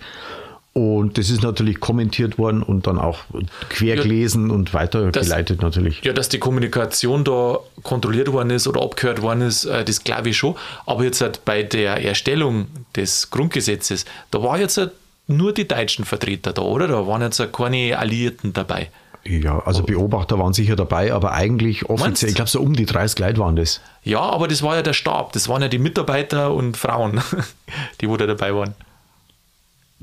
Und 0.74 1.18
das 1.18 1.30
ist 1.30 1.44
natürlich 1.44 1.82
kommentiert 1.82 2.38
worden 2.38 2.64
und 2.64 2.88
dann 2.88 2.98
auch 2.98 3.20
quer 3.68 3.96
Ja, 3.96 4.04
gelesen 4.04 4.52
und 4.52 4.74
weitergeleitet 4.74 5.62
natürlich. 5.62 6.02
Ja, 6.04 6.14
dass 6.14 6.30
die 6.30 6.40
Kommunikation 6.40 7.26
da 7.26 7.60
kontrolliert 7.84 8.32
worden 8.32 8.52
ist 8.52 8.68
oder 8.68 8.82
abgehört 8.82 9.22
worden 9.22 9.42
ist, 9.42 9.66
äh, 9.66 9.84
das 9.84 10.06
glaube 10.06 10.30
ich 10.30 10.38
schon. 10.38 10.56
Aber 10.86 11.04
jetzt 11.04 11.20
halt 11.20 11.44
bei 11.44 11.64
der 11.64 12.04
Erstellung 12.06 12.68
des 12.96 13.32
Grundgesetzes, 13.32 14.06
da 14.32 14.42
war 14.44 14.60
jetzt 14.60 14.78
halt 14.78 14.92
nur 15.28 15.54
die 15.54 15.68
deutschen 15.68 16.06
Vertreter 16.06 16.54
da, 16.54 16.62
oder? 16.62 16.88
Da 16.88 17.06
waren 17.06 17.22
jetzt 17.22 17.40
halt 17.42 17.52
keine 17.52 17.98
Alliierten 17.98 18.54
dabei. 18.54 18.90
Ja, 19.24 19.60
also 19.60 19.84
Beobachter 19.84 20.40
waren 20.40 20.54
sicher 20.54 20.76
dabei, 20.76 21.14
aber 21.14 21.34
eigentlich 21.34 21.90
offiziell, 21.90 22.30
ich 22.30 22.36
glaube 22.36 22.50
so 22.50 22.60
um 22.60 22.74
die 22.76 22.86
30 22.86 23.20
Leute 23.20 23.40
waren 23.40 23.56
das. 23.56 23.82
Ja, 24.04 24.22
aber 24.22 24.48
das 24.48 24.64
war 24.64 24.76
ja 24.76 24.82
der 24.82 24.94
Stab, 24.94 25.34
das 25.34 25.48
waren 25.48 25.62
ja 25.62 25.68
die 25.68 25.78
Mitarbeiter 25.78 26.54
und 26.54 26.76
Frauen, 26.78 27.22
die 28.02 28.10
wo 28.10 28.18
da 28.18 28.26
dabei 28.26 28.56
waren. 28.56 28.74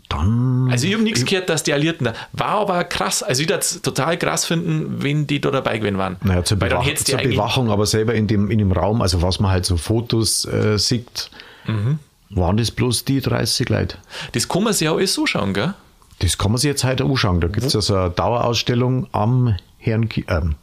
Dann 0.08 0.68
Also 0.70 0.86
ich 0.86 0.94
habe 0.94 1.02
nichts 1.02 1.24
gehört, 1.24 1.48
dass 1.50 1.62
die 1.64 1.72
Alliierten 1.74 2.04
da 2.06 2.14
war 2.32 2.48
aber 2.60 2.82
krass. 2.84 3.22
Also 3.22 3.42
ich 3.42 3.48
würde 3.48 3.60
es 3.60 3.82
total 3.82 4.16
krass 4.16 4.46
finden, 4.46 5.02
wenn 5.02 5.26
die 5.26 5.40
da 5.40 5.50
dabei 5.50 5.78
gewesen 5.78 5.98
waren. 5.98 6.16
Naja, 6.22 6.42
zur, 6.44 6.56
Bewach 6.58 6.86
zur 6.94 7.18
Bewachung, 7.18 7.70
aber 7.70 7.84
selber 7.84 8.14
in 8.14 8.26
dem, 8.26 8.50
in 8.50 8.58
dem 8.58 8.72
Raum, 8.72 9.02
also 9.02 9.20
was 9.20 9.38
man 9.40 9.50
halt 9.50 9.66
so 9.66 9.76
Fotos 9.76 10.44
äh, 10.46 10.78
sieht, 10.78 11.30
Mhm. 11.66 11.98
waren 12.30 12.56
das 12.56 12.70
bloß 12.70 13.04
die 13.04 13.20
30 13.20 13.68
Leute. 13.68 13.98
Das 14.32 14.48
kann 14.48 14.62
man 14.62 14.72
sich 14.72 14.88
auch 14.88 14.96
alles 14.96 15.12
so 15.12 15.26
schauen, 15.26 15.52
gell? 15.52 15.74
Das 16.20 16.38
kann 16.38 16.50
man 16.50 16.58
sich 16.58 16.68
jetzt 16.68 16.82
heute 16.84 17.04
anschauen. 17.04 17.40
Da 17.42 17.48
gibt 17.48 17.66
es 17.66 17.76
also 17.76 17.94
eine 17.94 18.10
Dauerausstellung 18.10 19.06
am 19.12 19.54
Herrn, 19.76 20.08
ähm, 20.28 20.54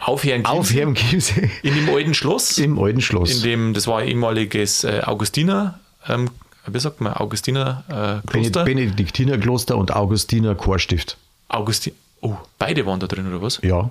Auf 0.00 0.24
Herrn 0.24 0.44
auf 0.46 0.72
Herrn 0.72 0.94
Chiemsee 0.94 1.50
in 1.62 1.74
dem 1.74 1.88
alten 1.94 2.14
Schloss. 2.14 2.58
im 2.58 2.78
alten 2.78 3.00
Schloss. 3.00 3.36
in 3.36 3.42
dem, 3.42 3.74
das 3.74 3.86
war 3.86 3.98
ein 4.00 4.08
ehemaliges 4.08 4.84
äh, 4.84 5.02
Augustiner, 5.04 5.80
ähm, 6.08 6.30
wie 6.66 6.80
sagt 6.80 7.00
man, 7.00 7.12
Augustiner 7.14 7.84
äh, 8.24 8.26
Kloster. 8.26 8.64
Bene- 8.64 8.82
Benediktinerkloster 8.82 9.76
und 9.76 9.94
Augustiner 9.94 10.54
Chorstift. 10.54 11.16
Augustin, 11.48 11.92
oh, 12.20 12.34
beide 12.58 12.86
waren 12.86 13.00
da 13.00 13.06
drin, 13.06 13.26
oder 13.28 13.42
was? 13.42 13.60
Ja. 13.62 13.90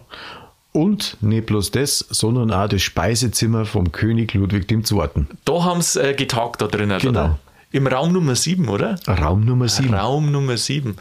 Und 0.72 1.18
nicht 1.22 1.46
bloß 1.46 1.70
das, 1.72 2.00
sondern 2.10 2.51
auch 2.51 2.68
das 2.68 2.82
Speisezimmer 2.82 3.65
vom 3.65 3.92
König 3.92 4.34
Ludwig 4.34 4.72
II. 4.72 4.82
Da 5.46 5.63
haben 5.63 5.82
sie 5.82 6.01
äh, 6.01 6.13
getagt 6.15 6.62
da 6.62 6.68
drinnen, 6.68 7.00
Genau. 7.00 7.20
oder? 7.25 7.39
Im 7.72 7.88
Raum 7.88 8.12
Nummer 8.13 8.36
7, 8.36 8.68
oder? 8.70 8.96
Raum 9.08 9.46
Nummer 9.46 9.68
7. 9.68 9.94
Raum 9.94 10.32
Nummer 10.32 10.58
7. 10.58 10.96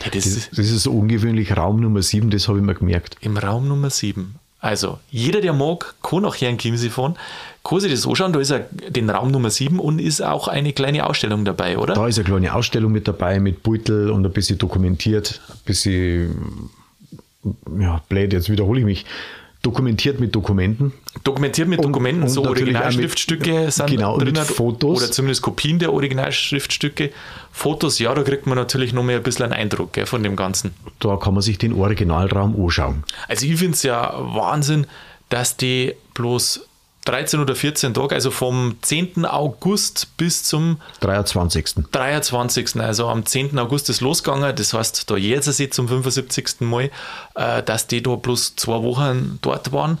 Hey, 0.00 0.10
das 0.12 0.24
Das, 0.24 0.32
ist 0.36 0.50
das 0.58 0.70
ist 0.70 0.82
so 0.84 0.92
ungewöhnlich, 0.92 1.56
Raum 1.56 1.80
Nummer 1.80 2.02
7, 2.02 2.30
das 2.30 2.48
habe 2.48 2.58
ich 2.58 2.64
mir 2.64 2.74
gemerkt. 2.74 3.16
im 3.20 3.36
Raum 3.36 3.68
Nummer 3.68 3.90
7. 3.90 4.34
Also, 4.62 5.00
jeder, 5.10 5.40
der 5.40 5.52
mag, 5.52 5.96
kann 6.04 6.22
nach 6.22 6.40
Herrn 6.40 6.56
Chiemsee 6.56 6.88
fahren, 6.88 7.16
kann 7.64 7.80
sich 7.80 7.90
das 7.90 8.06
anschauen. 8.06 8.32
Da 8.32 8.38
ist 8.38 8.52
er 8.52 8.60
den 8.60 9.10
Raum 9.10 9.32
Nummer 9.32 9.50
7 9.50 9.80
und 9.80 9.98
ist 9.98 10.22
auch 10.22 10.46
eine 10.46 10.72
kleine 10.72 11.04
Ausstellung 11.04 11.44
dabei, 11.44 11.78
oder? 11.78 11.94
Da 11.94 12.06
ist 12.06 12.16
eine 12.18 12.28
kleine 12.28 12.54
Ausstellung 12.54 12.92
mit 12.92 13.08
dabei, 13.08 13.40
mit 13.40 13.64
Beutel 13.64 14.08
und 14.10 14.24
ein 14.24 14.32
bisschen 14.32 14.58
dokumentiert, 14.58 15.40
ein 15.48 15.58
bisschen, 15.64 16.70
ja, 17.76 18.00
blöd, 18.08 18.32
jetzt 18.32 18.50
wiederhole 18.50 18.78
ich 18.78 18.86
mich, 18.86 19.04
dokumentiert 19.62 20.18
mit 20.20 20.34
Dokumenten. 20.34 20.92
Dokumentiert 21.24 21.68
mit 21.68 21.82
Dokumenten, 21.84 22.24
und 22.24 22.28
so 22.28 22.42
auch 22.42 22.50
mit- 22.50 22.58
Originalschriftstücke 22.58 23.70
sind 23.70 23.86
genau, 23.86 24.18
drin. 24.18 24.34
Fotos. 24.36 25.02
Oder 25.02 25.12
zumindest 25.12 25.42
Kopien 25.42 25.78
der 25.78 25.92
Originalschriftstücke. 25.92 27.12
Fotos, 27.52 27.98
ja, 28.00 28.12
da 28.14 28.22
kriegt 28.22 28.46
man 28.46 28.56
natürlich 28.58 28.92
noch 28.92 29.04
mehr 29.04 29.18
ein 29.18 29.22
bisschen 29.22 29.44
einen 29.44 29.52
Eindruck 29.52 29.92
gell, 29.92 30.06
von 30.06 30.22
dem 30.22 30.36
Ganzen. 30.36 30.74
Da 30.98 31.16
kann 31.16 31.34
man 31.34 31.42
sich 31.42 31.58
den 31.58 31.72
Originalraum 31.74 32.60
anschauen. 32.60 33.04
Also 33.28 33.46
ich 33.46 33.56
finde 33.56 33.74
es 33.74 33.82
ja 33.84 34.12
Wahnsinn, 34.16 34.86
dass 35.28 35.56
die 35.56 35.94
bloß 36.14 36.66
13 37.04 37.40
oder 37.40 37.54
14 37.54 37.94
Tage, 37.94 38.14
also 38.14 38.30
vom 38.30 38.76
10. 38.80 39.26
August 39.26 40.16
bis 40.16 40.44
zum 40.44 40.80
23. 41.00 41.86
23. 41.90 42.76
Also 42.76 43.08
am 43.08 43.26
10. 43.26 43.58
August 43.58 43.90
ist 43.90 44.00
losgegangen, 44.00 44.54
das 44.54 44.72
heißt, 44.72 45.10
da 45.10 45.16
jetzt 45.16 45.52
sie 45.52 45.70
zum 45.70 45.88
75. 45.88 46.60
Mal, 46.60 46.90
äh, 47.34 47.62
dass 47.62 47.88
die 47.88 48.02
da 48.02 48.14
bloß 48.14 48.56
zwei 48.56 48.82
Wochen 48.82 49.38
dort 49.42 49.72
waren 49.72 49.98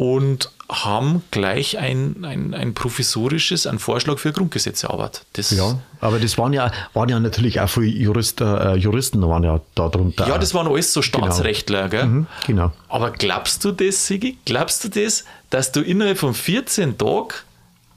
und 0.00 0.50
haben 0.70 1.22
gleich 1.30 1.76
ein, 1.76 2.24
ein, 2.24 2.54
ein 2.54 2.72
provisorisches, 2.72 3.66
ein 3.66 3.78
Vorschlag 3.78 4.18
für 4.18 4.32
Grundgesetze 4.32 4.86
erarbeitet. 4.86 5.26
Das, 5.34 5.50
Ja, 5.50 5.78
aber 6.00 6.18
das 6.18 6.38
waren 6.38 6.54
ja, 6.54 6.72
waren 6.94 7.10
ja 7.10 7.20
natürlich 7.20 7.60
auch 7.60 7.68
viele 7.68 7.88
Juristen, 7.88 8.44
äh, 8.44 8.76
Juristen 8.76 9.20
waren 9.28 9.44
ja 9.44 9.60
da 9.74 9.90
drunter. 9.90 10.26
ja, 10.26 10.38
das 10.38 10.54
waren 10.54 10.66
alles 10.68 10.94
so 10.94 11.02
Staatsrechtler, 11.02 11.90
gell? 11.90 12.06
Mhm, 12.06 12.26
genau. 12.46 12.72
Aber 12.88 13.10
glaubst 13.10 13.62
du 13.62 13.72
das, 13.72 14.06
Sigi? 14.06 14.38
Glaubst 14.46 14.84
du 14.84 14.88
das, 14.88 15.24
dass 15.50 15.70
du 15.70 15.82
innerhalb 15.82 16.16
von 16.16 16.32
14 16.32 16.96
Tagen 16.96 17.34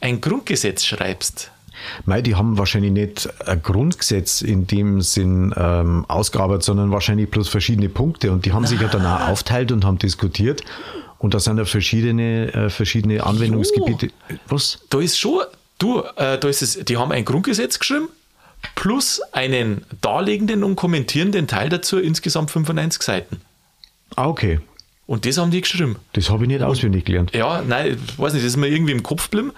ein 0.02 0.20
Grundgesetz 0.20 0.84
schreibst? 0.84 1.52
Mei, 2.06 2.22
die 2.22 2.36
haben 2.36 2.58
wahrscheinlich 2.58 2.92
nicht 2.92 3.30
ein 3.48 3.64
Grundgesetz 3.64 4.42
in 4.42 4.68
dem 4.68 5.02
Sinn 5.02 5.54
ähm, 5.56 6.04
ausgearbeitet, 6.10 6.64
sondern 6.64 6.92
wahrscheinlich 6.92 7.30
bloß 7.30 7.48
verschiedene 7.48 7.88
Punkte. 7.88 8.34
Und 8.34 8.46
die 8.46 8.52
haben 8.52 8.66
sich 8.66 8.82
ja 8.82 8.90
dann 8.90 9.06
auch 9.06 9.28
aufteilt 9.30 9.72
und 9.72 9.86
haben 9.86 10.00
diskutiert. 10.00 10.64
Und 11.24 11.34
da 11.34 11.40
sind 11.40 11.58
ja 11.58 11.64
verschiedene, 11.64 12.54
äh, 12.54 12.70
verschiedene 12.70 13.26
Anwendungsgebiete. 13.26 14.10
Was? 14.50 14.80
Da 14.90 15.00
ist 15.00 15.18
schon, 15.18 15.40
du, 15.80 16.02
äh, 16.18 16.38
da 16.38 16.50
ist 16.50 16.62
es, 16.62 16.84
die 16.84 16.98
haben 16.98 17.14
ein 17.14 17.24
Grundgesetz 17.24 17.80
geschrieben, 17.80 18.10
plus 18.76 19.22
einen 19.32 19.86
darlegenden 20.02 20.66
und 20.66 20.76
kommentierenden 20.76 21.48
Teil 21.48 21.70
dazu, 21.70 21.98
insgesamt 21.98 22.52
95 22.52 23.02
Seiten. 23.02 23.40
Ah, 24.18 24.28
okay. 24.28 24.60
Und 25.08 25.26
das 25.26 25.38
haben 25.38 25.50
die 25.50 25.62
geschrieben. 25.62 25.96
Das 26.12 26.30
habe 26.30 26.44
ich 26.44 26.50
nicht 26.50 26.62
auswendig 26.62 27.06
gelernt. 27.06 27.34
Ja, 27.34 27.62
nein, 27.66 27.98
ich 28.06 28.20
weiß 28.20 28.34
nicht, 28.34 28.44
das 28.44 28.52
ist 28.52 28.58
mir 28.58 28.68
irgendwie 28.68 28.92
im 28.92 29.02
Kopf 29.02 29.30
geblieben. 29.30 29.54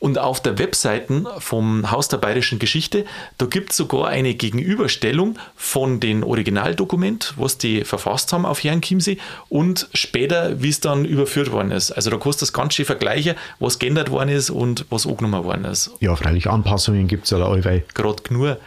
Und 0.00 0.18
auf 0.18 0.40
der 0.40 0.58
Webseiten 0.58 1.26
vom 1.38 1.90
Haus 1.90 2.08
der 2.08 2.16
Bayerischen 2.16 2.58
Geschichte, 2.58 3.04
da 3.36 3.44
gibt 3.44 3.70
es 3.70 3.76
sogar 3.76 4.08
eine 4.08 4.34
Gegenüberstellung 4.34 5.38
von 5.54 6.00
dem 6.00 6.24
Originaldokument, 6.24 7.34
was 7.36 7.58
die 7.58 7.84
verfasst 7.84 8.32
haben 8.32 8.46
auf 8.46 8.64
Herrn 8.64 8.80
Chiemsee 8.80 9.18
und 9.50 9.88
später, 9.92 10.62
wie 10.62 10.70
es 10.70 10.80
dann 10.80 11.04
überführt 11.04 11.52
worden 11.52 11.70
ist. 11.70 11.92
Also 11.92 12.08
da 12.08 12.16
kannst 12.16 12.40
du 12.40 12.44
das 12.44 12.54
ganz 12.54 12.74
schön 12.74 12.86
vergleichen, 12.86 13.34
was 13.58 13.78
geändert 13.78 14.10
worden 14.10 14.30
ist 14.30 14.48
und 14.48 14.86
was 14.88 15.06
angenommen 15.06 15.44
worden 15.44 15.66
ist. 15.66 15.90
Ja, 16.00 16.16
freilich 16.16 16.48
Anpassungen 16.48 17.06
gibt 17.06 17.24
es 17.24 17.30
ja 17.30 17.38
da 17.38 17.48
allweil. 17.48 17.84
Gerade 17.92 18.22
nur, 18.30 18.58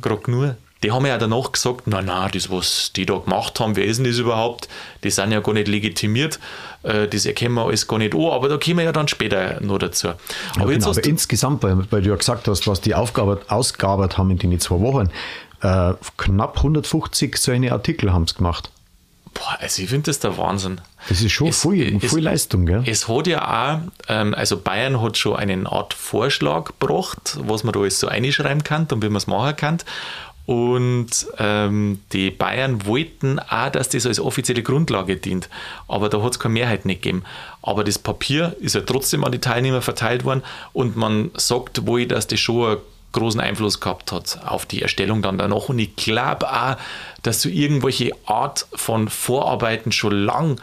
gerade 0.00 0.30
nur. 0.30 0.56
Die 0.84 0.92
haben 0.92 1.04
ja 1.06 1.18
danach 1.18 1.50
gesagt, 1.52 1.86
na 1.86 2.00
na, 2.02 2.28
das, 2.28 2.50
was 2.50 2.92
die 2.94 3.04
da 3.04 3.18
gemacht 3.18 3.58
haben, 3.58 3.74
wer 3.74 3.84
ist 3.84 3.96
denn 3.96 4.04
das 4.06 4.18
überhaupt? 4.18 4.68
Die 5.02 5.10
sind 5.10 5.32
ja 5.32 5.40
gar 5.40 5.52
nicht 5.52 5.66
legitimiert, 5.66 6.38
äh, 6.84 7.08
das 7.08 7.26
erkennen 7.26 7.54
wir 7.54 7.64
alles 7.64 7.88
gar 7.88 7.98
nicht 7.98 8.14
an, 8.14 8.20
aber 8.26 8.48
da 8.48 8.58
kommen 8.58 8.76
wir 8.78 8.84
ja 8.84 8.92
dann 8.92 9.08
später 9.08 9.60
noch 9.60 9.78
dazu. 9.78 10.08
Ja, 10.08 10.14
aber 10.60 10.70
jetzt 10.72 10.82
genau, 10.84 10.90
hast 10.90 10.98
aber 10.98 11.08
insgesamt, 11.08 11.62
weil, 11.64 11.78
weil 11.90 12.02
du 12.02 12.10
ja 12.10 12.16
gesagt 12.16 12.46
hast, 12.46 12.66
was 12.68 12.80
die 12.80 12.94
Aufgabe, 12.94 13.40
ausgearbeitet 13.48 14.18
haben 14.18 14.30
in 14.30 14.38
den 14.38 14.60
zwei 14.60 14.78
Wochen, 14.80 15.10
äh, 15.62 15.94
knapp 16.16 16.58
150 16.58 17.36
solche 17.36 17.72
Artikel 17.72 18.12
haben 18.12 18.28
sie 18.28 18.34
gemacht. 18.34 18.70
boah, 19.34 19.56
also 19.60 19.82
ich 19.82 19.88
finde 19.88 20.06
das 20.06 20.18
der 20.20 20.36
Wahnsinn. 20.38 20.80
Das 21.08 21.20
ist 21.20 21.30
schon 21.32 21.48
Es- 21.48 21.62
viel, 21.62 21.96
es- 22.02 22.12
viel 22.12 22.22
Leistung, 22.24 22.66
gell? 22.66 22.82
Es 22.86 23.08
hat 23.08 23.26
ja 23.28 23.42
auch, 23.76 23.80
ähm, 24.08 24.34
also 24.34 24.56
Bayern 24.56 25.00
hat 25.00 25.16
schon 25.16 25.36
eine 25.36 25.70
Art 25.70 25.94
Vorschlag 25.94 26.64
gebracht, 26.78 27.36
was 27.42 27.62
man 27.62 27.72
da 27.72 27.80
alles 27.80 28.00
so 28.00 28.08
einschreiben 28.08 28.64
kann 28.64 28.86
und 28.90 29.02
wie 29.02 29.08
man 29.08 29.16
es 29.16 29.26
machen 29.28 29.54
kann. 29.56 29.78
Und 30.48 31.26
ähm, 31.36 32.00
die 32.14 32.30
Bayern 32.30 32.86
wollten 32.86 33.38
auch, 33.38 33.68
dass 33.68 33.90
das 33.90 34.06
als 34.06 34.18
offizielle 34.18 34.62
Grundlage 34.62 35.16
dient. 35.16 35.50
Aber 35.88 36.08
da 36.08 36.22
hat 36.22 36.32
es 36.32 36.38
keine 36.38 36.54
Mehrheit 36.54 36.86
nicht 36.86 37.02
gegeben. 37.02 37.24
Aber 37.60 37.84
das 37.84 37.98
Papier 37.98 38.56
ist 38.58 38.74
ja 38.74 38.80
trotzdem 38.80 39.24
an 39.24 39.32
die 39.32 39.40
Teilnehmer 39.40 39.82
verteilt 39.82 40.24
worden 40.24 40.42
und 40.72 40.96
man 40.96 41.30
sagt 41.34 41.86
wohl, 41.86 42.06
dass 42.06 42.28
das 42.28 42.40
schon 42.40 42.66
ein 42.66 42.76
großen 43.12 43.42
Einfluss 43.42 43.78
gehabt 43.78 44.10
hat 44.10 44.40
auf 44.42 44.64
die 44.64 44.80
Erstellung 44.80 45.20
dann 45.20 45.36
danach. 45.36 45.68
Und 45.68 45.80
ich 45.80 45.94
glaube 45.96 46.50
auch, 46.50 46.76
dass 47.22 47.42
du 47.42 47.50
irgendwelche 47.50 48.12
Art 48.24 48.68
von 48.72 49.10
Vorarbeiten 49.10 49.92
schon 49.92 50.12
lang 50.12 50.58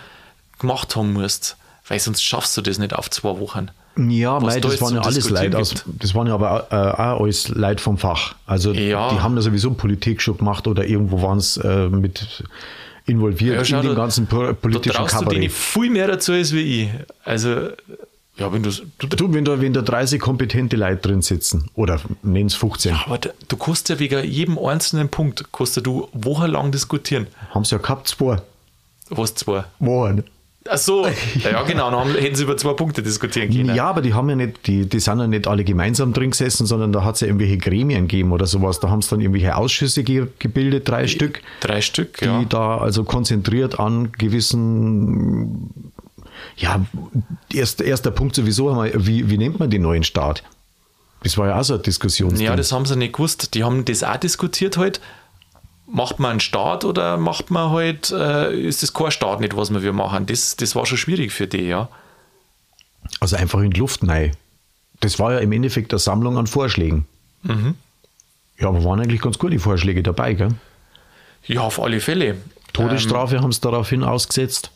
gemacht 0.58 0.96
haben 0.96 1.14
musst, 1.14 1.58
weil 1.88 2.00
sonst 2.00 2.24
schaffst 2.24 2.58
du 2.58 2.64
das 2.64 2.80
nicht 2.80 2.96
auf 2.96 3.12
zwei 3.12 3.40
Wochen. 3.40 3.70
Ja, 3.98 4.40
mei, 4.40 4.60
das 4.60 4.82
waren 4.82 4.96
ja 4.96 5.02
alles 5.02 5.30
Leute 5.30 5.58
aus, 5.58 5.74
das 5.86 6.14
waren 6.14 6.28
ja 6.28 6.34
aber 6.34 6.68
äh, 6.70 6.76
auch 6.76 7.22
alles 7.22 7.50
Leute 7.50 7.82
vom 7.82 7.98
Fach. 7.98 8.36
Also 8.46 8.74
ja. 8.74 9.10
die 9.10 9.20
haben 9.20 9.36
ja 9.36 9.42
sowieso 9.42 9.72
Politik 9.72 10.22
schon 10.22 10.38
gemacht 10.38 10.68
oder 10.68 10.86
irgendwo 10.86 11.22
waren 11.22 11.38
es 11.38 11.58
äh, 11.58 11.88
mit 11.88 12.44
involviert 13.06 13.58
ja, 13.58 13.66
schau, 13.66 13.80
in 13.82 13.88
den 13.88 13.96
ganzen 13.96 14.28
politischen 14.28 14.94
da 14.94 15.06
Kabarett. 15.06 15.44
Du 15.44 15.50
viel 15.50 15.90
mehr 15.90 16.08
dazu 16.08 16.34
als 16.34 16.52
wie 16.54 16.84
ich. 16.84 16.90
Also 17.24 17.70
ja, 18.38 18.52
wenn 18.52 18.64
du, 18.64 18.72
du, 19.00 19.08
du, 19.08 19.34
wenn, 19.34 19.46
da, 19.46 19.62
wenn 19.62 19.72
da 19.72 19.82
30 19.82 20.20
kompetente 20.20 20.76
Leute 20.76 21.08
drin 21.08 21.22
sitzen 21.22 21.70
oder 21.74 22.02
nennen 22.22 22.48
es 22.48 22.56
15. 22.56 22.92
Ja, 22.92 23.04
aber 23.06 23.20
du 23.48 23.58
kannst 23.58 23.88
ja 23.88 23.98
wegen 24.00 24.26
jedem 24.26 24.60
einzelnen 24.60 25.08
Punkt 25.08 25.46
kannst 25.54 25.78
du 25.86 26.10
wochenlang 26.12 26.72
diskutieren. 26.72 27.28
Haben 27.52 27.64
sie 27.64 27.76
ja 27.76 27.82
gehabt, 27.82 28.10
zwei. 28.10 28.42
Was 29.10 29.36
zwei? 29.36 29.64
Wochen. 29.80 30.24
Ach 30.68 30.78
so, 30.80 31.06
ja 31.44 31.62
genau, 31.62 31.92
dann 31.92 32.00
haben, 32.00 32.16
hätten 32.16 32.36
sie 32.36 32.44
über 32.44 32.58
zwei 32.58 32.74
Punkte 32.74 33.04
diskutieren 33.04 33.52
können. 33.52 33.76
Ja, 33.76 33.86
aber 33.88 34.02
die 34.02 34.16
haben 34.16 34.28
ja 34.30 34.36
nicht, 34.36 34.66
die, 34.66 34.88
die 34.88 35.00
sind 35.00 35.20
ja 35.20 35.28
nicht 35.28 35.48
alle 35.48 35.64
gemeinsam 35.64 36.12
drin 36.12 36.32
gesessen, 36.32 36.66
sondern 36.66 36.92
da 36.92 37.04
hat 37.04 37.16
es 37.16 37.22
ja 37.22 37.28
irgendwelche 37.28 37.58
Gremien 37.58 38.08
gegeben 38.08 38.32
oder 38.32 38.48
sowas. 38.48 38.80
Da 38.80 38.90
haben 38.90 39.00
es 39.00 39.08
dann 39.08 39.22
irgendwelche 39.22 39.56
Ausschüsse 39.56 40.04
ge 40.04 40.28
gebildet, 40.40 40.90
drei 40.90 41.04
die, 41.04 41.10
Stück. 41.10 41.42
Drei 41.60 41.82
Stück, 41.82 42.18
die 42.18 42.26
ja. 42.26 42.40
Die 42.40 42.50
da 42.50 42.80
also 42.80 43.04
konzentriert 43.04 43.80
an 43.80 44.12
gewissen, 44.14 45.92
ja, 46.58 46.84
erst, 47.54 47.82
erster 47.82 48.10
Punkt 48.10 48.36
sowieso, 48.36 48.76
wie, 48.96 49.30
wie 49.30 49.38
nennt 49.38 49.60
man 49.60 49.70
den 49.70 49.84
neuen 49.84 50.04
Staat? 50.04 50.42
Das 51.22 51.38
war 51.38 51.48
ja 51.48 51.60
auch 51.60 51.64
so 51.64 51.76
eine 51.76 51.84
Diskussion. 51.84 52.36
Ja, 52.38 52.56
das 52.56 52.72
haben 52.72 52.86
sie 52.86 52.96
nicht 52.96 53.14
gewusst. 53.14 53.54
Die 53.54 53.64
haben 53.64 53.86
das 53.86 54.04
auch 54.04 54.18
diskutiert 54.18 54.78
heute. 54.78 55.00
Halt 55.00 55.25
macht 55.88 56.20
man 56.20 56.32
einen 56.32 56.40
Start 56.40 56.84
oder 56.84 57.18
macht 57.18 57.52
man 57.52 57.72
halt, 57.72 58.12
äh, 58.12 58.54
ist 58.60 58.84
das 58.84 58.94
kein 58.94 59.12
Start 59.12 59.40
nicht, 59.40 59.56
was 59.56 59.74
wir 59.74 59.94
machen? 59.94 60.26
Das, 60.26 60.56
das 60.56 60.76
war 60.76 60.86
schon 60.86 60.98
schwierig 60.98 61.32
für 61.32 61.48
die, 61.48 61.68
ja. 61.68 61.90
Also 63.20 63.36
einfach 63.36 63.60
in 63.62 63.72
die 63.72 63.80
Luft 63.80 64.04
nein. 64.04 64.36
Das 65.00 65.20
war 65.20 65.34
ja 65.34 65.40
im 65.40 65.52
Endeffekt 65.52 65.94
eine 65.94 66.00
Sammlung 66.00 66.38
an 66.38 66.48
Vorschlägen. 66.48 67.06
Mhm. 67.44 67.76
Ja, 68.58 68.70
aber 68.70 68.84
waren 68.84 69.00
eigentlich 69.00 69.22
ganz 69.22 69.38
gute 69.38 69.60
Vorschläge 69.60 70.02
dabei, 70.02 70.34
gell? 70.34 70.56
Ja, 71.46 71.62
auf 71.62 71.80
alle 71.80 72.00
Fälle. 72.00 72.38
Todesstrafe 72.74 73.36
ähm, 73.36 73.44
haben 73.44 73.52
sie 73.52 73.62
daraufhin 73.62 74.04
ausgesetzt. 74.04 74.72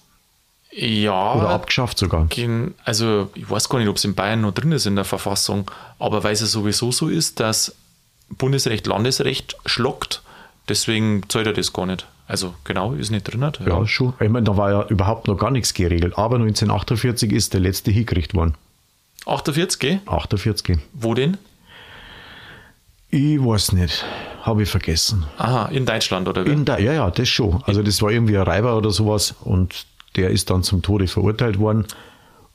Ja. 0.71 1.33
Oder 1.33 1.49
abgeschafft 1.49 1.97
sogar. 1.97 2.27
Also, 2.85 3.29
ich 3.33 3.49
weiß 3.49 3.69
gar 3.69 3.79
nicht, 3.79 3.87
ob 3.87 3.95
es 3.95 4.05
in 4.05 4.13
Bayern 4.13 4.41
noch 4.41 4.53
drin 4.53 4.71
ist 4.71 4.85
in 4.85 4.95
der 4.95 5.05
Verfassung, 5.05 5.71
aber 5.97 6.23
weil 6.23 6.33
es 6.33 6.41
ja 6.41 6.45
sowieso 6.45 6.91
so 6.91 7.07
ist, 7.07 7.39
dass 7.39 7.75
Bundesrecht 8.29 8.85
Landesrecht 8.85 9.57
schlockt 9.65 10.21
Deswegen 10.69 11.23
zahlt 11.27 11.47
er 11.47 11.53
das 11.53 11.73
gar 11.73 11.85
nicht. 11.85 12.07
Also 12.27 12.53
genau, 12.63 12.93
ist 12.93 13.09
nicht 13.09 13.23
drin. 13.23 13.41
Ja, 13.41 13.51
ja 13.65 13.87
schon. 13.87 14.13
Ich 14.19 14.29
meine, 14.29 14.45
da 14.45 14.55
war 14.55 14.71
ja 14.71 14.85
überhaupt 14.87 15.27
noch 15.27 15.35
gar 15.35 15.49
nichts 15.49 15.73
geregelt. 15.73 16.15
Aber 16.15 16.35
1948 16.35 17.31
ist 17.31 17.53
der 17.53 17.59
letzte 17.59 17.89
hingekriegt 17.89 18.35
worden. 18.35 18.53
48? 19.25 20.01
48. 20.05 20.77
Wo 20.93 21.15
denn? 21.15 21.37
Ich 23.09 23.43
weiß 23.43 23.73
nicht. 23.73 24.05
Habe 24.43 24.63
ich 24.63 24.69
vergessen. 24.69 25.25
Aha, 25.37 25.65
in 25.69 25.85
Deutschland 25.85 26.27
oder 26.27 26.45
wie? 26.45 26.51
In 26.51 26.65
ja, 26.65 26.77
ja, 26.77 27.09
das 27.09 27.27
schon. 27.27 27.63
Also 27.65 27.81
das 27.81 28.01
war 28.01 28.11
irgendwie 28.11 28.37
ein 28.37 28.43
Reiber 28.43 28.77
oder 28.77 28.91
sowas 28.91 29.33
und 29.41 29.87
der 30.15 30.29
ist 30.29 30.49
dann 30.49 30.63
zum 30.63 30.81
Tode 30.81 31.07
verurteilt 31.07 31.59
worden. 31.59 31.85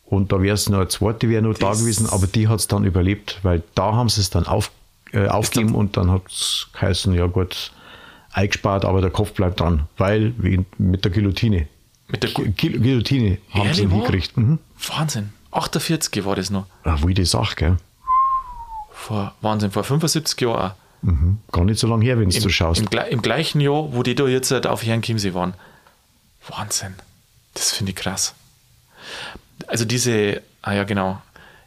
Und 0.05 0.33
da 0.33 0.41
wäre 0.41 0.55
es 0.55 0.69
noch 0.69 0.79
eine 0.79 0.89
zweite, 0.89 1.29
wäre 1.29 1.43
noch 1.43 1.55
das 1.55 1.59
da 1.59 1.73
gewesen, 1.73 2.09
aber 2.09 2.27
die 2.27 2.47
hat 2.47 2.61
es 2.61 2.69
dann 2.69 2.85
überlebt, 2.85 3.41
weil 3.43 3.63
da 3.75 3.95
haben 3.95 4.09
sie 4.09 4.21
es 4.21 4.31
dann 4.31 4.47
auf, 4.47 4.71
äh, 5.13 5.27
aufgegeben 5.27 5.75
und 5.75 5.97
dann 5.97 6.11
hat 6.11 6.23
es 6.29 6.69
geheißen, 6.75 7.13
ja 7.15 7.27
gut, 7.27 7.73
eingespart, 8.35 8.85
aber 8.85 9.01
der 9.01 9.11
Kopf 9.11 9.33
bleibt 9.33 9.61
dran, 9.61 9.89
weil 9.97 10.35
mit 10.79 11.05
der 11.05 11.11
Guillotine. 11.11 11.69
Mit 12.09 12.23
der 12.23 12.31
Gu 12.31 12.45
Guillotine 12.57 13.39
haben 13.51 13.73
sie 13.73 13.83
ihn 13.83 13.91
hingekriegt. 13.91 14.37
Mhm. 14.37 14.59
Wahnsinn. 14.89 15.33
48 15.53 16.25
war 16.25 16.37
das 16.37 16.51
noch. 16.51 16.67
Ja, 16.85 17.07
wie 17.07 17.15
die 17.15 17.25
Sache, 17.25 17.55
gell? 17.55 17.77
Vor, 18.93 19.35
Wahnsinn, 19.41 19.71
vor 19.71 19.85
75 19.85 20.41
Jahren 20.41 20.71
auch. 20.71 20.75
Mhm. 21.03 21.39
Gar 21.53 21.65
nicht 21.65 21.79
so 21.79 21.87
lange 21.87 22.05
her, 22.05 22.19
wenn 22.19 22.29
du 22.29 22.49
schaust. 22.49 22.81
Im, 22.81 22.89
Im, 23.11 23.23
gleichen 23.23 23.61
Jahr, 23.61 23.93
wo 23.93 24.03
die 24.03 24.15
da 24.15 24.27
jetzt 24.27 24.51
halt 24.51 24.67
auf 24.67 24.85
Herrn 24.85 25.03
Chiemsee 25.03 25.35
waren. 25.35 25.55
Wahnsinn. 26.49 26.95
Das 27.55 27.73
finde 27.73 27.91
ich 27.91 27.97
krass. 27.97 28.35
Also 29.67 29.85
diese, 29.85 30.43
ah 30.63 30.73
ja 30.73 30.85
genau, 30.85 31.23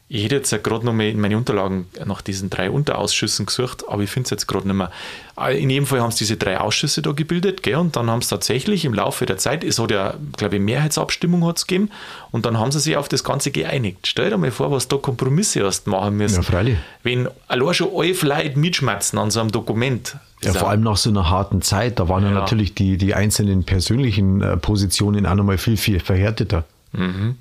ich 0.09 0.23
hätte 0.23 0.35
jetzt 0.35 0.51
ja 0.51 0.57
gerade 0.57 0.85
noch 0.85 0.93
mal 0.93 1.07
in 1.07 1.19
meine 1.19 1.35
Unterlagen 1.35 1.87
nach 2.05 2.21
diesen 2.21 2.49
drei 2.49 2.71
Unterausschüssen 2.71 3.45
gesucht, 3.45 3.83
aber 3.89 4.03
ich 4.03 4.09
finde 4.09 4.27
es 4.27 4.29
jetzt 4.29 4.47
gerade 4.47 4.65
nicht 4.65 4.77
mehr. 4.77 4.89
Äh, 5.37 5.61
in 5.61 5.69
jedem 5.69 5.85
Fall 5.85 5.99
haben 5.99 6.11
sie 6.11 6.19
diese 6.19 6.37
drei 6.37 6.59
Ausschüsse 6.59 7.01
da 7.01 7.11
gebildet, 7.11 7.61
gell? 7.61 7.75
und 7.75 7.97
dann 7.97 8.09
haben 8.09 8.21
sie 8.21 8.29
tatsächlich 8.29 8.85
im 8.85 8.93
Laufe 8.93 9.25
der 9.25 9.37
Zeit, 9.37 9.65
es 9.65 9.79
hat 9.79 9.91
ja, 9.91 10.13
glaube 10.37 10.55
ich, 10.55 10.61
Mehrheitsabstimmung 10.61 11.45
hat's 11.45 11.67
gegeben, 11.67 11.91
und 12.31 12.45
dann 12.45 12.57
haben 12.57 12.71
sie 12.71 12.79
sich 12.79 12.95
auf 12.95 13.09
das 13.09 13.25
Ganze 13.25 13.51
geeinigt. 13.51 14.07
Stell 14.07 14.29
dir 14.29 14.37
mal 14.37 14.51
vor, 14.51 14.71
was 14.71 14.87
da 14.87 14.95
Kompromisse 14.95 15.65
hast 15.65 15.87
machen 15.87 16.15
müssen. 16.15 16.37
Ja, 16.37 16.41
freilich. 16.41 16.77
Wenn 17.03 17.27
allein 17.49 17.73
schon 17.73 17.89
elf 18.01 18.23
Leute 18.23 18.57
mitschmerzen 18.57 19.19
an 19.19 19.29
so 19.29 19.41
einem 19.41 19.51
Dokument. 19.51 20.15
Ja, 20.41 20.53
vor 20.53 20.69
allem 20.69 20.81
nach 20.81 20.97
so 20.97 21.09
einer 21.09 21.29
harten 21.29 21.61
Zeit, 21.61 21.99
da 21.99 22.07
waren 22.07 22.23
ja, 22.23 22.29
ja 22.29 22.35
natürlich 22.35 22.73
die, 22.73 22.97
die 22.97 23.13
einzelnen 23.13 23.65
persönlichen 23.65 24.41
äh, 24.41 24.55
Positionen 24.55 25.25
auch 25.25 25.35
nochmal 25.35 25.57
viel, 25.57 25.75
viel 25.75 25.99
verhärteter. 25.99 26.63
Mhm. 26.93 27.35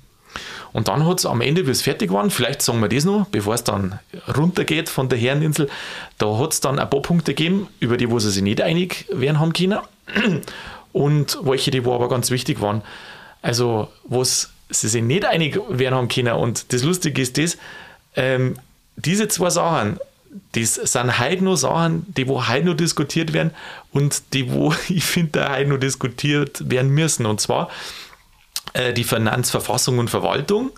Und 0.73 0.87
dann 0.87 1.05
hat 1.05 1.19
es 1.19 1.25
am 1.25 1.41
Ende, 1.41 1.65
wie 1.67 1.71
es 1.71 1.81
fertig 1.81 2.11
war, 2.11 2.29
vielleicht 2.29 2.61
sagen 2.61 2.79
wir 2.81 2.89
das 2.89 3.05
noch, 3.05 3.27
bevor 3.27 3.55
es 3.55 3.63
dann 3.63 3.99
runtergeht 4.35 4.89
von 4.89 5.09
der 5.09 5.17
Herreninsel, 5.17 5.69
da 6.17 6.37
hat 6.37 6.53
es 6.53 6.61
dann 6.61 6.79
ein 6.79 6.89
paar 6.89 7.01
Punkte 7.01 7.33
gegeben, 7.33 7.67
über 7.79 7.97
die 7.97 8.09
wo 8.09 8.19
sie 8.19 8.31
sich 8.31 8.43
nicht 8.43 8.61
einig 8.61 9.05
werden 9.11 9.39
haben 9.39 9.53
können. 9.53 9.79
Und 10.93 11.37
welche, 11.43 11.71
die 11.71 11.85
wo 11.85 11.93
aber 11.93 12.09
ganz 12.09 12.31
wichtig 12.31 12.59
waren. 12.61 12.81
Also, 13.41 13.89
was 14.03 14.49
sie 14.69 14.87
sich 14.87 15.03
nicht 15.03 15.25
einig 15.25 15.59
werden 15.69 15.95
haben 15.95 16.07
können. 16.07 16.33
Und 16.33 16.73
das 16.73 16.83
Lustige 16.83 17.21
ist 17.21 17.37
das, 17.37 17.57
ähm, 18.15 18.57
diese 18.95 19.27
zwei 19.27 19.49
Sachen, 19.49 19.99
das 20.53 20.75
sind 20.75 21.19
heute 21.19 21.43
nur 21.43 21.57
Sachen, 21.57 22.05
die 22.13 22.27
wo 22.27 22.47
heute 22.47 22.65
nur 22.65 22.75
diskutiert 22.75 23.33
werden 23.33 23.51
und 23.91 24.33
die 24.33 24.51
wo 24.51 24.73
ich 24.89 25.03
finde, 25.03 25.49
heute 25.49 25.69
nur 25.69 25.77
diskutiert 25.77 26.69
werden 26.69 26.91
müssen. 26.91 27.25
Und 27.25 27.39
zwar 27.41 27.69
äh, 28.77 28.93
die 28.93 29.03
Finanzverfassung 29.03 29.99
und 29.99 30.09
Verwaltung. 30.09 30.71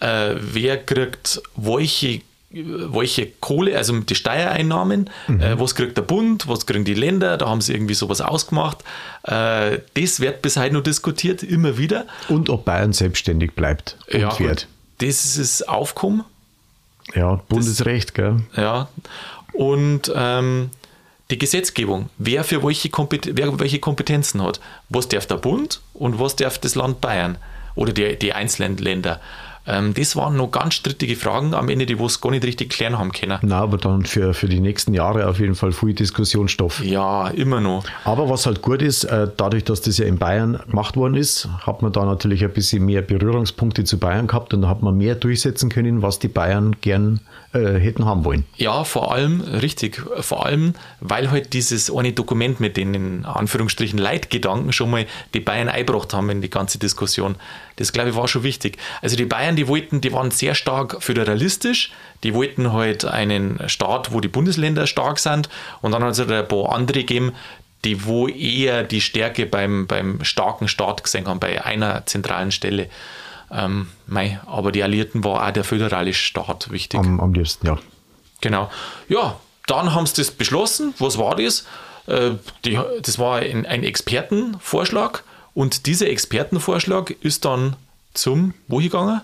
Äh, 0.00 0.34
wer 0.38 0.78
kriegt 0.78 1.42
welche 1.56 2.22
welche 2.52 3.26
Kohle, 3.26 3.76
also 3.76 4.00
die 4.00 4.16
Steuereinnahmen, 4.16 5.08
mhm. 5.28 5.40
äh, 5.40 5.60
was 5.60 5.76
kriegt 5.76 5.96
der 5.96 6.02
Bund, 6.02 6.48
was 6.48 6.66
kriegen 6.66 6.84
die 6.84 6.94
Länder, 6.94 7.36
da 7.36 7.48
haben 7.48 7.60
sie 7.60 7.72
irgendwie 7.72 7.94
sowas 7.94 8.20
ausgemacht. 8.20 8.78
Äh, 9.22 9.78
das 9.94 10.18
wird 10.18 10.42
bis 10.42 10.56
heute 10.56 10.74
noch 10.74 10.82
diskutiert, 10.82 11.44
immer 11.44 11.78
wieder. 11.78 12.06
Und 12.28 12.50
ob 12.50 12.64
Bayern 12.64 12.92
selbstständig 12.92 13.52
bleibt 13.52 13.96
und 14.12 14.20
ja, 14.20 14.38
wird. 14.40 14.66
Das 14.98 15.36
ist 15.36 15.38
das 15.38 15.68
Aufkommen. 15.68 16.24
Ja, 17.14 17.40
Bundesrecht, 17.48 18.10
das, 18.10 18.14
gell? 18.14 18.40
Ja. 18.56 18.88
Und 19.52 20.12
ähm, 20.14 20.70
die 21.30 21.38
Gesetzgebung, 21.38 22.10
wer 22.18 22.44
für 22.44 22.62
welche, 22.62 22.90
Kompet 22.90 23.36
wer 23.36 23.58
welche 23.58 23.78
Kompetenzen 23.78 24.42
hat. 24.42 24.60
Was 24.88 25.08
darf 25.08 25.26
der 25.26 25.36
Bund 25.36 25.80
und 25.94 26.18
was 26.18 26.36
darf 26.36 26.58
das 26.58 26.74
Land 26.74 27.00
Bayern 27.00 27.38
oder 27.74 27.92
die, 27.92 28.18
die 28.18 28.32
einzelnen 28.32 28.76
Länder. 28.76 29.20
Ähm, 29.66 29.94
das 29.94 30.16
waren 30.16 30.36
noch 30.36 30.50
ganz 30.50 30.74
strittige 30.74 31.16
Fragen 31.16 31.54
am 31.54 31.68
Ende, 31.68 31.86
die 31.86 31.98
wir 31.98 32.06
es 32.06 32.20
gar 32.20 32.30
nicht 32.30 32.44
richtig 32.44 32.70
klären 32.70 32.98
haben 32.98 33.12
können. 33.12 33.38
Na, 33.42 33.60
aber 33.60 33.76
dann 33.76 34.04
für, 34.04 34.32
für 34.32 34.48
die 34.48 34.60
nächsten 34.60 34.94
Jahre 34.94 35.28
auf 35.28 35.38
jeden 35.38 35.54
Fall 35.54 35.72
viel 35.72 35.92
Diskussionsstoff. 35.92 36.82
Ja, 36.82 37.28
immer 37.28 37.60
noch. 37.60 37.84
Aber 38.04 38.28
was 38.28 38.46
halt 38.46 38.62
gut 38.62 38.82
ist, 38.82 39.04
äh, 39.04 39.28
dadurch, 39.36 39.64
dass 39.64 39.82
das 39.82 39.98
ja 39.98 40.06
in 40.06 40.18
Bayern 40.18 40.60
gemacht 40.68 40.96
worden 40.96 41.14
ist, 41.14 41.48
hat 41.66 41.82
man 41.82 41.92
da 41.92 42.04
natürlich 42.04 42.42
ein 42.42 42.52
bisschen 42.52 42.84
mehr 42.84 43.02
Berührungspunkte 43.02 43.84
zu 43.84 43.98
Bayern 43.98 44.26
gehabt 44.26 44.54
und 44.54 44.62
da 44.62 44.68
hat 44.68 44.82
man 44.82 44.96
mehr 44.96 45.14
durchsetzen 45.14 45.68
können, 45.68 46.02
was 46.02 46.18
die 46.18 46.28
Bayern 46.28 46.76
gern 46.80 47.20
äh, 47.52 47.80
hätten 47.80 48.04
haben 48.04 48.24
wollen. 48.24 48.44
Ja, 48.56 48.84
vor 48.84 49.12
allem, 49.12 49.40
richtig, 49.40 50.00
vor 50.20 50.46
allem, 50.46 50.74
weil 51.00 51.30
halt 51.30 51.52
dieses 51.52 51.92
eine 51.92 52.12
Dokument 52.12 52.60
mit 52.60 52.76
den 52.76 52.94
in 52.94 53.24
Anführungsstrichen 53.24 53.98
Leitgedanken 53.98 54.72
schon 54.72 54.90
mal 54.90 55.06
die 55.34 55.40
Bayern 55.40 55.68
eingebracht 55.68 56.14
haben 56.14 56.30
in 56.30 56.42
die 56.42 56.50
ganze 56.50 56.78
Diskussion. 56.78 57.34
Das, 57.76 57.92
glaube 57.92 58.10
ich, 58.10 58.16
war 58.16 58.28
schon 58.28 58.44
wichtig. 58.44 58.78
Also 59.02 59.16
die 59.16 59.24
Bayern, 59.24 59.56
die 59.56 59.66
wollten, 59.66 60.00
die 60.00 60.12
waren 60.12 60.30
sehr 60.30 60.54
stark 60.54 61.02
föderalistisch, 61.02 61.90
die 62.22 62.34
wollten 62.34 62.72
halt 62.72 63.04
einen 63.04 63.60
Staat, 63.68 64.12
wo 64.12 64.20
die 64.20 64.28
Bundesländer 64.28 64.86
stark 64.86 65.18
sind 65.18 65.48
und 65.80 65.92
dann 65.92 66.04
hat 66.04 66.12
es 66.12 66.20
halt 66.20 66.30
ein 66.30 66.46
paar 66.46 66.72
andere 66.72 67.00
gegeben, 67.00 67.32
die 67.84 68.04
wo 68.04 68.28
eher 68.28 68.84
die 68.84 69.00
Stärke 69.00 69.46
beim, 69.46 69.86
beim 69.86 70.22
starken 70.22 70.68
Staat 70.68 71.02
gesehen 71.02 71.26
haben, 71.26 71.40
bei 71.40 71.64
einer 71.64 72.06
zentralen 72.06 72.52
Stelle. 72.52 72.88
Ähm, 73.52 73.88
mei, 74.06 74.40
aber 74.46 74.72
die 74.72 74.82
Alliierten 74.82 75.24
war 75.24 75.46
auch 75.46 75.52
der 75.52 75.64
föderale 75.64 76.14
Staat 76.14 76.70
wichtig. 76.70 77.00
Am, 77.00 77.20
am 77.20 77.34
liebsten, 77.34 77.66
ja. 77.66 77.78
Genau. 78.40 78.70
Ja, 79.08 79.36
dann 79.66 79.94
haben 79.94 80.06
sie 80.06 80.14
das 80.16 80.30
beschlossen. 80.30 80.94
Was 80.98 81.18
war 81.18 81.36
das? 81.36 81.66
Äh, 82.06 82.32
die, 82.64 82.78
das 83.02 83.18
war 83.18 83.38
ein, 83.38 83.66
ein 83.66 83.82
Expertenvorschlag 83.82 85.24
und 85.54 85.86
dieser 85.86 86.08
Expertenvorschlag 86.08 87.10
ist 87.20 87.44
dann 87.44 87.76
zum, 88.14 88.54
wo 88.68 88.78
gegangen? 88.78 89.20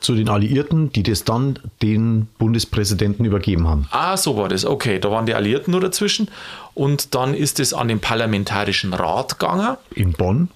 zu 0.00 0.14
den 0.14 0.28
Alliierten, 0.28 0.90
die 0.92 1.02
das 1.02 1.24
dann 1.24 1.58
den 1.82 2.26
Bundespräsidenten 2.38 3.24
übergeben 3.24 3.68
haben. 3.68 3.86
Ah, 3.90 4.16
so 4.16 4.36
war 4.36 4.48
das. 4.48 4.64
Okay, 4.64 4.98
da 4.98 5.10
waren 5.10 5.26
die 5.26 5.34
Alliierten 5.34 5.72
nur 5.72 5.80
dazwischen. 5.80 6.28
Und 6.74 7.14
dann 7.14 7.34
ist 7.34 7.60
es 7.60 7.74
an 7.74 7.88
den 7.88 8.00
Parlamentarischen 8.00 8.94
Rat 8.94 9.38
gegangen. 9.38 9.76
In 9.94 10.12
Bonn. 10.12 10.48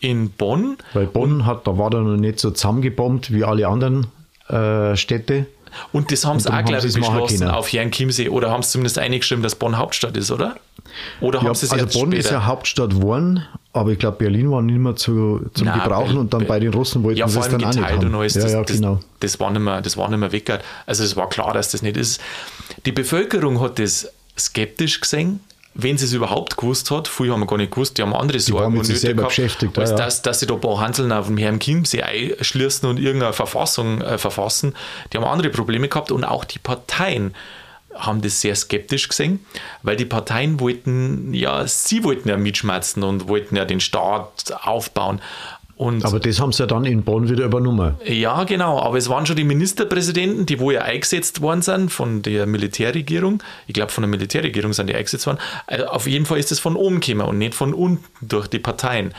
In 0.00 0.30
Bonn. 0.30 0.76
Weil 0.94 1.06
Bonn 1.06 1.44
hat, 1.46 1.66
da 1.66 1.76
war 1.76 1.92
er 1.92 2.00
noch 2.00 2.16
nicht 2.16 2.38
so 2.40 2.50
zusammengebombt 2.50 3.32
wie 3.32 3.44
alle 3.44 3.66
anderen 3.68 4.06
äh, 4.48 4.96
Städte. 4.96 5.46
Und 5.92 6.10
das 6.12 6.24
haben 6.24 6.40
sie 6.40 6.48
auch, 6.52 6.64
glaube 6.64 6.86
ich, 6.86 6.94
beschlossen 6.94 7.48
auf 7.48 7.70
Jan 7.72 7.90
Chiemsee. 7.90 8.28
Oder 8.30 8.50
haben 8.50 8.62
sie 8.62 8.70
zumindest 8.70 8.98
eingeschrieben, 8.98 9.42
dass 9.42 9.54
Bonn 9.54 9.76
Hauptstadt 9.76 10.16
ist, 10.16 10.30
oder? 10.30 10.56
Oder 11.20 11.40
Ja, 11.40 11.46
haben 11.48 11.54
sie 11.54 11.66
es 11.66 11.72
also 11.72 11.86
Bonn 11.86 12.10
später? 12.12 12.16
ist 12.16 12.30
ja 12.30 12.46
Hauptstadt 12.46 12.90
geworden, 12.90 13.44
aber 13.74 13.90
ich 13.92 13.98
glaube, 13.98 14.16
Berlin 14.16 14.50
war 14.50 14.62
nicht 14.62 14.78
mehr 14.78 14.96
zu, 14.96 15.42
zum 15.52 15.66
Nein, 15.66 15.80
Gebrauchen 15.80 16.16
und 16.16 16.32
dann 16.32 16.40
Be- 16.40 16.46
bei 16.46 16.60
den 16.60 16.72
Russen 16.72 17.02
wollten 17.02 17.18
ja, 17.18 17.28
sie 17.28 17.38
es 17.38 17.48
dann 17.48 17.62
auch 17.62 17.74
nicht 17.74 17.82
haben. 17.82 18.14
alles. 18.14 18.34
ja, 18.34 18.42
das, 18.42 18.52
ja, 18.52 18.62
das, 18.62 18.76
genau. 18.76 19.00
das, 19.20 19.38
war 19.38 19.50
nicht 19.50 19.60
mehr, 19.60 19.82
das 19.82 19.96
war 19.98 20.08
nicht 20.08 20.18
mehr 20.18 20.32
weg. 20.32 20.58
Also 20.86 21.04
es 21.04 21.14
war 21.16 21.28
klar, 21.28 21.52
dass 21.52 21.70
das 21.72 21.82
nicht 21.82 21.96
ist. 21.98 22.20
Die 22.86 22.92
Bevölkerung 22.92 23.60
hat 23.60 23.78
das 23.78 24.08
skeptisch 24.38 25.00
gesehen, 25.00 25.40
wenn 25.80 25.96
sie 25.96 26.06
es 26.06 26.12
überhaupt 26.12 26.56
gewusst 26.56 26.90
hat. 26.90 27.06
Früher 27.06 27.32
haben 27.32 27.40
wir 27.40 27.46
gar 27.46 27.56
nicht 27.56 27.70
gewusst, 27.70 27.96
die 27.96 28.02
haben 28.02 28.12
andere 28.12 28.40
Sorgen 28.40 28.76
und 28.76 28.88
Nöte 28.88 29.14
gehabt, 29.14 29.28
beschäftigt, 29.28 29.78
als 29.78 29.90
ja, 29.90 29.96
ja. 29.96 30.04
dass, 30.04 30.22
dass 30.22 30.40
sie 30.40 30.46
da 30.46 30.54
ein 30.54 30.60
paar 30.60 30.80
Hanseln 30.80 31.12
auf 31.12 31.28
dem 31.28 31.38
Herrn 31.38 31.60
Chiemsee 31.60 32.02
einschließen 32.02 32.88
und 32.88 32.98
irgendeine 32.98 33.32
Verfassung 33.32 34.02
äh, 34.02 34.18
verfassen. 34.18 34.74
Die 35.12 35.16
haben 35.16 35.24
andere 35.24 35.50
Probleme 35.50 35.88
gehabt 35.88 36.10
und 36.10 36.24
auch 36.24 36.44
die 36.44 36.58
Parteien 36.58 37.32
haben 37.94 38.22
das 38.22 38.40
sehr 38.40 38.54
skeptisch 38.54 39.08
gesehen, 39.08 39.44
weil 39.82 39.96
die 39.96 40.04
Parteien 40.04 40.60
wollten, 40.60 41.32
ja, 41.32 41.66
sie 41.66 42.04
wollten 42.04 42.28
ja 42.28 42.36
mitschmerzen 42.36 43.02
und 43.02 43.28
wollten 43.28 43.56
ja 43.56 43.64
den 43.64 43.80
Staat 43.80 44.52
aufbauen. 44.62 45.20
Und 45.78 46.04
Aber 46.04 46.18
das 46.18 46.40
haben 46.40 46.50
sie 46.50 46.64
ja 46.64 46.66
dann 46.66 46.84
in 46.84 47.04
Bonn 47.04 47.28
wieder 47.28 47.44
übernommen. 47.44 47.94
ja, 48.04 48.42
genau, 48.42 48.80
aber 48.80 48.98
es 48.98 49.08
waren 49.08 49.26
schon 49.26 49.36
die 49.36 49.44
Ministerpräsidenten, 49.44 50.44
die 50.44 50.58
wo 50.58 50.72
ja 50.72 50.82
eingesetzt 50.82 51.40
worden 51.40 51.62
sind 51.62 51.92
von 51.92 52.20
der 52.22 52.46
Militärregierung. 52.46 53.44
Ich 53.68 53.74
glaube, 53.74 53.92
von 53.92 54.02
der 54.02 54.08
Militärregierung 54.08 54.72
sind 54.72 54.88
die 54.88 54.96
eingesetzt 54.96 55.28
worden. 55.28 55.38
Also 55.68 55.86
auf 55.86 56.08
jeden 56.08 56.26
Fall 56.26 56.38
ist 56.38 56.50
es 56.50 56.58
von 56.58 56.74
oben 56.74 56.98
gekommen 56.98 57.28
und 57.28 57.38
nicht 57.38 57.54
von 57.54 57.74
unten 57.74 58.04
durch 58.20 58.48
die 58.48 58.58
Parteien. 58.58 59.14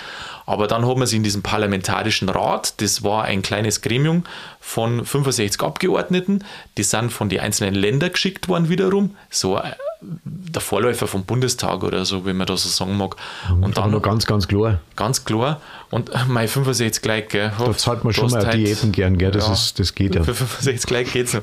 Aber 0.46 0.68
dann 0.68 0.86
haben 0.86 1.00
wir 1.00 1.08
sie 1.08 1.16
in 1.16 1.24
diesem 1.24 1.44
parlamentarischen 1.44 2.28
Rat, 2.28 2.82
das 2.82 3.04
war 3.04 3.24
ein 3.24 3.42
kleines 3.42 3.82
Gremium 3.82 4.26
von 4.60 5.06
65 5.06 5.62
Abgeordneten, 5.62 6.44
die 6.78 6.84
sind 6.84 7.14
von 7.14 7.30
den 7.30 7.40
einzelnen 7.40 7.74
Ländern 7.76 8.12
geschickt 8.12 8.50
worden 8.50 8.68
wiederum, 8.68 9.16
so 9.30 9.58
äh, 9.58 9.72
der 10.02 10.62
Vorläufer 10.62 11.08
vom 11.08 11.26
Bundestag 11.26 11.84
oder 11.84 12.06
so, 12.06 12.24
wenn 12.26 12.38
man 12.38 12.48
das 12.48 12.64
so 12.64 12.70
sagen 12.70 12.96
mag. 12.98 13.16
Und 13.50 13.64
Aber 13.64 13.72
dann 13.74 13.92
noch 13.92 14.02
ganz, 14.02 14.26
ganz 14.26 14.48
klar. 14.48 14.80
Ganz 14.96 15.26
klar. 15.26 15.60
Und 15.92 16.10
äh, 16.12 16.20
mein 16.28 16.48
65 16.48 17.02
gleich, 17.02 17.28
gell? 17.28 17.52
Da 17.58 17.76
zahlt 17.76 18.04
man 18.06 18.14
schon 18.14 18.32
mal 18.32 18.46
heute- 18.46 18.58
Diäten 18.58 18.92
gern, 18.94 19.18
gell? 19.18 19.32
Das, 19.32 19.48
Ja. 19.48 19.54
ist, 19.54 19.78
das 19.80 19.94
geht 19.96 20.16
ja. 20.16 20.24
Für 20.24 20.34
65 20.34 20.88
gleich 20.88 21.12
geht's 21.12 21.34
noch. 21.34 21.42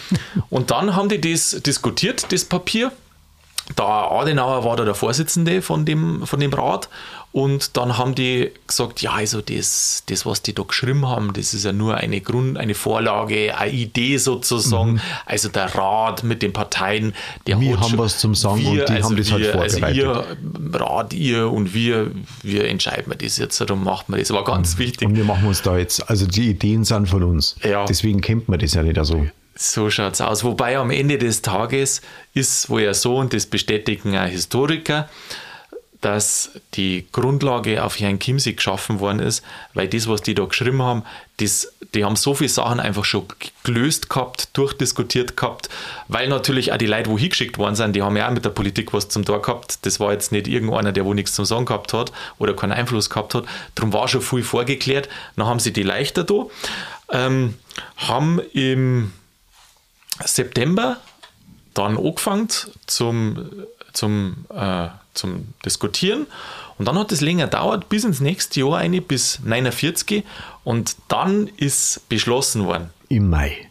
Und 0.50 0.70
dann 0.72 0.96
haben 0.96 1.08
die 1.08 1.20
das 1.20 1.50
diskutiert, 1.64 2.26
das 2.32 2.44
Papier. 2.44 2.90
Der 3.78 3.84
Adenauer 3.86 4.64
war 4.64 4.76
da 4.76 4.84
der 4.84 4.94
Vorsitzende 4.94 5.62
von 5.62 5.84
dem, 5.84 6.26
von 6.26 6.40
dem 6.40 6.52
Rat. 6.52 6.88
Und 7.32 7.78
dann 7.78 7.96
haben 7.96 8.14
die 8.14 8.50
gesagt, 8.66 9.00
ja, 9.00 9.12
also 9.12 9.40
das, 9.40 10.02
das, 10.10 10.26
was 10.26 10.42
die 10.42 10.54
da 10.54 10.64
geschrieben 10.64 11.08
haben, 11.08 11.32
das 11.32 11.54
ist 11.54 11.64
ja 11.64 11.72
nur 11.72 11.94
eine 11.96 12.20
Grund, 12.20 12.58
eine 12.58 12.74
Vorlage, 12.74 13.56
eine 13.56 13.72
Idee 13.72 14.18
sozusagen. 14.18 15.00
Also 15.24 15.48
der 15.48 15.74
Rat 15.74 16.24
mit 16.24 16.42
den 16.42 16.52
Parteien, 16.52 17.14
der 17.46 17.58
Wir 17.58 17.80
haben 17.80 17.88
schon- 17.88 17.98
was 17.98 18.18
zum 18.18 18.34
Sagen 18.34 18.66
und 18.66 18.86
die 18.86 19.02
haben 19.02 19.16
das 19.16 19.32
halt 19.32 19.42
wir, 19.44 19.54
Also 19.58 19.78
vorbereitet. 19.78 19.96
ihr 19.96 20.80
Rat, 20.80 21.14
ihr 21.14 21.50
und 21.50 21.72
wir, 21.72 22.10
wir 22.42 22.68
entscheiden 22.68 23.06
wir 23.10 23.16
das 23.16 23.38
jetzt, 23.38 23.58
darum 23.62 23.82
macht 23.82 24.10
man 24.10 24.20
das. 24.20 24.30
war 24.30 24.44
ganz 24.44 24.76
wichtig. 24.76 25.08
Und 25.08 25.16
wir 25.16 25.24
machen 25.24 25.46
uns 25.48 25.62
da 25.62 25.78
jetzt, 25.78 26.10
also 26.10 26.26
die 26.26 26.50
Ideen 26.50 26.84
sind 26.84 27.08
von 27.08 27.22
uns. 27.22 27.56
Ja. 27.64 27.86
Deswegen 27.86 28.20
kennt 28.20 28.48
man 28.50 28.58
das 28.58 28.74
ja 28.74 28.82
nicht 28.82 29.02
so. 29.06 29.26
So 29.54 29.90
schaut's 29.90 30.20
aus. 30.20 30.44
Wobei 30.44 30.78
am 30.78 30.90
Ende 30.90 31.18
des 31.18 31.42
Tages 31.42 32.00
ist 32.34 32.70
wohl 32.70 32.82
ja 32.82 32.94
so, 32.94 33.16
und 33.16 33.32
das 33.32 33.46
bestätigen 33.46 34.16
auch 34.16 34.26
Historiker, 34.26 35.08
dass 36.02 36.50
die 36.74 37.06
Grundlage 37.12 37.84
auf 37.84 37.98
Herrn 38.00 38.18
Chiemsee 38.18 38.54
geschaffen 38.54 38.98
worden 38.98 39.20
ist, 39.20 39.44
weil 39.72 39.86
das, 39.86 40.08
was 40.08 40.20
die 40.20 40.34
da 40.34 40.44
geschrieben 40.44 40.82
haben, 40.82 41.04
das, 41.36 41.72
die 41.94 42.04
haben 42.04 42.16
so 42.16 42.34
viele 42.34 42.48
Sachen 42.48 42.80
einfach 42.80 43.04
schon 43.04 43.26
gelöst 43.62 44.10
gehabt, 44.10 44.48
durchdiskutiert 44.54 45.36
gehabt, 45.36 45.68
weil 46.08 46.28
natürlich 46.28 46.72
auch 46.72 46.76
die 46.76 46.86
Leute, 46.86 47.08
wo 47.08 47.16
hingeschickt 47.16 47.56
worden 47.56 47.76
sind, 47.76 47.94
die 47.94 48.02
haben 48.02 48.16
ja 48.16 48.26
auch 48.26 48.32
mit 48.32 48.44
der 48.44 48.50
Politik 48.50 48.92
was 48.92 49.08
zum 49.10 49.24
Tor 49.24 49.42
gehabt. 49.42 49.86
Das 49.86 50.00
war 50.00 50.12
jetzt 50.12 50.32
nicht 50.32 50.48
irgendeiner, 50.48 50.90
der 50.90 51.04
wo 51.04 51.14
nichts 51.14 51.34
zum 51.34 51.44
Sagen 51.44 51.66
gehabt 51.66 51.92
hat 51.92 52.10
oder 52.38 52.54
keinen 52.56 52.72
Einfluss 52.72 53.08
gehabt 53.08 53.36
hat. 53.36 53.44
Darum 53.76 53.92
war 53.92 54.08
schon 54.08 54.22
viel 54.22 54.42
vorgeklärt. 54.42 55.08
Dann 55.36 55.46
haben 55.46 55.60
sie 55.60 55.72
die 55.72 55.84
leichter 55.84 56.24
da, 56.24 56.46
ähm, 57.12 57.54
haben 57.96 58.40
im 58.52 59.12
September 60.24 60.98
dann 61.74 61.96
angefangen 61.96 62.48
zum, 62.86 63.50
zum, 63.92 64.44
äh, 64.54 64.88
zum 65.14 65.54
Diskutieren. 65.64 66.26
Und 66.78 66.86
dann 66.86 66.98
hat 66.98 67.12
es 67.12 67.20
länger 67.20 67.44
gedauert, 67.46 67.88
bis 67.88 68.04
ins 68.04 68.20
nächste 68.20 68.60
Jahr 68.60 68.78
eine, 68.78 69.00
bis 69.00 69.40
49. 69.44 70.24
Und 70.64 70.96
dann 71.08 71.48
ist 71.56 72.08
beschlossen 72.08 72.66
worden, 72.66 72.90
Im 73.08 73.30
Mai. 73.30 73.68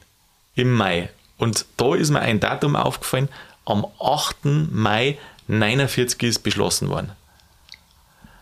im 0.56 0.74
Mai. 0.74 1.10
Und 1.38 1.66
da 1.78 1.96
ist 1.96 2.10
mir 2.10 2.20
ein 2.20 2.40
Datum 2.40 2.76
aufgefallen, 2.76 3.30
am 3.66 3.86
8. 4.00 4.72
Mai 4.72 5.18
49 5.48 6.24
ist 6.24 6.40
beschlossen 6.40 6.90
worden. 6.90 7.12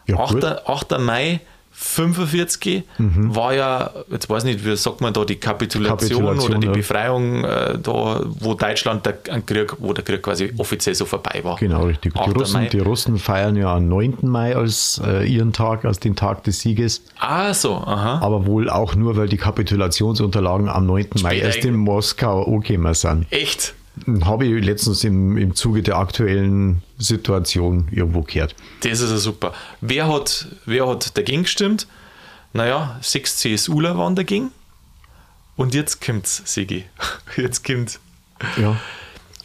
Ja, 0.05 0.25
gut. 0.25 0.43
8. 0.43 0.67
8. 0.67 0.99
Mai 0.99 1.41
45 1.81 2.83
Mhm. 2.97 3.33
war 3.35 3.53
ja, 3.53 3.89
jetzt 4.11 4.29
weiß 4.29 4.43
nicht, 4.43 4.65
wie 4.65 4.75
sagt 4.75 4.99
man 4.99 5.13
da, 5.13 5.23
die 5.23 5.37
Kapitulation, 5.37 5.97
Kapitulation, 5.97 6.49
oder 6.51 6.59
die 6.59 6.67
ja. 6.67 6.73
Befreiung, 6.73 7.45
äh, 7.45 7.77
da, 7.81 8.21
wo 8.39 8.53
Deutschland 8.53 9.05
der 9.05 9.13
Krieg, 9.13 9.73
wo 9.79 9.93
der 9.93 10.03
Krieg 10.03 10.21
quasi 10.21 10.51
offiziell 10.57 10.93
so 10.93 11.05
vorbei 11.05 11.39
war. 11.43 11.55
Genau, 11.55 11.83
richtig. 11.85 12.13
Die 12.13 12.19
8. 12.19 12.35
Russen, 12.35 12.61
Mai. 12.63 12.67
die 12.67 12.79
Russen 12.79 13.17
feiern 13.17 13.55
ja 13.55 13.73
am 13.75 13.87
9. 13.87 14.17
Mai 14.23 14.57
als 14.57 15.01
äh, 15.05 15.25
ihren 15.25 15.53
Tag, 15.53 15.85
als 15.85 15.99
den 16.01 16.17
Tag 16.17 16.43
des 16.43 16.59
Sieges. 16.59 17.01
Ah, 17.17 17.53
so, 17.53 17.75
aha. 17.75 18.19
Aber 18.21 18.45
wohl 18.45 18.69
auch 18.69 18.95
nur, 18.95 19.15
weil 19.15 19.29
die 19.29 19.37
Kapitulationsunterlagen 19.37 20.67
am 20.67 20.85
9. 20.85 21.07
Mai 21.23 21.29
Später 21.37 21.45
erst 21.45 21.65
in 21.65 21.75
Moskau 21.77 22.43
angekommen 22.43 22.93
sind. 22.93 23.25
Echt? 23.29 23.73
Habe 24.23 24.45
ich 24.45 24.63
letztens 24.63 25.03
im, 25.03 25.38
im 25.38 25.55
Zuge 25.55 25.83
der 25.83 25.97
aktuellen 25.97 26.81
Situation 26.97 27.88
irgendwo 27.91 28.21
gehört. 28.21 28.55
Das 28.81 29.01
ist 29.01 29.12
ja 29.12 29.17
super. 29.17 29.53
Wer 29.81 30.07
hat, 30.07 30.47
wer 30.65 30.88
hat 30.88 31.17
dagegen 31.17 31.43
gestimmt? 31.43 31.88
Naja, 32.53 32.97
sechs 33.01 33.38
CSUler 33.38 33.97
waren 33.97 34.15
dagegen. 34.15 34.51
Und 35.55 35.75
jetzt 35.75 36.01
kommt's, 36.01 36.41
Sigi. 36.45 36.85
Jetzt 37.35 37.65
kommt. 37.65 37.99
Ja. 38.57 38.77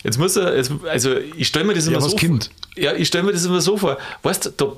Jetzt 0.05 0.19
muss 0.19 0.37
er, 0.37 0.53
also 0.89 1.17
ich 1.17 1.49
stelle 1.49 1.65
mir 1.65 1.75
das 1.75 1.87
immer 1.87 1.97
Ja, 1.97 2.01
so 2.03 2.17
vor. 2.17 2.39
Ja, 2.77 2.93
ich 2.95 3.09
stelle 3.09 3.25
mir 3.25 3.33
das 3.33 3.45
immer 3.45 3.61
so 3.61 3.77
vor. 3.77 3.99
Weißt 4.23 4.47
du, 4.47 4.51
da 4.51 4.73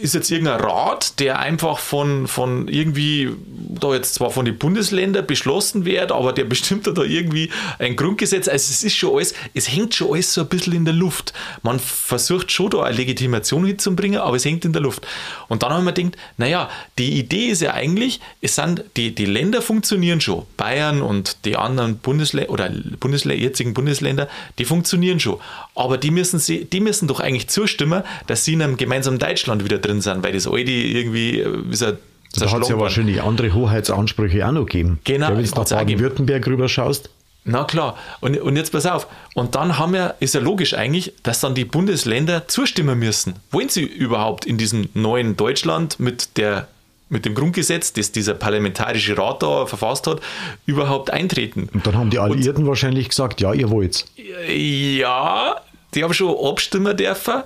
ist 0.00 0.14
jetzt 0.14 0.30
irgendein 0.30 0.60
Rat, 0.60 1.18
der 1.20 1.38
einfach 1.38 1.78
von, 1.78 2.26
von 2.26 2.68
irgendwie, 2.68 3.30
da 3.46 3.94
jetzt 3.94 4.14
zwar 4.14 4.30
von 4.30 4.44
den 4.44 4.58
Bundesländern 4.58 5.26
beschlossen 5.26 5.84
wird, 5.84 6.12
aber 6.12 6.32
der 6.32 6.44
bestimmt 6.44 6.86
da 6.86 7.02
irgendwie 7.02 7.50
ein 7.78 7.96
Grundgesetz. 7.96 8.48
Also 8.48 8.70
es 8.70 8.84
ist 8.84 8.96
schon 8.96 9.14
alles, 9.16 9.34
es 9.54 9.70
hängt 9.70 9.94
schon 9.94 10.12
alles 10.12 10.32
so 10.32 10.42
ein 10.42 10.48
bisschen 10.48 10.72
in 10.72 10.84
der 10.84 10.94
Luft. 10.94 11.32
Man 11.62 11.78
versucht 11.78 12.52
schon 12.52 12.70
da 12.70 12.82
eine 12.82 12.96
Legitimation 12.96 13.66
hinzubringen, 13.66 14.20
aber 14.20 14.36
es 14.36 14.44
hängt 14.44 14.64
in 14.64 14.72
der 14.72 14.82
Luft. 14.82 15.06
Und 15.48 15.62
dann 15.62 15.72
haben 15.72 15.84
wir 15.84 15.92
gedacht, 15.92 16.16
naja, 16.36 16.68
die 16.98 17.18
Idee 17.18 17.46
ist 17.46 17.62
ja 17.62 17.74
eigentlich, 17.74 18.20
es 18.40 18.54
sind, 18.54 18.84
die, 18.96 19.14
die 19.14 19.26
Länder 19.26 19.62
funktionieren 19.62 20.20
schon. 20.20 20.44
Bayern 20.56 21.02
und 21.02 21.44
die 21.44 21.56
anderen 21.56 21.98
Bundesländer 21.98 22.50
oder 22.50 22.70
Bundesl 23.00 23.32
jetzigen 23.32 23.74
Bundesländer, 23.74 24.28
die 24.58 24.64
funktionieren 24.64 25.20
schon. 25.20 25.38
Aber 25.74 25.98
die 25.98 26.10
müssen, 26.10 26.38
sie, 26.38 26.64
die 26.64 26.80
müssen 26.80 27.08
doch 27.08 27.20
eigentlich 27.20 27.48
zustimmen, 27.48 28.02
dass 28.26 28.44
sie 28.44 28.54
in 28.54 28.62
einem 28.62 28.76
gemeinsamen 28.76 29.18
Deutschland 29.18 29.64
wieder 29.64 29.78
drin 29.88 30.00
sind, 30.00 30.22
weil 30.22 30.32
das 30.32 30.46
alte 30.46 30.70
irgendwie 30.70 31.40
äh, 31.40 31.62
ist 31.70 31.82
ja 31.82 31.92
Da 32.36 32.50
hat 32.50 32.62
es 32.62 32.68
ja 32.68 32.78
wahrscheinlich 32.78 33.22
andere 33.22 33.54
Hoheitsansprüche 33.54 34.46
auch 34.46 34.52
noch 34.52 34.66
gegeben. 34.66 35.00
Genau, 35.04 35.28
wenn 35.28 35.44
du 35.44 35.50
nach. 35.50 35.68
Baden-Württemberg 35.68 36.46
rüber 36.46 36.68
schaust, 36.68 37.10
Na 37.44 37.64
klar. 37.64 37.96
Und, 38.20 38.38
und 38.38 38.56
jetzt 38.56 38.72
pass 38.72 38.84
auf. 38.86 39.06
Und 39.34 39.54
dann 39.54 39.78
haben 39.78 39.94
wir, 39.94 40.14
ist 40.20 40.34
ja 40.34 40.40
logisch 40.40 40.74
eigentlich, 40.74 41.14
dass 41.22 41.40
dann 41.40 41.54
die 41.54 41.64
Bundesländer 41.64 42.46
zustimmen 42.46 42.98
müssen. 42.98 43.34
Wollen 43.50 43.70
sie 43.70 43.84
überhaupt 43.84 44.44
in 44.44 44.58
diesem 44.58 44.88
neuen 44.94 45.36
Deutschland 45.36 45.98
mit 45.98 46.36
der 46.36 46.68
mit 47.10 47.24
dem 47.24 47.34
Grundgesetz, 47.34 47.94
das 47.94 48.12
dieser 48.12 48.34
parlamentarische 48.34 49.16
Rat 49.16 49.42
da 49.42 49.64
verfasst 49.64 50.06
hat, 50.06 50.20
überhaupt 50.66 51.10
eintreten? 51.10 51.70
und 51.72 51.86
dann 51.86 51.96
haben 51.96 52.10
die 52.10 52.18
Alliierten 52.18 52.66
wahrscheinlich 52.66 53.08
gesagt, 53.08 53.40
ja, 53.40 53.54
ihr 53.54 53.70
wollt's. 53.70 54.04
Ja, 54.46 55.56
die 55.94 56.04
haben 56.04 56.12
schon 56.12 56.36
abstimmen 56.36 56.94
dürfen. 56.94 57.44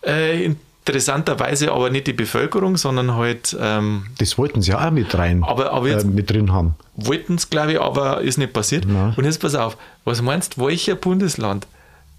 Äh, 0.00 0.54
interessanterweise 0.86 1.72
aber 1.72 1.88
nicht 1.90 2.06
die 2.06 2.12
Bevölkerung, 2.12 2.76
sondern 2.76 3.14
halt 3.14 3.56
ähm, 3.58 4.06
Das 4.18 4.36
wollten 4.36 4.60
sie 4.60 4.72
ja 4.72 4.86
auch 4.86 4.90
mit 4.90 5.14
rein, 5.16 5.42
Aber- 5.42 5.72
aber 5.72 5.88
jetzt- 5.88 6.04
äh, 6.04 6.08
mit 6.08 6.28
drin 6.30 6.52
haben. 6.52 6.74
wollten 6.94 7.36
es, 7.36 7.48
glaube 7.48 7.72
ich, 7.72 7.80
aber 7.80 8.20
ist 8.20 8.36
nicht 8.36 8.52
passiert. 8.52 8.84
Nein. 8.86 9.14
Und 9.16 9.24
jetzt 9.24 9.40
pass 9.40 9.54
auf, 9.54 9.76
was 10.04 10.20
meinst 10.20 10.56
du, 10.58 10.66
welcher 10.66 10.94
Bundesland 10.94 11.66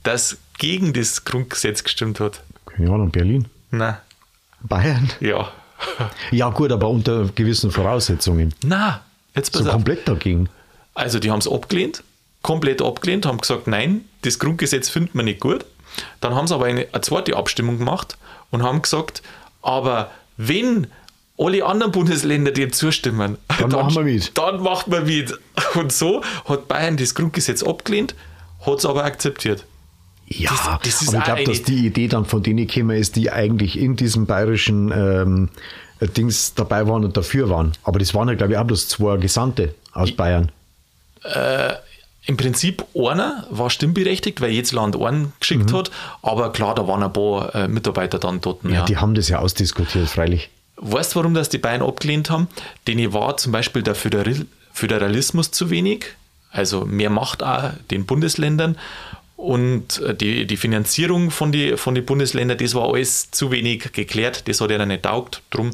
das 0.04 0.38
gegen 0.58 0.94
das 0.94 1.26
Grundgesetz 1.26 1.84
gestimmt 1.84 2.20
hat? 2.20 2.42
Keine 2.66 2.90
Ahnung, 2.90 3.12
Berlin, 3.12 3.46
Na, 3.72 4.00
Bayern. 4.62 5.10
ja. 5.20 5.48
Ja 6.32 6.50
gut, 6.50 6.72
aber 6.72 6.90
unter 6.90 7.26
gewissen 7.36 7.70
Voraussetzungen. 7.70 8.54
Na, 8.64 9.02
Jetzt 9.36 9.54
So 9.54 9.60
pass 9.60 9.68
auf. 9.68 9.74
komplett 9.74 10.08
dagegen. 10.08 10.48
Also 10.94 11.20
die 11.20 11.30
haben 11.30 11.40
es 11.40 11.48
abgelehnt, 11.52 12.02
komplett 12.42 12.82
abgelehnt, 12.82 13.26
haben 13.26 13.38
gesagt, 13.40 13.68
nein, 13.68 14.06
das 14.22 14.40
Grundgesetz 14.40 14.88
finden 14.90 15.12
wir 15.20 15.24
nicht 15.24 15.42
gut. 15.42 15.66
Dann 16.22 16.34
haben 16.34 16.48
sie 16.48 16.56
aber 16.56 16.66
eine, 16.66 16.88
eine 16.92 17.02
zweite 17.02 17.36
Abstimmung 17.36 17.78
gemacht 17.78 18.18
und 18.56 18.64
haben 18.64 18.82
gesagt, 18.82 19.22
aber 19.62 20.10
wenn 20.38 20.88
alle 21.38 21.66
anderen 21.66 21.92
Bundesländer 21.92 22.52
dem 22.52 22.72
zustimmen, 22.74 23.38
Dann 23.60 23.70
machen 23.72 23.94
wir 23.96 24.04
mit. 24.04 24.38
Dann 24.38 24.62
macht 24.64 24.88
man 24.88 25.06
mit. 25.06 25.38
Und 25.76 25.92
so 25.92 26.24
hat 26.46 26.68
Bayern 26.68 26.96
das 26.98 27.14
Grundgesetz 27.14 27.62
abgelehnt, 27.64 28.16
hat 28.66 28.80
es 28.80 28.86
aber 28.86 29.04
akzeptiert. 29.04 29.66
Ja, 30.28 30.52
Das- 30.52 31.02
das 31.02 31.08
aber 31.10 31.18
ich 31.20 31.24
glaube, 31.26 31.44
dass 31.44 31.64
die 31.64 31.86
Idee 31.86 32.08
dann 32.08 32.26
von 32.26 32.42
denen 32.42 32.66
gekommen 32.68 32.98
ist, 32.98 33.16
die 33.18 33.32
eigentlich 33.32 33.78
in 33.78 33.96
diesem 33.96 34.26
bayerischen 34.26 34.92
ähm, 34.92 35.50
Dings 36.16 36.54
dabei 36.56 36.88
waren 36.88 37.04
und 37.06 37.16
dafür 37.18 37.50
waren. 37.50 37.74
Aber 37.84 38.00
das 38.00 38.14
waren 38.14 38.28
ja, 38.30 38.36
glaube 38.36 38.54
ich, 38.54 38.58
auch 38.60 38.64
bloß 38.66 38.88
zwei 38.88 39.18
Gesandte 39.18 39.76
aus 39.94 40.12
Bayern. 40.14 40.52
Im 42.28 42.38
Prinzip 42.38 42.84
einer 42.96 43.46
war 43.52 43.70
stimmberechtigt, 43.70 44.42
weil 44.42 44.50
jedes 44.50 44.72
Land 44.72 45.00
einen 45.00 45.34
geschickt 45.40 45.72
hat, 45.74 45.92
aber 46.24 46.52
klar, 46.52 46.74
da 46.74 46.88
waren 46.88 47.04
ein 47.04 47.14
paar 47.14 47.54
äh, 47.54 47.68
Mitarbeiter 47.68 48.18
dann 48.18 48.42
dort. 48.42 48.64
Mhm. 48.64 48.74
Ja, 48.74 48.86
die 48.86 48.98
haben 48.98 49.14
das 49.14 49.30
ja 49.30 49.40
ausdiskutiert, 49.40 50.10
freilich. 50.10 50.50
Weißt 50.78 51.14
du, 51.14 51.20
warum 51.20 51.34
das 51.34 51.50
die 51.50 51.58
Bayern 51.58 51.82
abgelehnt 51.82 52.30
haben? 52.30 52.48
Denen 52.88 53.14
war 53.14 53.38
zum 53.38 53.52
Beispiel 53.52 53.84
der 53.84 53.96
Föderal 53.96 54.46
Föderalismus 54.74 55.52
zu 55.52 55.70
wenig, 55.70 56.06
also 56.52 56.84
mehr 56.84 57.10
Macht 57.10 57.42
auch 57.44 57.72
den 57.92 58.06
Bundesländern 58.06 58.78
und 59.38 60.02
äh, 60.02 60.16
die, 60.16 60.48
die 60.48 60.58
Finanzierung 60.58 61.32
von 61.32 61.52
den 61.52 61.78
von 61.78 61.96
die 61.96 62.02
Bundesländern, 62.02 62.58
das 62.58 62.74
war 62.74 62.90
alles 62.92 63.32
zu 63.32 63.52
wenig 63.52 63.94
geklärt, 63.94 64.48
das 64.48 64.60
hat 64.60 64.72
ihnen 64.72 64.88
nicht 64.90 65.04
taugt, 65.04 65.42
darum 65.52 65.72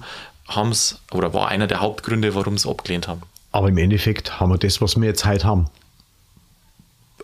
haben 0.47 0.73
oder 1.11 1.33
war 1.33 1.47
einer 1.47 1.67
der 1.67 1.79
Hauptgründe, 1.79 2.35
warum 2.35 2.57
sie 2.57 2.69
abgelehnt 2.69 3.07
haben. 3.07 3.21
Aber 3.51 3.69
im 3.69 3.77
Endeffekt 3.77 4.39
haben 4.39 4.51
wir 4.51 4.57
das, 4.57 4.81
was 4.81 4.95
wir 4.97 5.07
jetzt 5.07 5.25
heute 5.25 5.45
haben. 5.45 5.67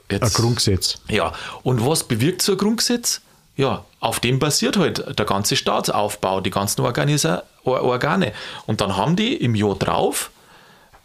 Ein 0.09 0.19
Jetzt, 0.21 0.35
Grundgesetz. 0.35 0.99
Ja, 1.09 1.33
und 1.63 1.85
was 1.85 2.03
bewirkt 2.05 2.41
so 2.41 2.53
ein 2.53 2.57
Grundgesetz? 2.57 3.21
Ja, 3.55 3.85
auf 3.99 4.19
dem 4.19 4.39
basiert 4.39 4.77
halt 4.77 5.17
der 5.17 5.25
ganze 5.25 5.55
Staatsaufbau, 5.55 6.41
die 6.41 6.51
ganzen 6.51 6.81
Organisa 6.81 7.43
Or- 7.63 7.81
Organe. 7.81 8.31
Und 8.67 8.81
dann 8.81 8.95
haben 8.95 9.15
die 9.15 9.35
im 9.35 9.55
Jahr 9.55 9.75
drauf, 9.75 10.29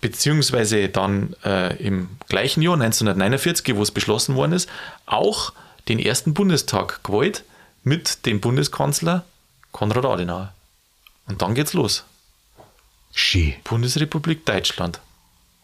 beziehungsweise 0.01 0.89
dann 0.89 1.35
äh, 1.45 1.77
im 1.83 2.11
gleichen 2.29 2.61
Jahr, 2.63 2.75
1949, 2.75 3.75
wo 3.75 3.83
es 3.83 3.91
beschlossen 3.91 4.35
worden 4.35 4.53
ist, 4.53 4.69
auch 5.07 5.53
den 5.89 5.99
ersten 5.99 6.35
Bundestag 6.35 7.03
gewählt 7.03 7.45
mit 7.85 8.27
dem 8.27 8.41
Bundeskanzler 8.41 9.25
Konrad 9.73 10.05
Adenauer. 10.05 10.53
Und 11.27 11.41
dann 11.41 11.55
geht's 11.55 11.73
los. 11.73 12.05
Schön. 13.15 13.55
Bundesrepublik 13.65 14.45
Deutschland. 14.47 15.01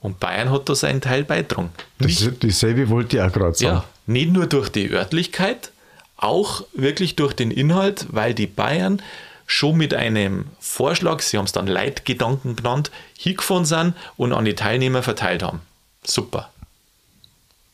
Und 0.00 0.20
Bayern 0.20 0.50
hat 0.50 0.68
da 0.68 0.74
seinen 0.74 1.00
Teil 1.00 1.24
beitragen. 1.24 1.70
Das, 1.98 2.28
dasselbe 2.40 2.88
wollte 2.88 3.16
ich 3.16 3.22
auch 3.22 3.32
gerade 3.32 3.54
sagen. 3.54 3.76
Ja, 3.76 3.84
nicht 4.06 4.32
nur 4.32 4.46
durch 4.46 4.68
die 4.68 4.90
Örtlichkeit, 4.90 5.72
auch 6.16 6.64
wirklich 6.72 7.16
durch 7.16 7.32
den 7.32 7.50
Inhalt, 7.50 8.06
weil 8.10 8.34
die 8.34 8.46
Bayern 8.46 9.02
schon 9.46 9.76
mit 9.76 9.94
einem 9.94 10.46
Vorschlag, 10.60 11.20
sie 11.20 11.38
haben 11.38 11.46
es 11.46 11.52
dann 11.52 11.66
Leitgedanken 11.66 12.54
genannt, 12.54 12.90
hingefahren 13.16 13.64
sind 13.64 13.94
und 14.16 14.32
an 14.32 14.44
die 14.44 14.54
Teilnehmer 14.54 15.02
verteilt 15.02 15.42
haben. 15.42 15.60
Super. 16.04 16.50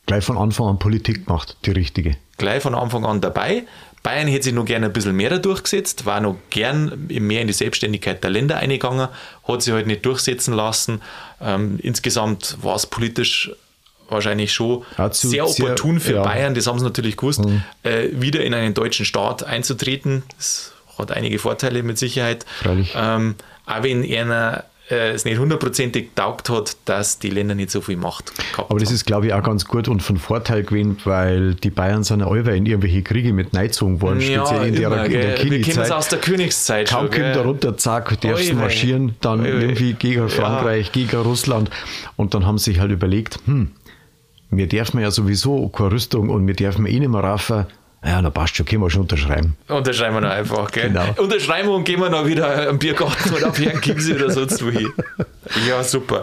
Gleich 0.07 0.25
von 0.25 0.39
Anfang 0.39 0.69
an 0.69 0.79
Politik 0.79 1.27
gemacht, 1.27 1.57
die 1.65 1.73
richtige. 1.73 2.17
Gleich 2.37 2.63
von 2.63 2.75
Anfang 2.75 3.05
an 3.07 3.21
dabei. 3.21 3.65
Bayern 4.03 4.29
hätte 4.29 4.45
sich 4.45 4.53
noch 4.53 4.67
gerne 4.67 4.87
ein 4.87 4.93
bisschen 4.93 5.17
mehr 5.17 5.31
da 5.31 5.39
durchgesetzt, 5.39 6.05
war 6.05 6.21
noch 6.21 6.37
gern 6.51 7.07
mehr 7.09 7.41
in 7.41 7.47
die 7.47 7.55
Selbstständigkeit 7.55 8.23
der 8.23 8.31
Länder 8.31 8.59
eingegangen, 8.59 9.09
hat 9.49 9.63
sich 9.63 9.73
halt 9.73 9.87
nicht 9.87 10.05
durchsetzen 10.05 10.53
lassen. 10.53 11.01
Ähm, 11.41 11.79
insgesamt 11.83 12.59
war 12.63 12.77
es 12.77 12.87
politisch 12.87 13.51
wahrscheinlich 14.11 14.53
schon 14.53 14.85
Ja, 14.99 15.11
zu- 15.11 15.29
sehr 15.29 15.49
opportun 15.49 16.01
für 16.01 16.13
ja. 16.15 16.21
Mhm. 16.21 16.25
Bayern, 16.25 16.55
das 16.55 16.67
haben 16.67 16.79
sie 16.79 16.85
natürlich 16.85 17.17
gewusst, 17.17 17.41
äh, 17.83 18.09
wieder 18.13 18.45
in 18.45 18.53
einen 18.53 18.75
deutschen 18.75 19.07
Staat 19.07 19.43
einzutreten. 19.43 20.23
Das 20.37 20.73
hat 20.99 21.11
einige 21.11 21.39
Vorteile 21.39 21.83
mit 21.83 21.97
Sicherheit. 21.99 22.45
Freilich. 22.63 22.93
Ähm, 22.95 23.37
auch 23.65 23.83
wenn 23.83 24.05
einer 24.05 24.65
äh, 24.91 25.13
es 25.13 25.25
nicht 25.25 25.39
hundertprozentig 25.39 26.11
taugt 26.15 26.51
hat, 26.51 26.74
dass 26.85 27.19
die 27.19 27.31
Länder 27.31 27.55
nicht 27.55 27.71
so 27.71 27.81
viel 27.81 27.97
Macht 27.97 28.35
gehabt 28.37 28.71
Aber 28.71 28.79
das 28.79 28.89
haben. 28.89 28.95
ist, 28.95 29.07
glaube 29.07 29.27
ich, 29.27 29.33
auch 29.33 29.43
ganz 29.43 29.65
gut 29.65 29.89
und 29.89 30.03
von 30.03 30.17
Vorteil 30.17 30.63
gewesen, 30.63 30.99
weil 31.05 31.55
die 31.55 31.71
Bayern 31.71 32.05
sind 32.05 32.21
ja 32.21 32.27
alle 32.27 32.55
in 32.55 32.67
irgendwelche 32.67 33.03
Kriege 33.03 33.33
mit 33.33 33.55
reingezogen 33.55 34.01
worden, 34.03 34.21
speziell 34.21 34.67
in 34.69 34.75
der, 34.75 34.87
immer, 34.89 35.05
in 35.07 35.13
der 35.13 35.35
gell. 35.35 35.51
Wir 35.51 35.63
kennen 35.63 35.81
es 35.81 35.91
aus 35.91 36.09
der 36.09 36.21
Königszeit 36.21 36.89
Kaum 36.89 37.03
schon. 37.03 37.11
kommt 37.11 37.23
gell. 37.25 37.33
da 37.33 37.41
runter, 37.43 37.77
zack, 37.77 38.21
darfst 38.21 38.51
wei. 38.51 38.55
marschieren, 38.55 39.17
dann 39.21 39.43
wei. 39.45 39.49
irgendwie 39.49 39.95
gegen 39.95 40.29
Frankreich, 40.29 40.93
gegen 40.93 41.17
Russland. 41.17 41.71
Und 42.17 42.35
dann 42.35 42.47
haben 42.47 42.59
sie 42.59 42.73
sich 42.73 42.81
halt 42.81 42.91
überlegt, 42.93 43.39
hm, 43.47 43.71
wir 44.51 44.67
dürfen 44.69 45.01
ja 45.01 45.11
sowieso 45.11 45.69
keine 45.69 45.93
Rüstung 45.93 46.29
und 46.31 46.47
wir 46.47 46.55
dürfen 46.55 46.87
eh 46.87 46.99
nicht 46.99 47.11
mehr 47.11 47.23
raffen. 47.23 47.67
Ja, 48.05 48.21
na 48.21 48.29
passt 48.29 48.55
schon, 48.57 48.67
können 48.67 48.83
wir 48.83 48.91
schon 48.91 49.03
unterschreiben. 49.03 49.57
Unterschreiben 49.67 50.15
wir 50.17 50.21
noch 50.21 50.31
einfach, 50.31 50.71
gell? 50.71 50.89
Genau. 50.89 51.07
Unterschreiben 51.17 51.69
wir 51.71 51.75
und 51.75 51.85
gehen 51.85 52.01
wir 52.01 52.11
noch 52.11 52.27
wieder 52.27 52.69
am 52.69 52.79
Biergarten 52.79 53.33
oder 53.35 53.49
auf 53.49 53.59
Herrn 53.59 53.81
Kimsi 53.81 54.13
oder 54.15 54.29
sonst 54.31 54.63
wo 54.63 54.69
hin. 54.71 54.93
Ja, 55.67 55.83
super. 55.83 56.23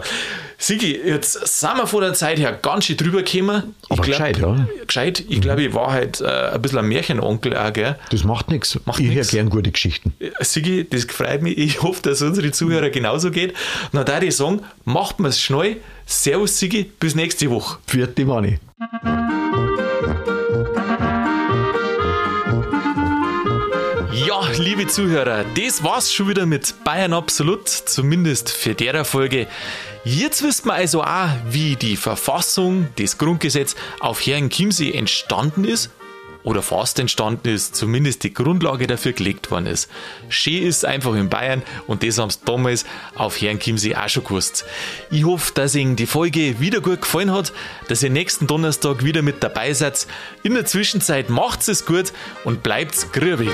Sigi, 0.62 0.96
jetzt 0.96 1.32
sind 1.32 1.76
wir 1.76 1.88
von 1.88 2.02
der 2.02 2.14
Zeit 2.14 2.38
her 2.38 2.56
ganz 2.62 2.84
schön 2.84 2.96
drüber 2.96 3.24
gekommen. 3.24 3.74
Ich 3.86 3.90
Aber 3.90 4.02
gescheit, 4.04 4.38
ja. 4.38 4.68
Gescheit. 4.86 5.24
Ich 5.28 5.40
glaube, 5.40 5.64
ich 5.64 5.74
war 5.74 5.90
halt 5.90 6.20
äh, 6.20 6.24
ein 6.24 6.62
bisschen 6.62 6.78
ein 6.78 6.86
Märchenonkel 6.86 7.56
auch, 7.56 7.72
gell? 7.72 7.96
Das 8.10 8.22
macht 8.22 8.48
nichts. 8.48 8.78
Macht 8.84 9.00
Ich 9.00 9.12
höre 9.12 9.24
gern 9.24 9.50
gute 9.50 9.72
Geschichten. 9.72 10.14
Sigi, 10.38 10.86
das 10.88 11.02
freut 11.06 11.42
mich. 11.42 11.58
Ich 11.58 11.82
hoffe, 11.82 12.02
dass 12.02 12.22
unsere 12.22 12.52
Zuhörer 12.52 12.90
genauso 12.90 13.32
geht. 13.32 13.54
Na, 13.90 14.04
da 14.04 14.22
ich 14.22 14.36
sagen, 14.36 14.60
macht 14.84 15.18
mir 15.18 15.28
es 15.28 15.40
schnell. 15.40 15.78
Servus, 16.06 16.56
Sigi, 16.56 16.84
bis 17.00 17.16
nächste 17.16 17.50
Woche. 17.50 17.78
Vierte 17.88 18.24
Mani. 18.24 18.60
Liebe 24.62 24.86
Zuhörer, 24.86 25.44
das 25.56 25.82
war's 25.82 26.12
schon 26.12 26.28
wieder 26.28 26.46
mit 26.46 26.84
Bayern 26.84 27.12
Absolut, 27.12 27.68
zumindest 27.68 28.48
für 28.48 28.74
der 28.74 29.04
Folge. 29.04 29.48
Jetzt 30.04 30.44
wisst 30.44 30.66
man 30.66 30.76
also 30.76 31.02
auch, 31.02 31.30
wie 31.48 31.74
die 31.74 31.96
Verfassung, 31.96 32.86
das 32.96 33.18
Grundgesetz 33.18 33.74
auf 33.98 34.24
Herrn 34.24 34.50
Chiemsee 34.50 34.92
entstanden 34.92 35.64
ist 35.64 35.90
oder 36.44 36.62
fast 36.62 36.98
entstanden 36.98 37.48
ist, 37.48 37.76
zumindest 37.76 38.24
die 38.24 38.34
Grundlage 38.34 38.86
dafür 38.86 39.12
gelegt 39.12 39.50
worden 39.50 39.66
ist. 39.66 39.88
Schön 40.28 40.62
ist 40.62 40.84
einfach 40.84 41.14
in 41.14 41.28
Bayern 41.28 41.62
und 41.86 42.02
das 42.02 42.18
haben 42.18 42.30
sie 42.30 42.38
damals 42.44 42.84
auf 43.14 43.40
Herrn 43.40 43.58
Chiemsee 43.58 43.94
auch 43.94 44.08
schon 44.08 44.24
gewusst. 44.24 44.64
Ich 45.10 45.24
hoffe, 45.24 45.52
dass 45.54 45.74
Ihnen 45.74 45.96
die 45.96 46.06
Folge 46.06 46.60
wieder 46.60 46.80
gut 46.80 47.02
gefallen 47.02 47.32
hat, 47.32 47.52
dass 47.88 48.02
ihr 48.02 48.10
nächsten 48.10 48.46
Donnerstag 48.46 49.04
wieder 49.04 49.22
mit 49.22 49.42
dabei 49.42 49.72
seid. 49.72 50.06
In 50.42 50.54
der 50.54 50.64
Zwischenzeit 50.64 51.30
macht's 51.30 51.68
es 51.68 51.86
gut 51.86 52.12
und 52.44 52.62
bleibt's 52.62 53.10
grübig. 53.12 53.52